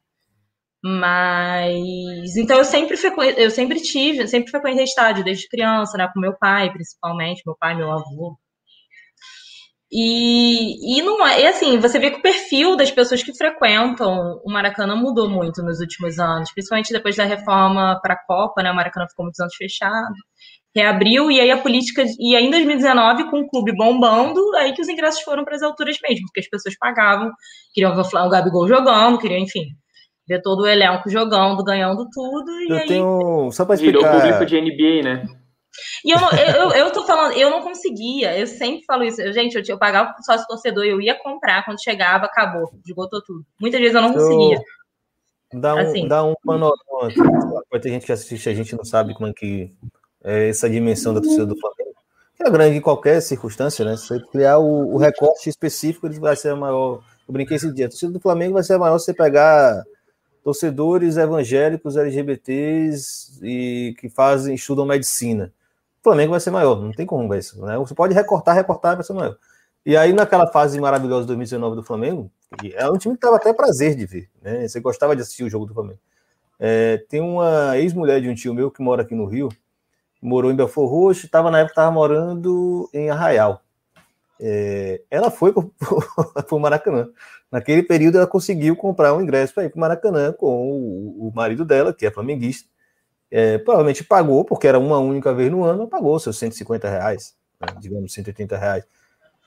[0.84, 3.23] Mas então eu sempre frequ...
[3.23, 7.73] eu sempre tive, sempre frequentei estádio desde criança, né, com meu pai, principalmente, meu pai,
[7.73, 8.38] meu avô.
[9.91, 14.41] E, e não é, e assim, você vê que o perfil das pessoas que frequentam
[14.43, 18.69] o Maracanã mudou muito nos últimos anos, principalmente depois da reforma para a Copa, né?
[18.69, 20.14] O Maracanã ficou muitos anos fechado,
[20.76, 24.81] reabriu, e aí a política, e aí em 2019, com o clube bombando, aí que
[24.81, 27.31] os ingressos foram para as alturas mesmo, porque as pessoas pagavam,
[27.73, 29.68] queriam ver o Gabigol jogando, queriam, enfim,
[30.27, 32.51] ver todo o elenco jogando, ganhando tudo.
[32.61, 32.88] E eu aí...
[32.88, 33.51] tenho.
[33.53, 33.99] Só para explicar.
[33.99, 35.26] Virou público de NBA, né?
[36.03, 39.21] E eu, eu, eu tô falando, eu não conseguia, eu sempre falo isso.
[39.21, 43.21] Eu, gente, eu, eu pagava o sócio torcedor, eu ia comprar, quando chegava, acabou, esgotou
[43.23, 43.45] tudo.
[43.59, 44.61] Muitas vezes eu não conseguia.
[45.53, 46.07] Dá um, assim.
[46.07, 46.75] dá um panorama.
[47.71, 49.73] Vai ter gente que assiste, a gente não sabe como é que
[50.23, 51.95] é essa dimensão da torcida do Flamengo.
[52.35, 53.95] Que é grande em qualquer circunstância, né?
[53.95, 57.01] Se você criar o, o recorte específico, ele vai ser maior.
[57.27, 57.85] Eu brinquei esse dia.
[57.85, 59.83] A torcida do Flamengo vai ser maior se você pegar
[60.43, 65.51] torcedores evangélicos LGBTs e que fazem estudam medicina.
[66.07, 67.77] Flamengo vai ser maior, não tem como vai ser, né?
[67.77, 69.38] Você pode recortar, recortar, vai ser maior.
[69.85, 72.31] E aí naquela fase maravilhosa de 2019 do Flamengo,
[72.75, 74.67] é um time que tava até prazer de ver, né?
[74.67, 75.99] Você gostava de assistir o jogo do Flamengo.
[76.59, 79.49] É, tem uma ex-mulher de um tio meu que mora aqui no Rio,
[80.21, 83.61] morou em Belfort Roxo, estava na época estava morando em Arraial.
[84.39, 85.63] É, ela foi para
[86.59, 87.09] Maracanã.
[87.51, 91.63] Naquele período, ela conseguiu comprar um ingresso para ir para Maracanã com o, o, marido
[91.63, 92.69] dela, que é flamenguista.
[93.29, 97.67] É, provavelmente pagou, porque era uma única vez no ano, pagou seus 150 reais, né,
[97.79, 98.85] digamos 180 reais.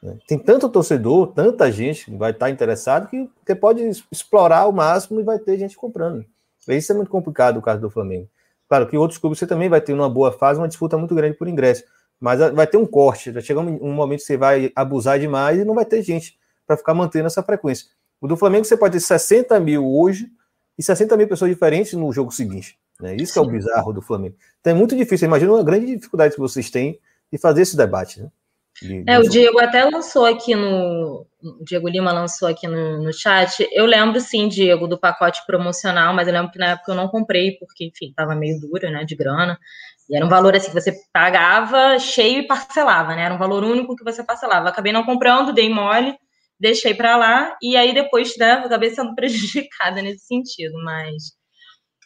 [0.02, 0.18] Né.
[0.26, 5.20] Tem tanto torcedor, tanta gente que vai estar interessado que você pode explorar ao máximo
[5.20, 6.24] e vai ter gente comprando.
[6.68, 8.28] Isso é muito complicado o caso do Flamengo.
[8.68, 11.36] Claro que outros clubes você também vai ter uma boa fase, uma disputa muito grande
[11.36, 11.82] por ingresso.
[12.20, 15.64] Mas vai ter um corte, vai chegar um momento que você vai abusar demais e
[15.64, 17.86] não vai ter gente para ficar mantendo essa frequência.
[18.20, 20.30] O do Flamengo você pode ter 60 mil hoje
[20.78, 22.78] e 60 mil pessoas diferentes no jogo seguinte.
[23.00, 23.16] Né?
[23.16, 24.36] Isso é o bizarro do Flamengo.
[24.60, 25.26] Então é muito difícil.
[25.26, 26.98] Imagina uma grande dificuldade que vocês têm
[27.32, 28.20] de fazer esse debate.
[28.20, 28.28] Né?
[28.82, 31.26] De, é, o Diego até lançou aqui no.
[31.42, 33.66] O Diego Lima lançou aqui no, no chat.
[33.72, 37.08] Eu lembro, sim, Diego, do pacote promocional, mas eu lembro que na época eu não
[37.08, 39.58] comprei, porque, enfim, estava meio dura, né, de grana.
[40.08, 43.22] E era um valor assim que você pagava cheio e parcelava, né?
[43.24, 44.68] Era um valor único que você parcelava.
[44.68, 46.14] Acabei não comprando, dei mole,
[46.58, 51.32] deixei para lá, e aí depois, né, acabei sendo prejudicada nesse sentido, mas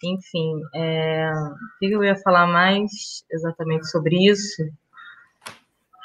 [0.05, 1.31] enfim, é...
[1.33, 4.63] o que eu ia falar mais exatamente sobre isso?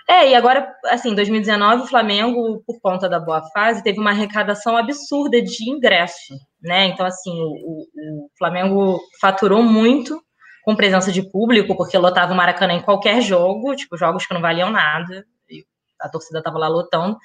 [0.07, 4.75] É, e agora, assim, 2019, o Flamengo, por conta da boa fase, teve uma arrecadação
[4.75, 6.87] absurda de ingresso, né?
[6.87, 7.85] Então, assim, o,
[8.25, 10.19] o Flamengo faturou muito
[10.63, 14.41] com presença de público, porque lotava o Maracanã em qualquer jogo, tipo, jogos que não
[14.41, 15.23] valiam nada,
[15.99, 17.17] a torcida tava lá lotando.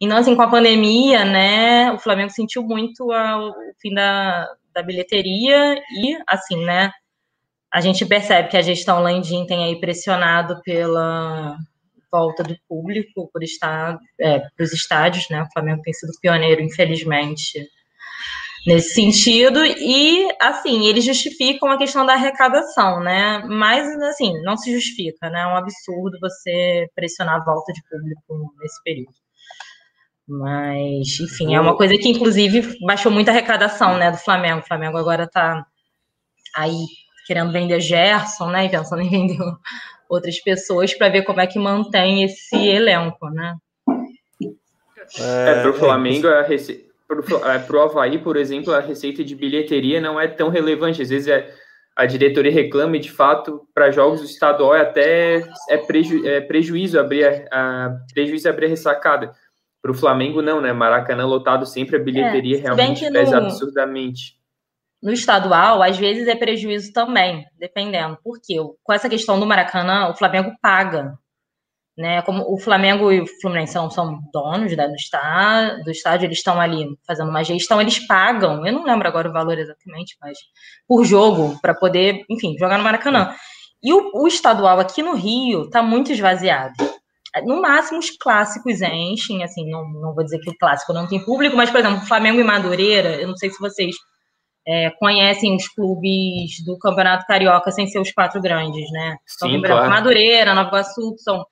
[0.00, 4.46] Então, assim, com a pandemia, né, o Flamengo sentiu muito o fim da,
[4.76, 6.92] da bilheteria e, assim, né,
[7.72, 11.56] a gente percebe que a gestão Landim tem aí pressionado pela
[12.12, 15.42] volta do público por estar é, para os estádios, né?
[15.42, 17.66] O Flamengo tem sido pioneiro, infelizmente,
[18.66, 19.64] nesse sentido.
[19.64, 23.42] E, assim, eles justificam a questão da arrecadação, né?
[23.46, 25.40] Mas, assim, não se justifica, né?
[25.40, 29.25] É um absurdo você pressionar a volta de público nesse período.
[30.28, 34.60] Mas, enfim, é uma coisa que, inclusive, baixou muito a arrecadação, né, do Flamengo.
[34.60, 35.64] O Flamengo agora está
[36.54, 36.86] aí
[37.26, 39.38] querendo vender Gerson, né, e pensando em vender
[40.08, 43.56] outras pessoas para ver como é que mantém esse elenco, né?
[45.18, 46.86] É, é para o Flamengo, a rece...
[47.06, 51.02] para o Havaí, por exemplo, a receita de bilheteria não é tão relevante.
[51.02, 51.52] Às vezes é,
[51.94, 56.26] a diretoria reclama e, de fato, para jogos estadual é até é, preju...
[56.26, 59.32] é prejuízo abrir a, a, prejuízo abrir a ressacada.
[59.86, 60.72] Para o Flamengo, não, né?
[60.72, 63.46] Maracanã lotado sempre, a bilheteria é, realmente pesa no...
[63.46, 64.36] absurdamente
[65.00, 68.18] no estadual, às vezes é prejuízo também, dependendo.
[68.24, 71.16] Porque com essa questão do Maracanã, o Flamengo paga.
[71.96, 72.22] Né?
[72.22, 76.38] Como o Flamengo e o Fluminense são, são donos né, do, estádio, do estádio, eles
[76.38, 80.36] estão ali fazendo uma gestão, eles pagam, eu não lembro agora o valor exatamente, mas
[80.88, 83.32] por jogo, para poder, enfim, jogar no Maracanã.
[83.80, 86.74] E o, o estadual aqui no Rio está muito esvaziado.
[87.44, 91.24] No máximo, os clássicos enchem, assim, não, não vou dizer que o clássico não tem
[91.24, 93.94] público, mas, por exemplo, Flamengo e Madureira, eu não sei se vocês
[94.66, 99.16] é, conhecem os clubes do Campeonato Carioca sem ser os quatro grandes, né?
[99.36, 99.90] Então, Sim, claro.
[99.90, 101.44] Madureira, Nova Iguaçu, são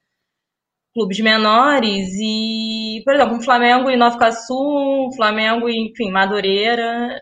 [0.92, 7.20] clubes menores e, por exemplo, Flamengo e Nova Iguaçu, Flamengo e, enfim, Madureira,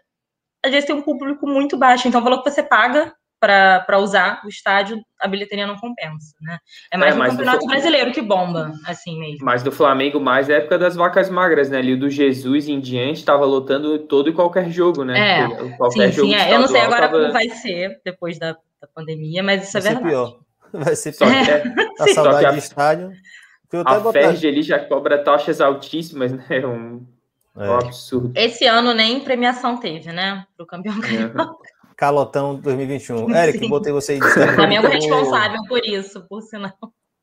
[0.64, 4.40] às vezes tem um público muito baixo, então o valor que você paga para usar
[4.44, 6.58] o estádio, a bilheteria não compensa, né?
[6.92, 9.44] É mais é, no Campeonato Brasileiro que bomba, assim mesmo.
[9.44, 11.78] Mas do Flamengo, mais é época das vacas magras, né?
[11.78, 15.40] Ali do Jesus em diante, estava lotando todo e qualquer jogo, né?
[15.40, 16.54] É, qualquer sim, jogo sim, é.
[16.54, 17.20] Eu não sei agora tava...
[17.20, 20.14] como vai ser depois da, da pandemia, mas isso é vai é verdade.
[20.14, 20.42] Pior.
[20.72, 21.28] Vai ser pior.
[21.28, 21.62] É.
[22.00, 22.50] A saudade a...
[22.52, 23.12] de estádio.
[23.84, 26.66] A Ferg ali já cobra taxas altíssimas, né?
[26.66, 27.04] Um
[27.56, 27.68] é.
[27.68, 28.32] Um absurdo.
[28.34, 30.46] Esse ano nem premiação teve, né?
[30.56, 31.50] Pro campeão carioca.
[31.96, 33.30] Calotão 2021.
[33.34, 34.20] Eric, botei você aí.
[34.22, 36.72] O Flamengo é responsável por isso, por sinal.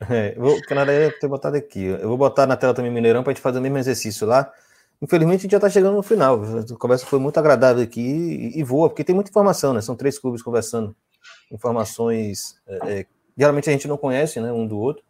[0.09, 1.83] É, vou, Canadá ter botado aqui.
[1.83, 4.51] Eu vou botar na tela também Mineirão para a gente fazer o mesmo exercício lá.
[5.01, 6.41] Infelizmente a gente já está chegando no final.
[6.41, 9.81] A conversa foi muito agradável aqui e, e, voa, porque tem muita informação, né?
[9.81, 10.95] São três clubes conversando.
[11.51, 13.05] Informações é, é,
[13.37, 14.51] geralmente a gente não conhece, né?
[14.51, 15.03] Um do outro.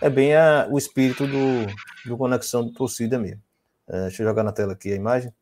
[0.00, 1.66] É bem a, o espírito do,
[2.06, 3.42] do conexão do torcida mesmo.
[3.88, 5.32] É, deixa eu jogar na tela aqui a imagem.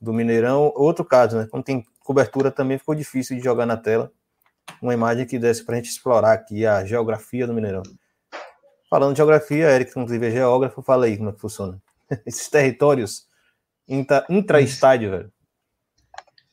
[0.00, 1.48] Do Mineirão, outro caso, né?
[1.50, 4.12] Como tem cobertura, também ficou difícil de jogar na tela
[4.80, 7.82] uma imagem que desse para a gente explorar aqui a geografia do Mineirão.
[8.88, 11.80] Falando de geografia, Eric, inclusive é geógrafo, fala aí como é que funciona.
[12.24, 13.26] Esses territórios
[14.28, 15.32] intra-estádio, velho.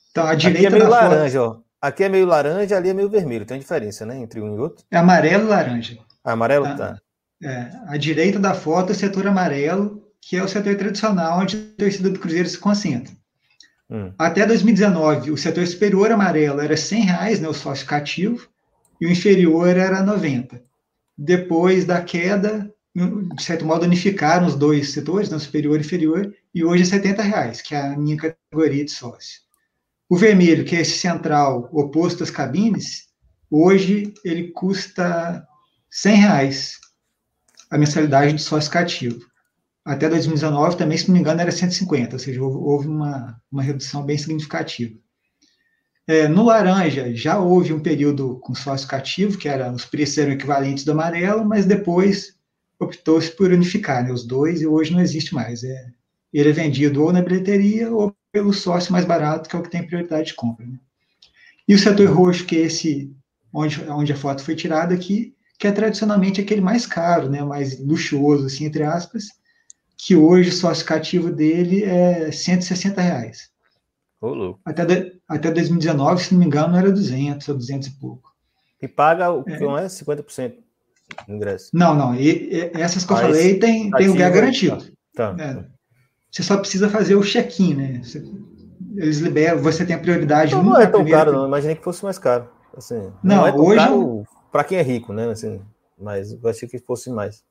[0.09, 1.57] Então, a direita aqui é meio laranja, foto...
[1.59, 1.87] ó.
[1.87, 3.45] Aqui é meio laranja, ali é meio vermelho.
[3.45, 4.17] Tem diferença, né?
[4.17, 4.85] Entre um e outro.
[4.91, 5.97] É amarelo e laranja.
[6.23, 6.65] Ah, amarelo?
[6.65, 7.01] Ah, tá.
[7.43, 11.57] É, a direita da foto é o setor amarelo que é o setor tradicional onde
[11.57, 13.13] a torcida do Cruzeiro se concentra.
[13.91, 14.13] Hum.
[14.17, 18.47] Até 2019, o setor superior amarelo era R$ reais, né, o sócio cativo,
[19.01, 20.63] e o inferior era 90.
[21.17, 26.63] Depois da queda, de certo modo, unificaram os dois setores, né, superior e inferior, e
[26.63, 29.41] hoje é 70 reais, que é a minha categoria de sócio.
[30.09, 33.07] O vermelho, que é esse central oposto às cabines,
[33.49, 35.45] hoje ele custa
[35.89, 36.79] 100 reais
[37.69, 39.30] a mensalidade de sócio cativo
[39.83, 44.03] até 2019 também, se não me engano, era 150, ou seja, houve uma, uma redução
[44.03, 44.95] bem significativa.
[46.07, 50.33] É, no laranja, já houve um período com sócio cativo, que era, os preços eram
[50.33, 52.35] equivalentes do amarelo, mas depois
[52.79, 55.63] optou-se por unificar né, os dois e hoje não existe mais.
[55.63, 55.91] É,
[56.33, 59.69] ele é vendido ou na bilheteria ou pelo sócio mais barato, que é o que
[59.69, 60.65] tem prioridade de compra.
[60.65, 60.79] Né?
[61.67, 63.13] E o setor roxo, que é esse
[63.53, 67.79] onde, onde a foto foi tirada aqui, que é tradicionalmente aquele mais caro, né, mais
[67.79, 69.25] luxuoso, assim, entre aspas,
[70.03, 73.51] que hoje o sócio cativo dele é 160 reais.
[74.19, 78.31] Oh, até, de, até 2019, se não me engano, era 200 ou 200 e pouco.
[78.81, 79.59] E paga o que é.
[79.59, 80.55] não é 50%
[81.27, 81.69] do ingresso?
[81.71, 82.15] Não, não.
[82.15, 84.91] E, e, essas que eu falei tem, tem lugar garantido.
[85.13, 85.35] Tá.
[85.39, 85.63] É.
[86.31, 88.01] Você só precisa fazer o check-in, né?
[88.03, 88.23] Você,
[88.95, 90.55] eles liberam, você tem a prioridade.
[90.55, 91.45] Não, não é tão caro, não.
[91.45, 92.49] Imaginei que fosse mais caro.
[92.75, 94.25] Assim, não, não é hoje.
[94.51, 95.29] Para quem é rico, né?
[95.29, 95.61] Assim,
[95.99, 97.43] mas eu achei que fosse mais.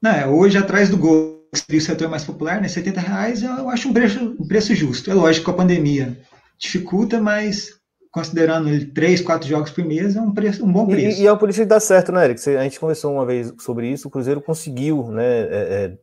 [0.00, 3.68] Não, é, hoje atrás do gol seria o setor mais popular, né, 70 reais, eu
[3.70, 5.10] acho um preço, um preço justo.
[5.10, 6.18] É lógico que a pandemia
[6.58, 7.78] dificulta, mas
[8.10, 11.20] considerando ele três, quatro jogos por mês, é um, preço, um bom preço.
[11.20, 12.48] E, e é por isso que dá certo, né, Eric?
[12.56, 15.98] A gente conversou uma vez sobre isso, o Cruzeiro conseguiu né, é,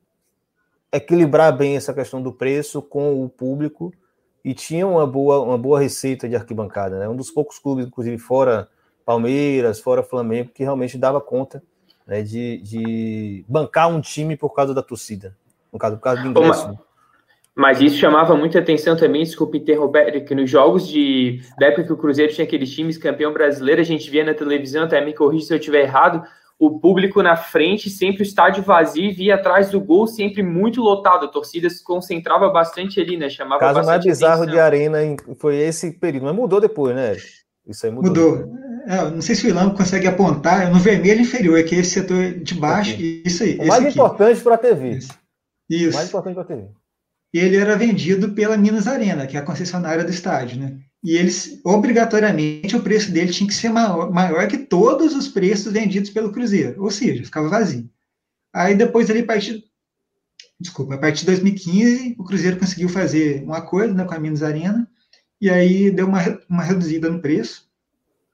[0.92, 3.94] é, equilibrar bem essa questão do preço com o público
[4.44, 7.00] e tinha uma boa, uma boa receita de arquibancada.
[7.00, 7.10] Né?
[7.10, 8.70] Um dos poucos clubes, inclusive, fora
[9.04, 11.62] Palmeiras, fora Flamengo, que realmente dava conta
[12.08, 15.36] né, de, de bancar um time por causa da torcida,
[15.72, 16.68] no caso, por causa do ingresso.
[16.68, 16.78] Mas,
[17.56, 21.94] mas isso chamava muita atenção também, desculpe interromper, que nos jogos de, da época que
[21.94, 25.48] o Cruzeiro tinha aqueles times campeão brasileiro, a gente via na televisão, até me corrija
[25.48, 26.24] se eu estiver errado,
[26.58, 31.26] o público na frente, sempre o estádio vazio, via atrás do gol, sempre muito lotado.
[31.26, 33.30] A torcida se concentrava bastante ali, né?
[33.30, 34.54] Chamava o caso mais bizarro atenção.
[34.54, 35.00] de arena
[35.38, 37.18] foi esse período, mas mudou depois, né?
[37.68, 38.10] Isso aí mudou.
[38.10, 38.66] Mudou.
[38.88, 41.92] É, não sei se o Ilan consegue apontar, é no vermelho inferior, que é esse
[41.92, 43.24] setor de baixo, aqui.
[43.26, 43.58] isso aí.
[43.58, 43.94] O mais aqui.
[43.94, 44.90] importante para a TV.
[44.92, 45.14] Isso.
[45.70, 45.90] isso.
[45.90, 46.68] O mais importante para a TV.
[47.34, 50.78] Ele era vendido pela Minas Arena, que é a concessionária do estádio, né?
[51.04, 55.74] E eles, obrigatoriamente, o preço dele tinha que ser maior, maior que todos os preços
[55.74, 57.90] vendidos pelo Cruzeiro, ou seja, ficava vazio.
[58.54, 59.64] Aí depois, ali, a partir,
[60.60, 64.42] desculpa, a partir de 2015, o Cruzeiro conseguiu fazer um acordo né, com a Minas
[64.42, 64.88] Arena,
[65.46, 66.20] e aí deu uma,
[66.50, 67.70] uma reduzida no preço.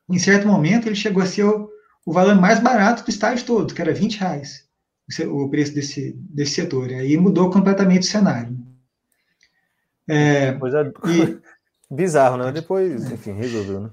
[0.09, 1.69] Em certo momento, ele chegou a ser o,
[2.05, 4.69] o valor mais barato do estádio todo, que era 20 reais
[5.27, 6.89] o preço desse, desse setor.
[6.89, 8.57] E aí mudou completamente o cenário.
[10.07, 11.37] É, Coisa e,
[11.93, 12.49] bizarro, né?
[12.53, 13.89] Depois, enfim, resolveu, né?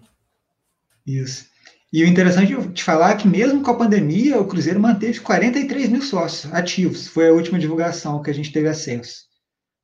[1.04, 1.46] Isso.
[1.92, 5.88] E o interessante de falar é que mesmo com a pandemia, o Cruzeiro manteve 43
[5.88, 7.08] mil sócios ativos.
[7.08, 9.27] Foi a última divulgação que a gente teve acesso.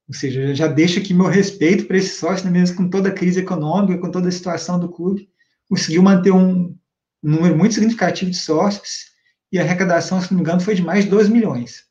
[0.08, 3.12] Ou seja, já deixa aqui meu respeito para esse sócio, né, mesmo com toda a
[3.12, 5.28] crise econômica, com toda a situação do clube,
[5.68, 6.76] conseguiu manter um
[7.22, 9.12] número muito significativo de sócios
[9.50, 11.84] e a arrecadação, se não me engano, foi de mais de 2 milhões.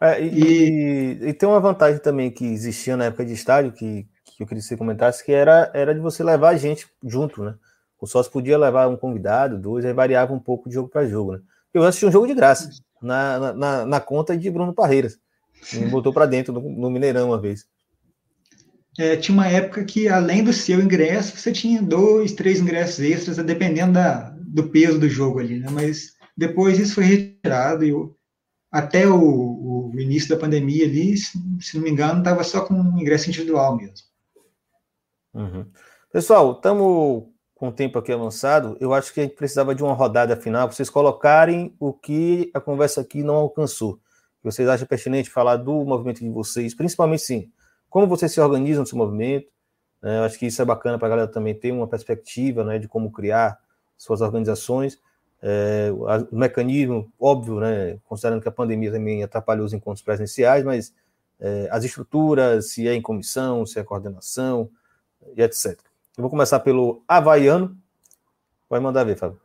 [0.00, 4.06] É, e, e, e, tem uma vantagem também que existia na época de estádio, que,
[4.24, 7.42] que eu queria que você comentasse, que era, era de você levar a gente junto,
[7.42, 7.54] né?
[8.00, 11.32] o sócio podia levar um convidado, dois, aí variava um pouco de jogo para jogo,
[11.32, 11.40] né?
[11.72, 12.70] Eu assisti um jogo de graça
[13.02, 15.18] na, na, na conta de Bruno Parreiras.
[15.72, 17.66] Me botou para dentro no, no, Mineirão uma vez.
[18.98, 23.36] É, tinha uma época que, além do seu ingresso, você tinha dois, três ingressos extras,
[23.38, 25.68] dependendo da, do peso do jogo ali, né?
[25.70, 28.16] Mas depois isso foi retirado e eu,
[28.70, 32.74] até o, o, início da pandemia ali, se, se não me engano, estava só com
[32.98, 33.94] ingresso individual mesmo.
[35.34, 35.66] Uhum.
[36.12, 37.24] Pessoal, estamos
[37.54, 38.76] com o tempo aqui avançado.
[38.80, 42.50] Eu acho que a gente precisava de uma rodada final para vocês colocarem o que
[42.54, 44.00] a conversa aqui não alcançou.
[44.46, 47.50] Vocês acham pertinente falar do movimento de vocês, principalmente sim,
[47.90, 49.48] como vocês se organizam nesse movimento.
[50.00, 50.18] Né?
[50.18, 52.86] Eu acho que isso é bacana para a galera também ter uma perspectiva né, de
[52.86, 53.58] como criar
[53.98, 55.00] suas organizações.
[55.42, 55.90] É,
[56.30, 60.94] o mecanismo, óbvio, né, considerando que a pandemia também atrapalhou os encontros presenciais, mas
[61.40, 64.70] é, as estruturas, se é em comissão, se é coordenação,
[65.36, 65.76] e etc.
[66.16, 67.76] Eu vou começar pelo Havaiano.
[68.70, 69.40] Vai mandar ver, Fábio.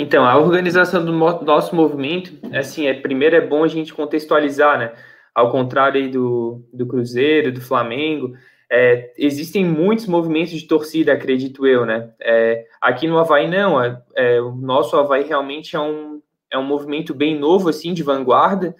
[0.00, 4.94] Então, a organização do nosso movimento, assim, é, primeiro é bom a gente contextualizar, né?
[5.34, 8.32] Ao contrário do, do Cruzeiro, do Flamengo,
[8.72, 12.14] é, existem muitos movimentos de torcida, acredito eu, né?
[12.18, 13.78] É, aqui no Havaí, não.
[13.82, 18.02] É, é, o nosso Havaí realmente é um, é um movimento bem novo, assim, de
[18.02, 18.74] vanguarda,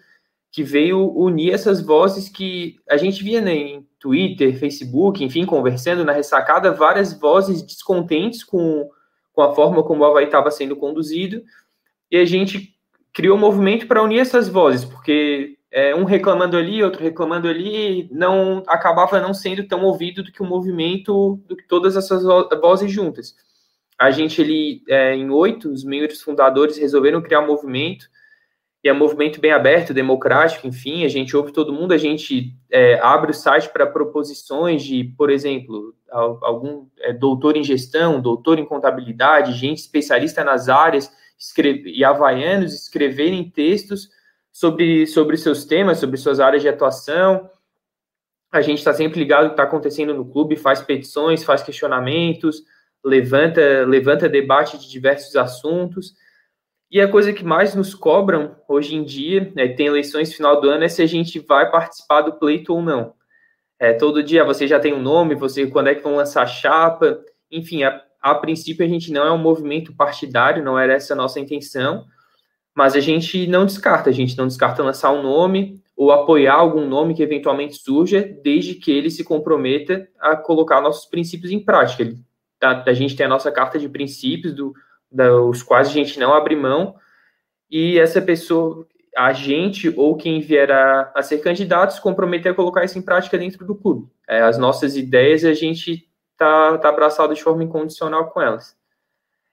[0.51, 6.03] que veio unir essas vozes que a gente via né, em Twitter, Facebook, enfim, conversando
[6.03, 8.89] na ressacada, várias vozes descontentes com,
[9.33, 11.43] com a forma como o Havaí estava sendo conduzido,
[12.11, 12.75] e a gente
[13.13, 18.09] criou um movimento para unir essas vozes, porque é, um reclamando ali, outro reclamando ali,
[18.11, 22.25] não acabava não sendo tão ouvido do que o movimento, do que todas essas
[22.61, 23.35] vozes juntas.
[23.99, 28.07] A gente ali, é, em oito, os membros fundadores resolveram criar um movimento,
[28.83, 32.57] e é um movimento bem aberto, democrático, enfim, a gente ouve todo mundo, a gente
[32.71, 38.59] é, abre o site para proposições de, por exemplo, algum é, doutor em gestão, doutor
[38.59, 44.09] em contabilidade, gente especialista nas áreas, escreve, e havaianos escreverem textos
[44.51, 47.51] sobre, sobre seus temas, sobre suas áreas de atuação.
[48.51, 52.65] A gente está sempre ligado ao que está acontecendo no clube, faz petições, faz questionamentos,
[53.05, 56.15] levanta, levanta debate de diversos assuntos.
[56.91, 60.69] E a coisa que mais nos cobram hoje em dia, né, tem eleições final do
[60.69, 63.15] ano, é se a gente vai participar do pleito ou não.
[63.79, 67.21] É, todo dia você já tem um nome, você quando é que vão lançar chapa,
[67.51, 71.17] enfim, a, a princípio a gente não é um movimento partidário, não era essa a
[71.17, 72.05] nossa intenção,
[72.75, 76.87] mas a gente não descarta, a gente não descarta lançar um nome ou apoiar algum
[76.87, 82.03] nome que eventualmente surja, desde que ele se comprometa a colocar nossos princípios em prática.
[82.03, 82.19] Ele,
[82.61, 84.75] a, a gente tem a nossa carta de princípios, do,
[85.11, 86.95] dos quais a gente não abre mão,
[87.71, 92.55] e essa pessoa, a gente ou quem vier a, a ser candidato, se comprometer a
[92.55, 94.09] colocar isso em prática dentro do clube.
[94.29, 98.77] É, as nossas ideias, a gente está tá abraçado de forma incondicional com elas.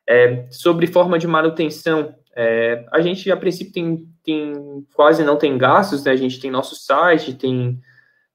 [0.07, 5.57] É, sobre forma de manutenção, é, a gente, a princípio, tem, tem quase não tem
[5.57, 6.11] gastos, né?
[6.11, 7.79] A gente tem nosso site, tem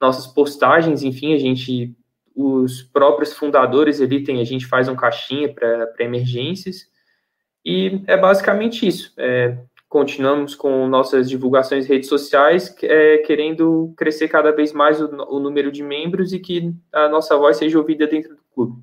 [0.01, 1.97] nossas postagens, enfim, a gente,
[2.35, 6.90] os próprios fundadores ali tem, a gente faz um caixinha para emergências,
[7.64, 9.12] e é basicamente isso.
[9.16, 9.56] É,
[9.89, 15.39] continuamos com nossas divulgações em redes sociais, é, querendo crescer cada vez mais o, o,
[15.39, 18.82] número de membros e que a nossa voz seja ouvida dentro do clube.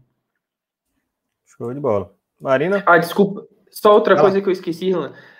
[1.46, 2.14] Show de bola.
[2.40, 2.84] Marina?
[2.86, 3.46] Ah, desculpa.
[3.72, 4.22] Só outra ah.
[4.22, 4.92] coisa que eu esqueci,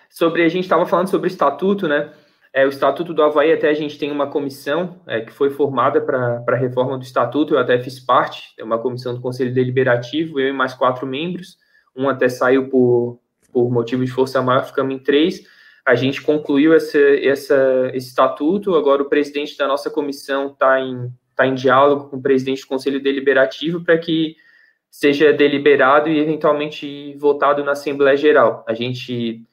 [0.10, 2.12] sobre a gente estava falando sobre o estatuto, né?
[2.52, 6.02] É, o Estatuto do Havaí, até a gente tem uma comissão é, que foi formada
[6.02, 10.40] para a reforma do Estatuto, eu até fiz parte, é uma comissão do Conselho Deliberativo,
[10.40, 11.58] eu e mais quatro membros,
[11.96, 13.20] um até saiu por,
[13.52, 15.44] por motivo de força maior, ficamos em três,
[15.86, 21.12] a gente concluiu essa, essa, esse estatuto, agora o presidente da nossa comissão está em,
[21.36, 24.36] tá em diálogo com o presidente do Conselho Deliberativo para que
[24.92, 28.64] seja deliberado e eventualmente votado na Assembleia Geral.
[28.68, 29.44] A gente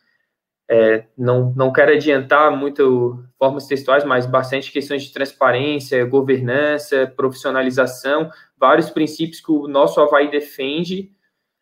[0.68, 8.30] é, não, não quero adiantar muito formas textuais, mas bastante questões de transparência, governança, profissionalização,
[8.58, 11.12] vários princípios que o nosso Havaí defende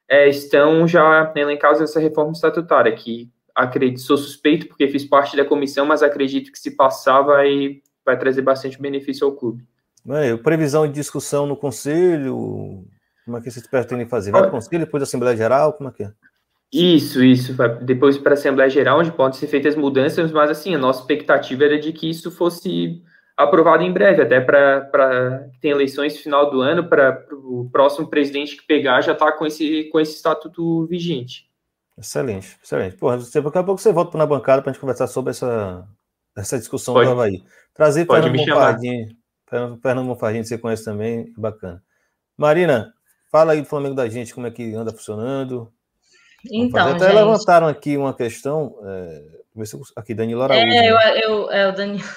[0.08, 5.44] é, estão já elencados nessa reforma estatutária, que acredito, sou suspeito porque fiz parte da
[5.44, 9.64] comissão, mas acredito que se passar vai, vai trazer bastante benefício ao clube.
[10.08, 12.84] É, previsão de discussão no conselho,
[13.24, 14.30] como é que vocês pretendem fazer?
[14.30, 15.72] Vai para o Conselho, depois da Assembleia Geral?
[15.72, 16.12] Como é que é?
[16.70, 17.54] Isso, isso.
[17.82, 21.64] Depois para a Assembleia Geral, onde podem ser feitas mudanças, mas assim, a nossa expectativa
[21.64, 23.02] era de que isso fosse
[23.36, 28.08] aprovado em breve, até para que tem eleições no final do ano, para o próximo
[28.08, 31.48] presidente que pegar já está com esse, com esse estatuto vigente.
[31.98, 32.96] Excelente, excelente.
[32.96, 35.86] Porra, daqui a pouco você volta na bancada para a gente conversar sobre essa,
[36.36, 37.42] essa discussão pode, do Havaí.
[37.72, 39.06] Trazer Fernando Monfardinho,
[39.80, 41.82] Fernando você conhece também, bacana.
[42.36, 42.94] Marina,
[43.34, 45.68] Fala aí do Flamengo da gente, como é que anda funcionando.
[46.52, 47.16] Então, Até gente...
[47.16, 49.22] levantaram aqui uma questão, é,
[49.96, 50.64] aqui, Danilo Araújo.
[50.64, 51.20] É, eu, né?
[51.20, 52.08] eu, é o Danilo.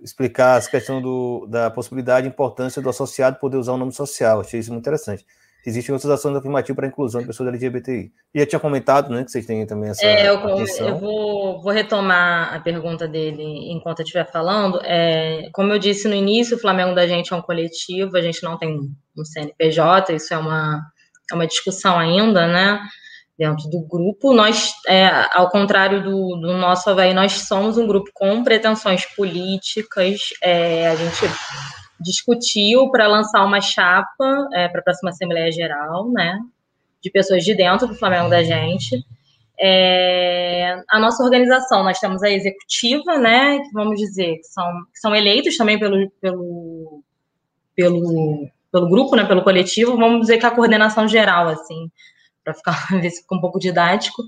[0.00, 4.40] Explicar essa questão do, da possibilidade e importância do associado poder usar o nome social.
[4.40, 5.24] Achei isso muito interessante
[5.66, 8.12] existem outras ações afirmativas para a inclusão de pessoas LGBTI.
[8.32, 10.06] E eu tinha comentado, né, que vocês têm também essa.
[10.06, 14.80] É, eu, eu vou, vou, retomar a pergunta dele enquanto eu estiver falando.
[14.84, 18.42] É, como eu disse no início, o Flamengo da gente é um coletivo, a gente
[18.44, 18.78] não tem
[19.18, 20.80] um CNPJ, isso é uma,
[21.30, 22.80] é uma discussão ainda, né?
[23.38, 28.10] Dentro do grupo, nós, é, ao contrário do, do nosso Havaí, nós somos um grupo
[28.14, 31.26] com pretensões políticas, é, a gente
[32.00, 36.38] discutiu para lançar uma chapa é, para a próxima Assembleia Geral, né,
[37.02, 39.04] de pessoas de dentro do Flamengo da gente.
[39.58, 44.98] É, a nossa organização, nós temos a executiva, né, que vamos dizer que são, que
[44.98, 47.02] são eleitos também pelo, pelo,
[47.74, 51.90] pelo, pelo grupo, né, pelo coletivo, vamos dizer que a coordenação geral, assim,
[52.46, 54.22] para ficar ver se fica um pouco didático,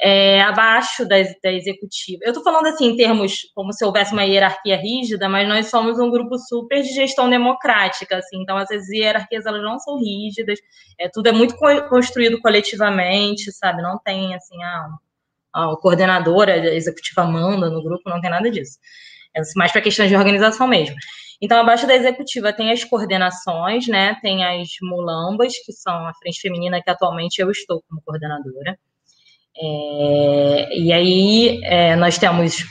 [0.00, 2.20] é, abaixo da, da executiva.
[2.22, 5.98] Eu estou falando assim em termos como se houvesse uma hierarquia rígida, mas nós somos
[5.98, 10.58] um grupo super de gestão democrática, assim, então essas hierarquias elas não são rígidas,
[10.98, 11.54] é, tudo é muito
[11.88, 13.82] construído coletivamente, sabe?
[13.82, 14.88] Não tem assim, ah,
[15.52, 18.78] a coordenadora, a executiva manda no grupo, não tem nada disso.
[19.36, 20.96] É mais para questões de organização mesmo.
[21.42, 24.16] Então, abaixo da executiva tem as coordenações, né?
[24.20, 28.78] Tem as mulambas, que são a frente feminina, que atualmente eu estou como coordenadora.
[29.56, 32.64] É, e aí é, nós temos,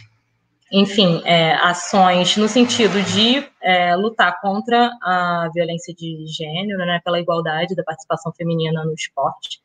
[0.72, 7.20] enfim, é, ações no sentido de é, lutar contra a violência de gênero, né, pela
[7.20, 9.60] igualdade da participação feminina no esporte.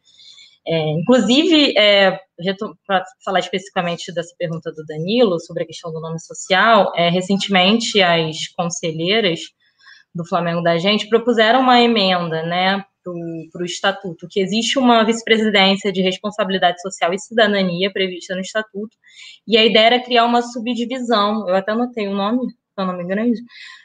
[0.66, 2.18] É, inclusive, é,
[2.86, 8.48] para falar especificamente dessa pergunta do Danilo sobre a questão do nome social, recentemente as
[8.56, 9.40] conselheiras
[10.14, 12.84] do Flamengo da gente propuseram uma emenda, né,
[13.52, 18.96] para o Estatuto, que existe uma vice-presidência de responsabilidade social e cidadania prevista no Estatuto,
[19.46, 23.04] e a ideia era criar uma subdivisão, eu até anotei o nome, é um nome
[23.04, 23.40] grande,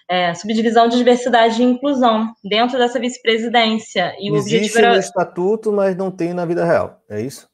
[0.10, 4.14] é, subdivisão de diversidade e inclusão dentro dessa vice-presidência.
[4.20, 4.94] E existe o objetivo era...
[4.94, 7.48] no Estatuto, mas não tem na vida real, é isso?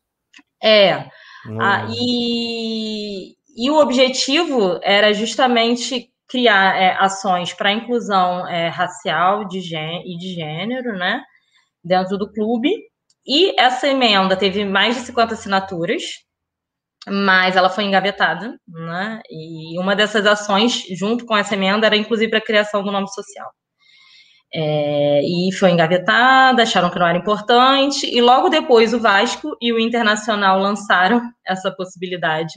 [0.64, 1.08] É.
[1.60, 9.60] Ah, e, e o objetivo era justamente criar é, ações para inclusão é, racial de
[9.60, 11.22] e de gênero, né?
[11.86, 12.72] dentro do clube.
[13.26, 16.04] E essa emenda teve mais de 50 assinaturas,
[17.08, 19.22] mas ela foi engavetada, né?
[19.30, 23.50] E uma dessas ações, junto com essa emenda, era inclusive a criação do nome social.
[24.54, 29.74] É, e foi engavetada, acharam que não era importante, e logo depois o Vasco e
[29.74, 32.54] o Internacional lançaram essa possibilidade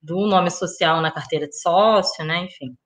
[0.00, 2.44] do nome social na carteira de sócio, né?
[2.44, 2.76] Enfim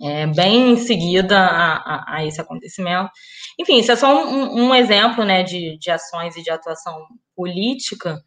[0.00, 3.10] é, bem em seguida a, a, a, esse acontecimento.
[3.58, 7.04] Enfim, isso é só um, um exemplo né, de, de ações e de atuação
[7.36, 8.18] política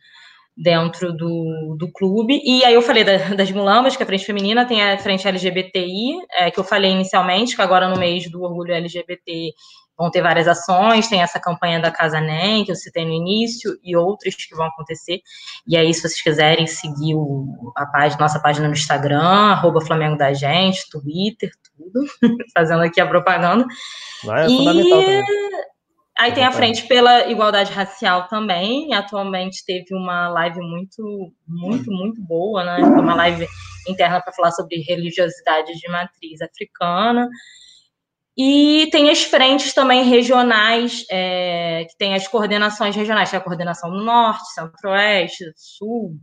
[0.55, 2.39] dentro do, do clube.
[2.43, 5.27] E aí eu falei da, das mulambas, que é a frente feminina, tem a frente
[5.27, 9.53] LGBTI, é, que eu falei inicialmente, que agora no mês do orgulho LGBT
[9.97, 13.77] vão ter várias ações, tem essa campanha da Casa NEM, que eu citei no início,
[13.83, 15.21] e outras que vão acontecer.
[15.67, 20.17] E aí, se vocês quiserem seguir o, a página, nossa página no Instagram, arroba Flamengo
[20.17, 22.05] da Gente, Twitter, tudo,
[22.55, 23.65] fazendo aqui a propaganda.
[24.27, 24.57] é e...
[24.57, 25.25] fundamental também.
[26.17, 28.93] Aí tem a frente pela igualdade racial também.
[28.93, 32.77] Atualmente teve uma live muito, muito, muito boa, né?
[32.83, 33.47] Uma live
[33.87, 37.27] interna para falar sobre religiosidade de matriz africana.
[38.37, 43.43] E tem as frentes também regionais, é, que tem as coordenações regionais, que é a
[43.43, 46.17] coordenação do Norte, Centro-Oeste, Sul,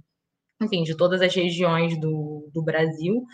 [0.61, 3.25] enfim, de todas as regiões do, do Brasil,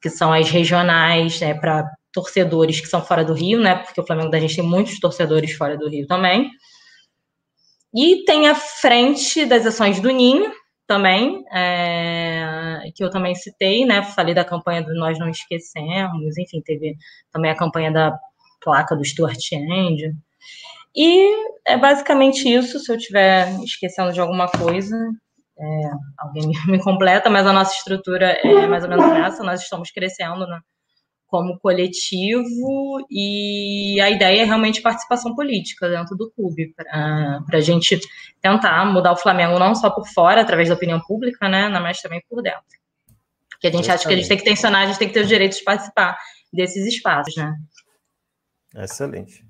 [0.00, 3.74] que são as regionais né, para torcedores que são fora do Rio, né?
[3.74, 6.50] Porque o Flamengo da gente tem muitos torcedores fora do Rio também.
[7.94, 10.50] E tem a frente das ações do Ninho,
[10.86, 14.02] também, é, que eu também citei, né?
[14.02, 16.96] Falei da campanha do Nós Não Esquecemos, enfim, teve
[17.32, 18.16] também a campanha da
[18.62, 20.14] placa do Stuart End.
[20.94, 21.34] E
[21.66, 22.78] é basicamente isso.
[22.78, 24.96] Se eu estiver esquecendo de alguma coisa,
[25.58, 29.42] é, alguém me completa, mas a nossa estrutura é mais ou menos essa.
[29.42, 30.60] Nós estamos crescendo, né?
[31.34, 37.98] Como coletivo e a ideia é realmente participação política dentro do clube para a gente
[38.40, 42.22] tentar mudar o Flamengo não só por fora através da opinião pública, né, mas também
[42.30, 42.62] por dentro.
[43.50, 45.24] Porque a gente acha que a gente tem que tensionar, a gente tem que ter
[45.24, 46.16] o direito de participar
[46.52, 47.52] desses espaços, né?
[48.76, 49.44] Excelente.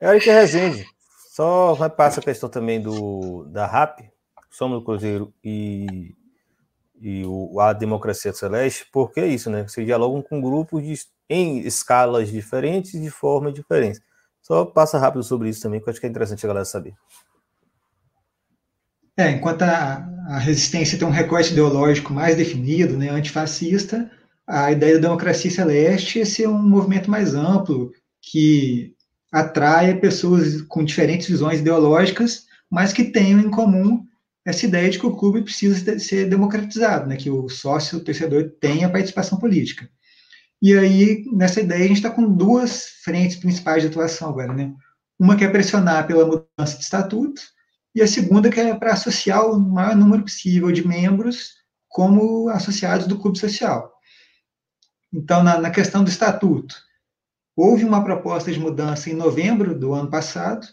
[0.00, 0.86] Eric Rezende,
[1.34, 3.98] só repassa a questão também do da RAP,
[4.48, 6.14] Somos do Cruzeiro e
[7.00, 9.66] e o, a democracia celeste, porque é isso, né?
[9.66, 10.94] Você dialogam com grupos de,
[11.28, 14.00] em escalas diferentes, de forma diferente.
[14.42, 16.94] Só passa rápido sobre isso também, que eu acho que é interessante a galera saber.
[19.16, 24.10] É, enquanto a, a resistência tem um recorte ideológico mais definido, né, antifascista,
[24.46, 27.92] a ideia da democracia celeste é ser um movimento mais amplo,
[28.22, 28.94] que
[29.30, 34.06] atraia pessoas com diferentes visões ideológicas, mas que tenham em comum
[34.48, 38.50] essa ideia de que o clube precisa ser democratizado, né, que o sócio, o torcedor,
[38.58, 39.90] tenha participação política.
[40.60, 44.54] E aí, nessa ideia, a gente está com duas frentes principais de atuação agora.
[44.54, 44.72] Né?
[45.18, 47.42] Uma que é pressionar pela mudança de estatuto,
[47.94, 51.50] e a segunda que é para associar o maior número possível de membros
[51.86, 53.92] como associados do clube social.
[55.12, 56.74] Então, na, na questão do estatuto,
[57.54, 60.66] houve uma proposta de mudança em novembro do ano passado,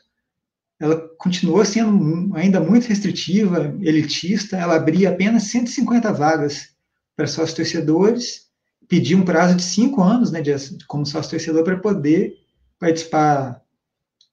[0.79, 6.69] ela continuou sendo ainda muito restritiva, elitista, ela abria apenas 150 vagas
[7.15, 8.45] para sócios torcedores,
[8.87, 10.51] pedia um prazo de cinco anos, né, de,
[10.87, 12.33] como sócio torcedor, para poder
[12.79, 13.61] participar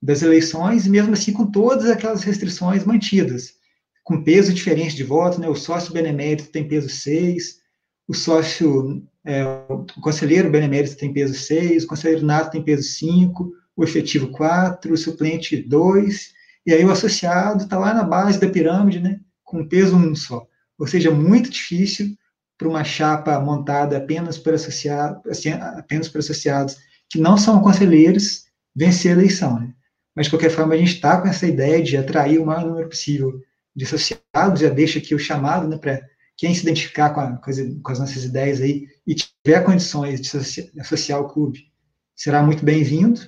[0.02, 3.54] das eleições, mesmo assim com todas aquelas restrições mantidas,
[4.02, 7.60] com peso diferente de voto, né, o sócio benemérito tem peso 6,
[8.08, 13.52] o sócio, é, o conselheiro benemérito tem peso 6, o conselheiro nato tem peso 5,
[13.76, 16.32] o efetivo 4, o suplente 2,
[16.66, 20.46] e aí o associado está lá na base da pirâmide, né, com peso 1 só.
[20.78, 22.16] Ou seja, muito difícil
[22.58, 26.76] para uma chapa montada apenas por, associado, assim, apenas por associados
[27.10, 28.44] que não são conselheiros
[28.74, 29.58] vencer a eleição.
[29.58, 29.74] Né?
[30.14, 32.88] Mas, de qualquer forma, a gente está com essa ideia de atrair o maior número
[32.88, 33.40] possível
[33.74, 36.00] de associados, já deixa aqui o chamado né, para
[36.36, 37.50] quem se identificar com, a, com,
[37.92, 41.70] as, nossas ideias aí e tiver condições de associar o clube,
[42.14, 43.20] será muito bem-vindo.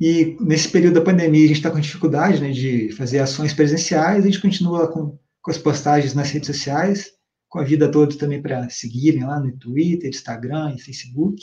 [0.00, 4.24] E nesse período da pandemia, a gente está com dificuldade né, de fazer ações presenciais,
[4.24, 7.12] a gente continua com, com as postagens nas redes sociais,
[7.48, 11.42] com a vida toda também para seguirem lá no Twitter, Instagram e Facebook,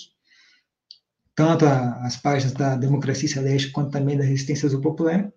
[1.35, 5.29] tanto a, as páginas da Democracia Celeste quanto também da Resistência Azul Popular.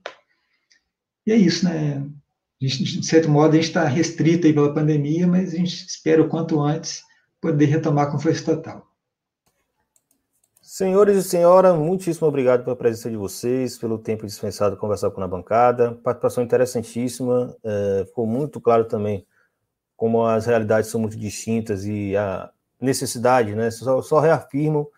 [1.27, 2.09] E é isso, né?
[2.61, 6.23] Gente, de certo modo, a gente está restrito aí pela pandemia, mas a gente espera
[6.23, 7.03] o quanto antes
[7.40, 8.88] poder retomar com força total.
[10.70, 15.27] Senhores e senhora, muitíssimo obrigado pela presença de vocês, pelo tempo dispensado conversar com a
[15.27, 15.93] bancada.
[16.05, 17.57] Participação interessantíssima.
[17.65, 19.27] É, ficou muito claro também
[19.97, 23.70] como as realidades são muito distintas e a necessidade, né?
[23.70, 24.90] Só, só reafirmo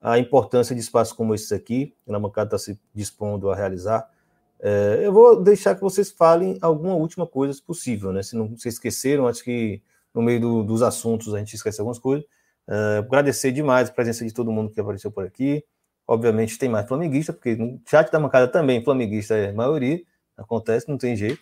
[0.00, 4.10] a importância de espaços como esse aqui, que a bancada está se dispondo a realizar.
[4.58, 8.24] É, eu vou deixar que vocês falem alguma última coisa possível, né?
[8.24, 9.80] Se não se esqueceram, acho que
[10.12, 12.26] no meio do, dos assuntos a gente esquece algumas coisas.
[12.68, 15.64] Uh, agradecer demais a presença de todo mundo que apareceu por aqui.
[16.06, 20.00] Obviamente tem mais flamenguista, porque no chat da bancada também flamenguista é maioria.
[20.36, 21.40] Acontece, não tem jeito.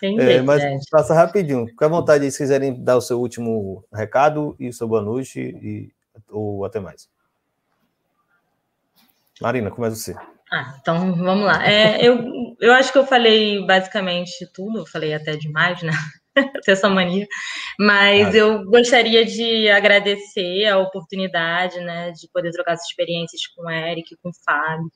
[0.00, 0.78] Tem é, jeito mas é.
[0.90, 1.66] passa rapidinho.
[1.66, 5.40] Fique à vontade aí se quiserem dar o seu último recado e sua boa noite
[5.40, 5.92] e,
[6.28, 7.08] ou até mais.
[9.40, 10.14] Marina, começa você.
[10.52, 11.66] Ah, então vamos lá.
[11.66, 15.92] É, eu, eu acho que eu falei basicamente tudo, eu falei até demais, né?
[16.64, 17.26] ter essa mania.
[17.78, 23.70] Mas eu gostaria de agradecer a oportunidade, né, de poder trocar essas experiências com o
[23.70, 24.90] Eric, com o Fábio.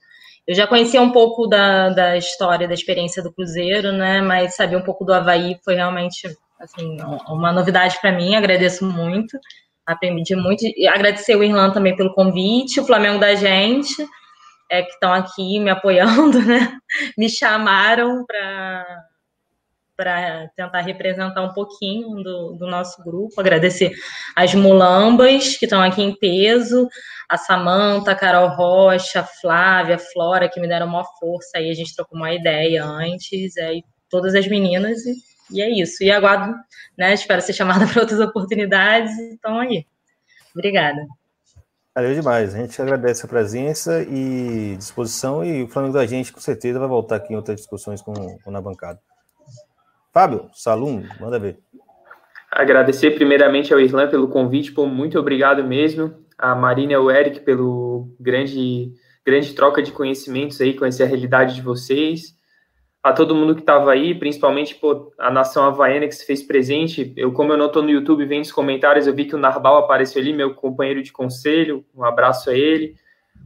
[0.46, 4.76] Eu já conhecia um pouco da, da história, da experiência do Cruzeiro, né, mas saber
[4.76, 6.26] um pouco do Havaí foi realmente,
[6.58, 6.96] assim,
[7.28, 8.34] uma novidade para mim.
[8.34, 9.38] Agradeço muito,
[9.86, 10.64] aprendi muito.
[10.64, 13.94] E agradecer o Irlan também pelo convite, o Flamengo da gente,
[14.70, 16.78] é, que estão aqui me apoiando, né,
[17.16, 18.86] me chamaram para
[19.98, 23.90] para tentar representar um pouquinho do, do, nosso grupo, agradecer
[24.36, 26.88] as mulambas que estão aqui em peso,
[27.28, 31.68] a Samanta, a Carol Rocha, a Flávia, a Flora, que me deram uma força, aí
[31.68, 35.14] a gente trocou uma ideia antes, aí todas as meninas, e,
[35.50, 36.04] e é isso.
[36.04, 36.54] E aguardo,
[36.96, 39.84] né, espero ser chamada para outras oportunidades, então aí.
[40.54, 41.04] Obrigada.
[41.92, 42.54] Valeu demais.
[42.54, 46.86] A gente agradece a presença e disposição, e o Flamengo da gente, com certeza, vai
[46.86, 49.00] voltar aqui em outras discussões com, com na bancada.
[50.12, 51.58] Fábio, Salum, manda ver.
[52.50, 56.14] Agradecer primeiramente ao Irlan pelo convite, pô, muito obrigado mesmo.
[56.36, 58.92] A Marina e ao Eric pelo grande,
[59.24, 62.36] grande troca de conhecimentos aí, conhecer a realidade de vocês.
[63.02, 67.12] A todo mundo que estava aí, principalmente pô, a nação havaiana que se fez presente.
[67.16, 69.76] Eu, como eu não estou no YouTube vendo os comentários, eu vi que o Narbal
[69.76, 71.84] apareceu ali, meu companheiro de conselho.
[71.94, 72.96] Um abraço a ele.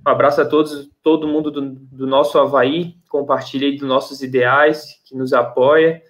[0.07, 2.95] Um abraço a todos, todo mundo do, do nosso Havaí.
[3.09, 6.03] Compartilhei dos nossos ideais, que nos apoia.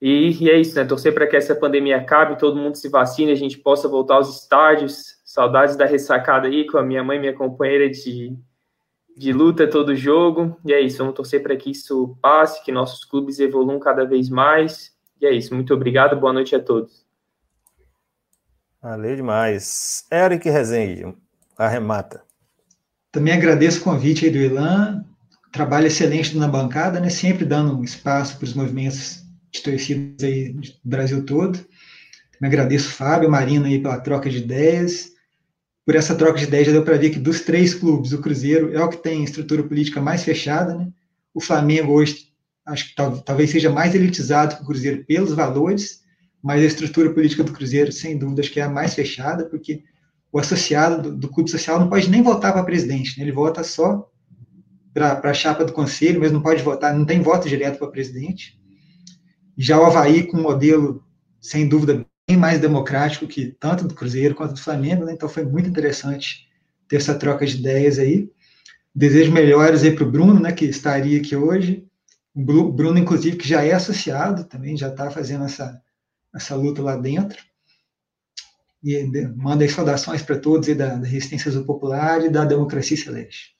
[0.00, 0.84] E, e, é isso, né?
[0.84, 4.42] Torcer para que essa pandemia acabe, todo mundo se vacine, a gente possa voltar aos
[4.42, 5.18] estádios.
[5.24, 8.36] Saudades da ressacada aí com a minha mãe, minha companheira de,
[9.16, 10.56] de luta todo jogo.
[10.64, 14.30] E é isso, vamos torcer para que isso passe, que nossos clubes evoluam cada vez
[14.30, 14.92] mais.
[15.20, 17.04] E é isso, muito obrigado, boa noite a todos.
[18.80, 20.06] Valeu demais.
[20.12, 21.12] Eric Rezende,
[21.56, 22.22] arremata.
[23.10, 25.04] Também agradeço o convite aí do Ilan,
[25.52, 27.08] trabalho excelente na bancada, né?
[27.08, 31.58] Sempre dando um espaço para os movimentos de torcidas aí do Brasil todo.
[32.40, 35.12] Me agradeço, Fábio, Marina, aí pela troca de ideias.
[35.84, 38.72] Por essa troca de ideias, já deu para ver que dos três clubes, o Cruzeiro
[38.72, 40.88] é o que tem estrutura política mais fechada, né?
[41.32, 42.28] O Flamengo hoje,
[42.66, 42.94] acho que
[43.24, 46.02] talvez seja mais elitizado que o Cruzeiro pelos valores,
[46.42, 49.82] mas a estrutura política do Cruzeiro, sem dúvida, acho que é a mais fechada, porque
[50.30, 53.24] o associado do, do clube social não pode nem votar para presidente, né?
[53.24, 54.08] ele vota só
[54.92, 58.57] para a chapa do conselho, mas não pode votar, não tem voto direto para presidente.
[59.60, 61.04] Já o Havaí, com um modelo,
[61.40, 65.12] sem dúvida, bem mais democrático que tanto do Cruzeiro quanto do Flamengo, né?
[65.12, 66.46] então foi muito interessante
[66.86, 68.30] ter essa troca de ideias aí.
[68.94, 71.84] Desejo melhores aí para o Bruno, né, que estaria aqui hoje.
[72.34, 75.80] O Bruno, inclusive, que já é associado também, já está fazendo essa,
[76.32, 77.42] essa luta lá dentro.
[78.82, 79.04] E
[79.36, 83.57] manda aí saudações para todos aí da, da Resistência Popular e da Democracia Celeste.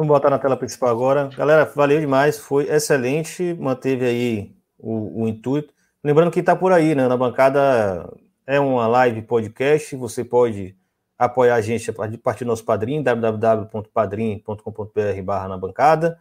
[0.00, 1.28] Vamos botar na tela principal agora.
[1.36, 5.74] Galera, valeu demais, foi excelente, manteve aí o, o intuito.
[6.04, 7.08] Lembrando que está por aí, né?
[7.08, 8.08] Na bancada
[8.46, 10.76] é uma live podcast, você pode
[11.18, 16.16] apoiar a gente a partir do nosso padrinho, www.padrim.com.br barra na bancada.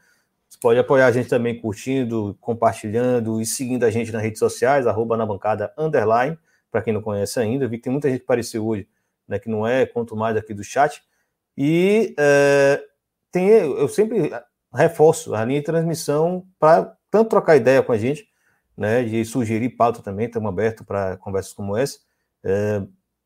[0.49, 4.87] Você pode apoiar a gente também curtindo, compartilhando e seguindo a gente nas redes sociais,
[4.87, 6.35] arroba na bancada underline,
[6.71, 7.65] para quem não conhece ainda.
[7.65, 8.87] Eu vi que tem muita gente que apareceu hoje,
[9.27, 11.03] né, que não é, quanto mais aqui do chat.
[11.55, 12.86] E é,
[13.37, 14.31] tem, eu sempre
[14.73, 18.27] reforço a linha de transmissão para tanto trocar ideia com a gente,
[18.75, 21.99] né, de sugerir pauta também, estamos abertos para conversas como essa,
[22.43, 22.83] é,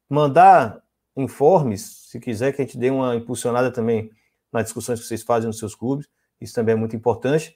[0.10, 0.82] mandar
[1.16, 4.12] informes, se quiser que a gente dê uma impulsionada também
[4.52, 6.08] nas discussões que vocês fazem nos seus clubes,
[6.40, 7.56] isso também é muito importante,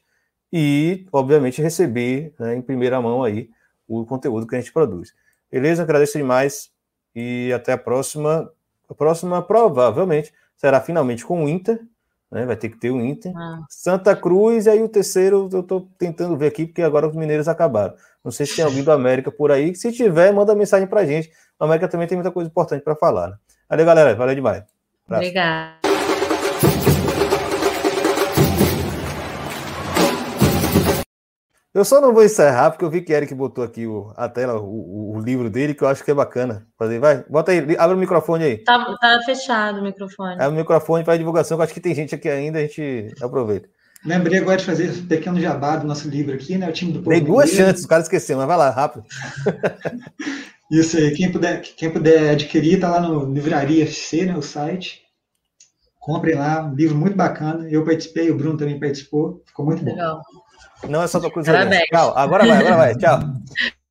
[0.52, 3.49] e, obviamente, receber né, em primeira mão aí
[3.88, 5.14] o conteúdo que a gente produz.
[5.52, 5.84] Beleza?
[5.84, 6.72] Agradeço demais
[7.14, 8.49] e até a próxima.
[8.88, 11.82] A próxima, provavelmente, será finalmente com o Inter,
[12.31, 12.45] né?
[12.45, 13.31] Vai ter que ter o Inter.
[13.35, 13.60] Ah.
[13.69, 17.47] Santa Cruz, e aí o terceiro eu estou tentando ver aqui, porque agora os mineiros
[17.47, 17.93] acabaram.
[18.23, 19.76] Não sei se tem alguém do América por aí.
[19.76, 21.31] Se tiver, manda mensagem pra gente.
[21.60, 23.30] O América também tem muita coisa importante para falar.
[23.30, 23.38] Né?
[23.69, 24.15] Valeu, galera.
[24.15, 24.64] Valeu demais.
[25.07, 25.85] Obrigada.
[31.76, 34.57] Eu só não vou encerrar, porque eu vi que Eric botou aqui o, a tela,
[34.61, 36.65] o, o, livro dele, que eu acho que é bacana.
[36.80, 38.57] Fazer, vai, bota aí, abre o microfone aí.
[38.60, 40.35] Tá, tá fechado o microfone.
[40.35, 43.14] Abre o microfone para divulgação, que eu acho que tem gente aqui ainda, a gente
[43.22, 43.68] aproveita.
[44.06, 46.69] Lembrei agora de fazer um pequeno jabá do nosso livro aqui, né?
[46.69, 47.10] O time do povo.
[47.10, 49.03] Tem duas chances, o cara esqueceu, mas vai lá, rápido.
[50.72, 54.38] Isso aí, quem puder, quem puder adquirir, tá lá no Livraria FC, né?
[54.38, 55.02] O site.
[55.99, 57.68] Comprem lá, um livro muito bacana.
[57.69, 60.22] Eu participei, o Bruno também participou, ficou muito bom.
[60.86, 60.91] Legal.
[60.91, 61.52] Não é só tua coisa.
[61.91, 62.14] Tchau.
[62.16, 62.95] Agora vai, agora vai.
[62.95, 63.20] Tchau.